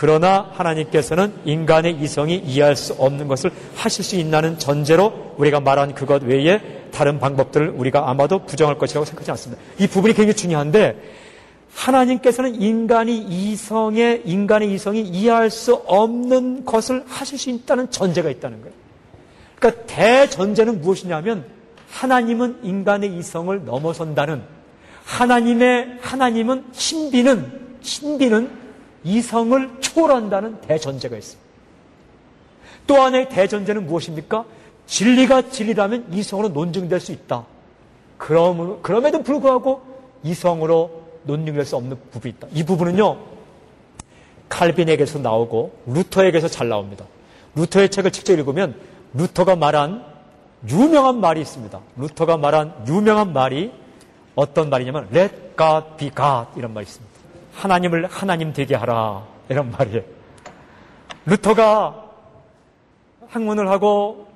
그러나 0.00 0.48
하나님께서는 0.52 1.32
인간의 1.44 1.96
이성이 1.96 2.36
이해할 2.36 2.76
수 2.76 2.92
없는 2.92 3.26
것을 3.26 3.50
하실 3.74 4.04
수 4.04 4.14
있다는 4.14 4.56
전제로 4.56 5.34
우리가 5.38 5.58
말한 5.58 5.96
그것 5.96 6.22
외에 6.22 6.60
다른 6.92 7.18
방법들을 7.18 7.70
우리가 7.70 8.08
아마도 8.08 8.38
부정할 8.46 8.78
것이라고 8.78 9.04
생각하지 9.04 9.32
않습니다. 9.32 9.60
이 9.76 9.88
부분이 9.88 10.14
굉장히 10.14 10.36
중요한데 10.36 11.02
하나님께서는 11.74 12.62
인간이 12.62 13.18
이성의 13.18 14.22
인간의 14.24 14.72
이성이 14.72 15.00
이해할 15.00 15.50
수 15.50 15.74
없는 15.74 16.64
것을 16.64 17.02
하실 17.08 17.36
수 17.36 17.50
있다는 17.50 17.90
전제가 17.90 18.30
있다는 18.30 18.60
거예요. 18.60 18.74
그러니까 19.56 19.82
대전제는 19.86 20.80
무엇이냐면 20.80 21.44
하나님은 21.90 22.60
인간의 22.62 23.16
이성을 23.16 23.64
넘어선다는 23.64 24.42
하나님의 25.04 25.98
하나님은 26.02 26.66
신비는 26.70 27.52
신비는 27.80 28.67
이성을 29.08 29.80
초월한다는 29.80 30.60
대전제가 30.60 31.16
있습니다. 31.16 31.48
또 32.86 32.96
하나의 32.96 33.28
대전제는 33.28 33.86
무엇입니까? 33.86 34.44
진리가 34.86 35.50
진리라면 35.50 36.12
이성으로 36.12 36.48
논증될 36.50 37.00
수 37.00 37.12
있다. 37.12 37.44
그럼, 38.16 38.80
그럼에도 38.82 39.22
불구하고 39.22 39.82
이성으로 40.22 41.02
논증될 41.24 41.64
수 41.64 41.76
없는 41.76 41.96
부분이 42.10 42.34
있다. 42.36 42.48
이 42.52 42.64
부분은요, 42.64 43.18
칼빈에게서 44.48 45.18
나오고 45.18 45.72
루터에게서 45.86 46.48
잘 46.48 46.68
나옵니다. 46.68 47.04
루터의 47.54 47.90
책을 47.90 48.10
직접 48.10 48.32
읽으면 48.34 48.78
루터가 49.14 49.56
말한 49.56 50.04
유명한 50.68 51.20
말이 51.20 51.40
있습니다. 51.40 51.78
루터가 51.96 52.36
말한 52.36 52.84
유명한 52.88 53.32
말이 53.32 53.72
어떤 54.34 54.70
말이냐면 54.70 55.08
Let 55.14 55.34
God 55.56 55.86
be 55.98 56.10
God 56.14 56.48
이런 56.56 56.72
말이 56.72 56.84
있습니다. 56.84 57.07
하나님을 57.58 58.06
하나님 58.06 58.52
되게 58.52 58.76
하라 58.76 59.24
이런 59.48 59.70
말이에요. 59.72 60.02
루터가 61.26 62.04
학문을 63.28 63.68
하고 63.68 64.28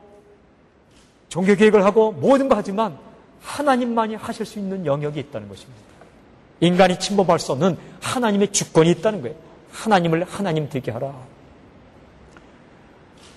종교개혁을 1.28 1.84
하고 1.84 2.12
모든 2.12 2.48
거 2.48 2.56
하지만 2.56 2.98
하나님만이 3.40 4.16
하실 4.16 4.44
수 4.44 4.58
있는 4.58 4.84
영역이 4.84 5.20
있다는 5.20 5.48
것입니다. 5.48 5.80
인간이 6.60 6.98
침범할 6.98 7.38
수 7.38 7.52
없는 7.52 7.76
하나님의 8.00 8.52
주권이 8.52 8.90
있다는 8.90 9.22
거예요. 9.22 9.36
하나님을 9.70 10.24
하나님 10.24 10.68
되게 10.68 10.90
하라. 10.90 11.12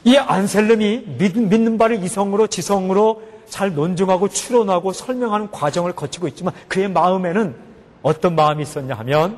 이 0.03 0.17
안셀름이 0.17 1.17
믿는 1.17 1.77
바를 1.77 2.03
이성으로 2.03 2.47
지성으로 2.47 3.23
잘 3.47 3.73
논증하고 3.73 4.29
추론하고 4.29 4.91
설명하는 4.93 5.51
과정을 5.51 5.93
거치고 5.93 6.27
있지만 6.29 6.53
그의 6.67 6.89
마음에는 6.89 7.55
어떤 8.01 8.36
마음이 8.36 8.63
있었냐 8.63 8.95
하면 8.95 9.38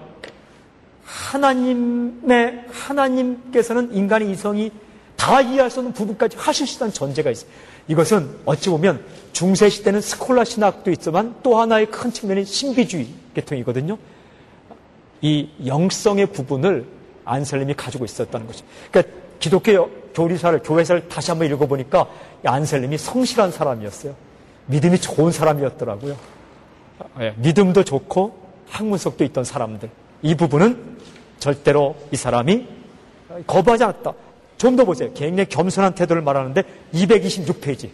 하나님의 1.07 2.65
하나님께서는 2.69 3.93
인간의 3.93 4.29
이성이 4.31 4.71
다 5.15 5.41
이해할 5.41 5.71
수 5.71 5.79
없는 5.79 5.93
부분까지 5.93 6.35
하실 6.37 6.67
수 6.67 6.75
있다는 6.75 6.93
전제가 6.93 7.31
있어요. 7.31 7.49
이것은 7.87 8.29
어찌 8.45 8.69
보면 8.69 9.03
중세 9.31 9.69
시대는 9.69 10.01
스콜라 10.01 10.43
신학도 10.43 10.91
있지만 10.91 11.33
또 11.41 11.59
하나의 11.59 11.87
큰 11.87 12.11
측면이 12.11 12.43
신비주의 12.43 13.07
계통이거든요. 13.33 13.97
이 15.21 15.49
영성의 15.65 16.27
부분을 16.27 16.85
안셀름이 17.23 17.73
가지고 17.75 18.05
있었다는 18.05 18.45
것이. 18.45 18.63
그러니까 18.91 19.13
기독교 19.39 19.89
교리사를 20.13 20.61
교회사를 20.61 21.07
다시 21.07 21.31
한번 21.31 21.47
읽어보니까 21.47 22.07
안셀름이 22.43 22.97
성실한 22.97 23.51
사람이었어요. 23.51 24.13
믿음이 24.65 24.99
좋은 24.99 25.31
사람이었더라고요. 25.31 26.17
예, 27.21 27.33
믿음도 27.37 27.83
좋고 27.83 28.47
학문석도 28.69 29.23
있던 29.23 29.43
사람들. 29.45 29.89
이 30.21 30.35
부분은 30.35 30.96
절대로 31.39 31.95
이 32.11 32.15
사람이 32.15 32.67
거부하지 33.45 33.83
않았다. 33.83 34.13
좀 34.57 34.75
더 34.75 34.85
보세요. 34.85 35.11
굉장히 35.13 35.47
겸손한 35.49 35.93
태도를 35.95 36.21
말하는데 36.23 36.63
226페이지. 36.93 37.89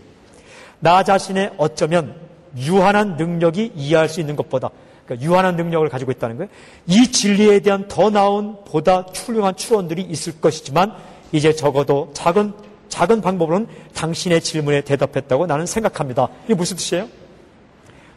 나 0.79 1.03
자신의 1.03 1.51
어쩌면 1.57 2.15
유한한 2.57 3.17
능력이 3.17 3.73
이해할 3.75 4.07
수 4.07 4.19
있는 4.21 4.35
것보다 4.35 4.69
그러니까 5.05 5.25
유한한 5.27 5.55
능력을 5.57 5.87
가지고 5.89 6.11
있다는 6.11 6.37
거예요. 6.37 6.49
이 6.87 7.11
진리에 7.11 7.59
대한 7.59 7.87
더 7.87 8.09
나은 8.09 8.55
보다 8.65 9.01
훌륭한 9.13 9.55
추론들이 9.55 10.01
있을 10.03 10.39
것이지만 10.39 10.93
이제 11.31 11.53
적어도 11.53 12.11
작은 12.13 12.53
작은 12.87 13.21
방법으로는 13.21 13.67
당신의 13.95 14.39
질문에 14.41 14.81
대답했다고 14.81 15.47
나는 15.47 15.65
생각합니다. 15.65 16.27
이게 16.45 16.53
무슨 16.53 16.77
뜻이에요? 16.77 17.07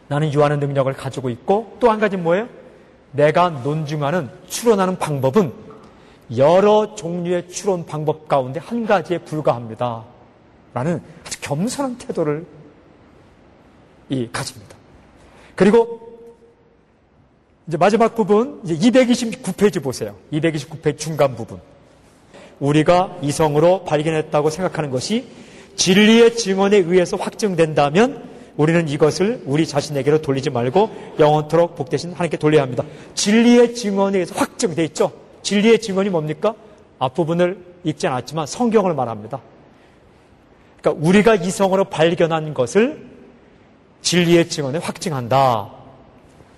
나는 0.07 0.31
유한한 0.31 0.59
능력을 0.59 0.93
가지고 0.93 1.29
있고 1.31 1.75
또 1.79 1.89
한 1.89 1.99
가지 1.99 2.15
뭐예요? 2.15 2.47
내가 3.11 3.49
논증하는 3.49 4.29
추론하는 4.47 4.97
방법은 4.97 5.53
여러 6.35 6.95
종류의 6.95 7.49
추론 7.49 7.85
방법 7.85 8.27
가운데 8.27 8.59
한 8.59 8.85
가지에 8.85 9.19
불과합니다. 9.19 10.03
라는 10.73 11.01
아주 11.25 11.39
겸손한 11.41 11.97
태도를 11.97 12.45
이 14.09 14.29
가집니다. 14.31 14.75
그리고 15.55 16.07
이제 17.67 17.77
마지막 17.77 18.15
부분 18.15 18.61
이제 18.63 18.75
229페이지 18.75 19.81
보세요. 19.81 20.15
229페이지 20.31 20.97
중간 20.97 21.35
부분. 21.35 21.59
우리가 22.59 23.17
이성으로 23.21 23.83
발견했다고 23.83 24.49
생각하는 24.49 24.89
것이 24.89 25.27
진리의 25.75 26.35
증언에 26.35 26.77
의해서 26.77 27.17
확증된다면 27.17 28.26
우리는 28.57 28.87
이것을 28.89 29.43
우리 29.45 29.67
자신에게로 29.67 30.21
돌리지 30.21 30.49
말고 30.49 31.15
영원토록 31.19 31.75
복되신 31.75 32.13
하나님께 32.13 32.37
돌려야 32.37 32.63
합니다. 32.63 32.83
진리의 33.13 33.75
증언에 33.75 34.17
의해서 34.17 34.35
확증돼 34.35 34.83
있죠. 34.85 35.11
진리의 35.43 35.79
증언이 35.79 36.09
뭡니까? 36.09 36.55
앞부분을 36.99 37.63
읽지 37.83 38.07
않았지만 38.07 38.47
성경을 38.47 38.95
말합니다. 38.95 39.39
그러니까 40.81 41.07
우리가 41.07 41.35
이성으로 41.35 41.85
발견한 41.85 42.53
것을 42.53 43.05
진리의 44.01 44.49
증언에 44.49 44.79
확증한다. 44.79 45.71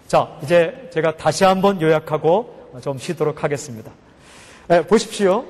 자, 0.07 0.37
이제 0.41 0.89
제가 0.93 1.17
다시 1.17 1.43
한번 1.43 1.81
요약하고 1.81 2.71
좀 2.81 2.97
쉬도록 2.97 3.43
하겠습니다. 3.43 3.91
네, 4.67 4.85
보십시오. 4.85 5.45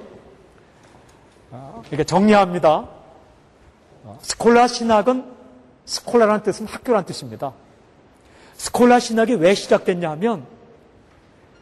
이렇게 1.89 2.03
정리합니다. 2.03 2.87
스콜라 4.21 4.67
신학은 4.67 5.38
스콜라라는 5.89 6.43
뜻은 6.43 6.67
학교라는 6.67 7.05
뜻입니다. 7.05 7.51
스콜라 8.53 8.99
신학이 8.99 9.33
왜 9.35 9.55
시작됐냐 9.55 10.11
하면 10.11 10.45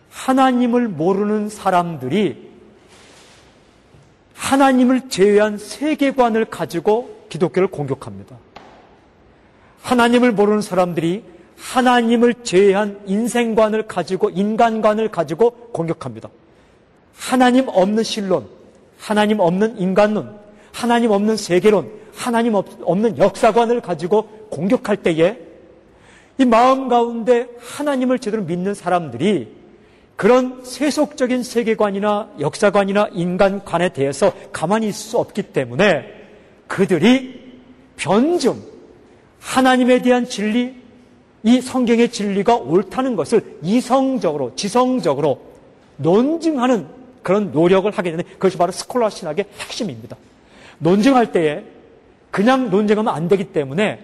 하나님을 0.10 0.90
모르는 0.90 1.48
사람들이 1.48 2.48
하나님을 4.34 5.10
제외한 5.10 5.58
세계관을 5.58 6.46
가지고 6.46 7.26
기독교를 7.30 7.70
공격합니다. 7.70 8.36
하나님을 9.82 10.34
모르는 10.34 10.62
사람들이 10.62 11.24
하나님을 11.58 12.44
제외한 12.44 13.00
인생관을 13.06 13.88
가지고 13.88 14.30
인간관을 14.30 15.10
가지고 15.10 15.52
공격합니다. 15.72 16.30
하나님 17.16 17.70
없는 17.70 18.04
신론, 18.04 18.48
하나님 19.00 19.40
없는 19.40 19.80
인간론, 19.80 20.38
하나님 20.74 21.12
없는 21.12 21.38
세계론, 21.38 21.90
하나님 22.18 22.56
없는 22.56 23.20
역사관을 23.20 23.82
가지고 23.82 24.24
공격할 24.50 24.98
때에 24.98 25.38
이 26.40 26.46
마음 26.46 26.88
가운데 26.90 27.48
하나님을 27.60 28.20
제대로 28.20 28.44
믿는 28.44 28.74
사람들이 28.74 29.56
그런 30.16 30.64
세속적인 30.64 31.44
세계관이나 31.44 32.32
역사관이나 32.40 33.10
인간관에 33.14 33.90
대해서 33.90 34.34
가만히 34.52 34.88
있을 34.88 35.12
수 35.12 35.18
없기 35.20 35.44
때문에 35.44 36.06
그들이 36.66 37.40
변증, 37.98 38.62
하나님에 39.40 40.02
대한 40.02 40.26
진리, 40.26 40.76
이 41.44 41.62
성경의 41.62 42.12
진리가 42.12 42.56
옳다는 42.56 43.16
것을 43.16 43.60
이성적으로, 43.62 44.56
지성적으로 44.56 45.40
논증하는 45.98 46.88
그런 47.22 47.52
노력을 47.52 47.90
하게 47.92 48.12
되는 48.12 48.26
그것이 48.34 48.58
바로 48.58 48.72
스콜라 48.72 49.10
신학의 49.10 49.46
핵심입니다. 49.60 50.18
논증할 50.80 51.32
때에 51.32 51.77
그냥 52.32 52.70
논증하면 52.70 53.14
안 53.14 53.28
되기 53.28 53.46
때문에 53.46 54.00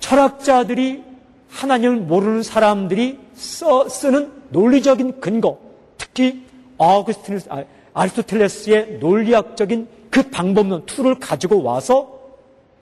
철학자들이 0.00 1.04
하나님을 1.50 1.96
모르는 1.96 2.42
사람들이 2.42 3.18
써, 3.34 3.88
쓰는 3.88 4.32
논리적인 4.50 5.20
근거, 5.20 5.58
특히 5.98 6.44
아우구스티누스, 6.78 7.48
아, 7.50 7.64
아리스토텔레스의 7.94 8.98
논리학적인 8.98 9.88
그 10.10 10.22
방법론 10.30 10.86
tool을 10.86 11.18
가지고 11.18 11.62
와서 11.62 12.20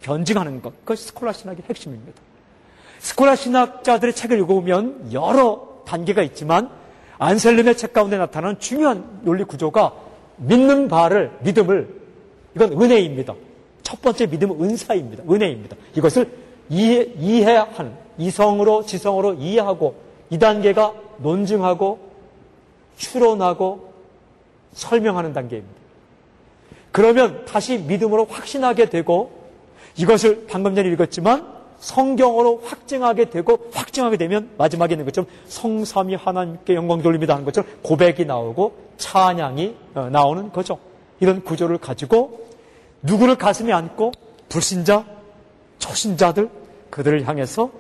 변증하는 0.03 0.61
것, 0.61 0.79
그것이 0.81 1.05
스콜라 1.05 1.33
신학의 1.33 1.65
핵심입니다. 1.69 2.21
스콜라 2.99 3.37
신학자들의 3.37 4.15
책을 4.15 4.39
읽어보면 4.39 5.13
여러 5.13 5.83
단계가 5.87 6.23
있지만 6.23 6.71
안셀름의 7.19 7.77
책 7.77 7.93
가운데 7.93 8.19
나타나는 8.19 8.59
중요한 8.59 9.21
논리 9.23 9.45
구조가 9.45 9.93
믿는 10.37 10.89
바를, 10.89 11.31
믿음을, 11.43 11.89
이건 12.57 12.73
은혜입니다. 12.73 13.35
첫 13.85 14.03
번째 14.03 14.27
믿음은 14.27 14.61
은사입니다. 14.61 15.23
은혜입니다. 15.31 15.77
이것을 15.95 16.29
이해, 16.71 17.07
이해하는, 17.17 17.93
이성으로, 18.19 18.85
지성으로 18.85 19.35
이해하고, 19.35 19.95
이 20.31 20.39
단계가 20.39 20.93
논증하고, 21.19 22.01
추론하고, 22.97 23.93
설명하는 24.73 25.33
단계입니다. 25.33 25.75
그러면 26.91 27.45
다시 27.45 27.79
믿음으로 27.79 28.25
확신하게 28.25 28.89
되고, 28.89 29.31
이것을 29.97 30.47
방금 30.49 30.75
전에 30.75 30.89
읽었지만, 30.89 31.55
성경으로 31.79 32.63
확증하게 32.65 33.27
되고 33.27 33.69
확증하게 33.75 34.17
되면 34.17 34.49
마지막에 34.57 34.95
있는 34.95 35.05
것처럼 35.05 35.29
성삼이 35.47 36.15
하나님께 36.15 36.75
영광 36.75 37.03
돌립니다 37.03 37.35
하는 37.35 37.45
것처럼 37.45 37.69
고백이 37.83 38.25
나오고 38.25 38.75
찬양이 38.97 39.75
어, 39.95 40.09
나오는 40.11 40.51
거죠. 40.51 40.79
이런 41.21 41.43
구조를 41.45 41.77
가지고 41.77 42.44
누구를 43.05 43.37
가슴에 43.37 43.73
안고 43.73 44.13
불신자, 44.49 45.05
초신자들 45.79 46.51
그들을 46.91 47.27
향해서 47.27 47.71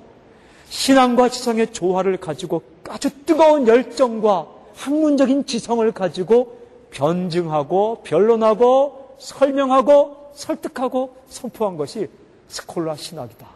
신앙과 0.68 1.28
지성의 1.28 1.72
조화를 1.72 2.18
가지고 2.18 2.62
아주 2.88 3.10
뜨거운 3.24 3.66
열정과 3.66 4.46
학문적인 4.74 5.46
지성을 5.46 5.90
가지고 5.92 6.58
변증하고 6.90 8.02
변론하고 8.04 9.16
설명하고 9.18 10.32
설득하고 10.34 11.16
선포한 11.28 11.76
것이 11.76 12.08
스콜라 12.48 12.96
신학이다. 12.96 13.46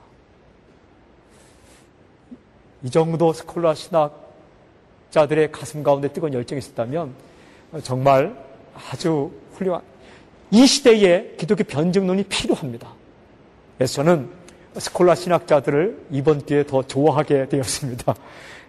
이 2.84 2.90
정도 2.90 3.32
스콜라 3.32 3.74
신학자들의 3.74 5.52
가슴 5.52 5.82
가운데 5.82 6.10
뜨거운 6.12 6.32
열정이 6.32 6.60
있었다면 6.60 7.12
정말 7.82 8.36
아주 8.90 9.32
훌륭한 9.54 9.82
이 10.50 10.66
시대에 10.66 11.34
기독교 11.36 11.64
변증론이 11.64 12.24
필요합니다. 12.24 12.88
그래서 13.76 13.94
저는 13.94 14.28
스콜라 14.76 15.14
신학자들을 15.14 16.06
이번 16.10 16.44
기회에 16.44 16.64
더 16.64 16.82
좋아하게 16.82 17.48
되었습니다. 17.48 18.14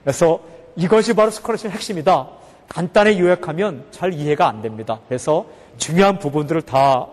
그래서 0.03 0.39
이것이 0.75 1.13
바로 1.13 1.31
스콜라 1.31 1.57
신의 1.57 1.73
핵심이다. 1.73 2.29
간단히 2.67 3.19
요약하면 3.19 3.85
잘 3.91 4.13
이해가 4.13 4.47
안 4.47 4.61
됩니다. 4.61 4.99
그래서 5.07 5.45
중요한 5.77 6.19
부분들을 6.19 6.61
다 6.63 7.07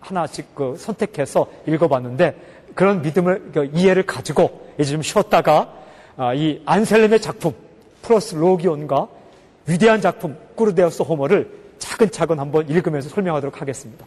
하나씩 0.00 0.54
그 0.54 0.76
선택해서 0.78 1.46
읽어봤는데 1.66 2.36
그런 2.74 3.02
믿음을 3.02 3.50
그 3.52 3.70
이해를 3.72 4.04
가지고 4.04 4.68
이제 4.78 4.92
좀 4.92 5.02
쉬었다가 5.02 5.72
아, 6.16 6.34
이 6.34 6.62
안셀렘의 6.64 7.20
작품 7.20 7.52
플러스 8.02 8.34
로기온과 8.34 9.08
위대한 9.66 10.00
작품 10.00 10.36
꾸르데우스 10.54 11.02
호머를 11.02 11.65
차근차근 11.78 12.38
한번 12.38 12.68
읽으면서 12.68 13.08
설명하도록 13.08 13.60
하겠습니다. 13.60 14.06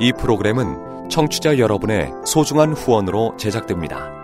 이 0.00 0.12
프로그램은 0.12 1.08
청취자 1.08 1.58
여러분의 1.58 2.10
소중한 2.26 2.72
후원으로 2.72 3.36
제작됩니다. 3.36 4.23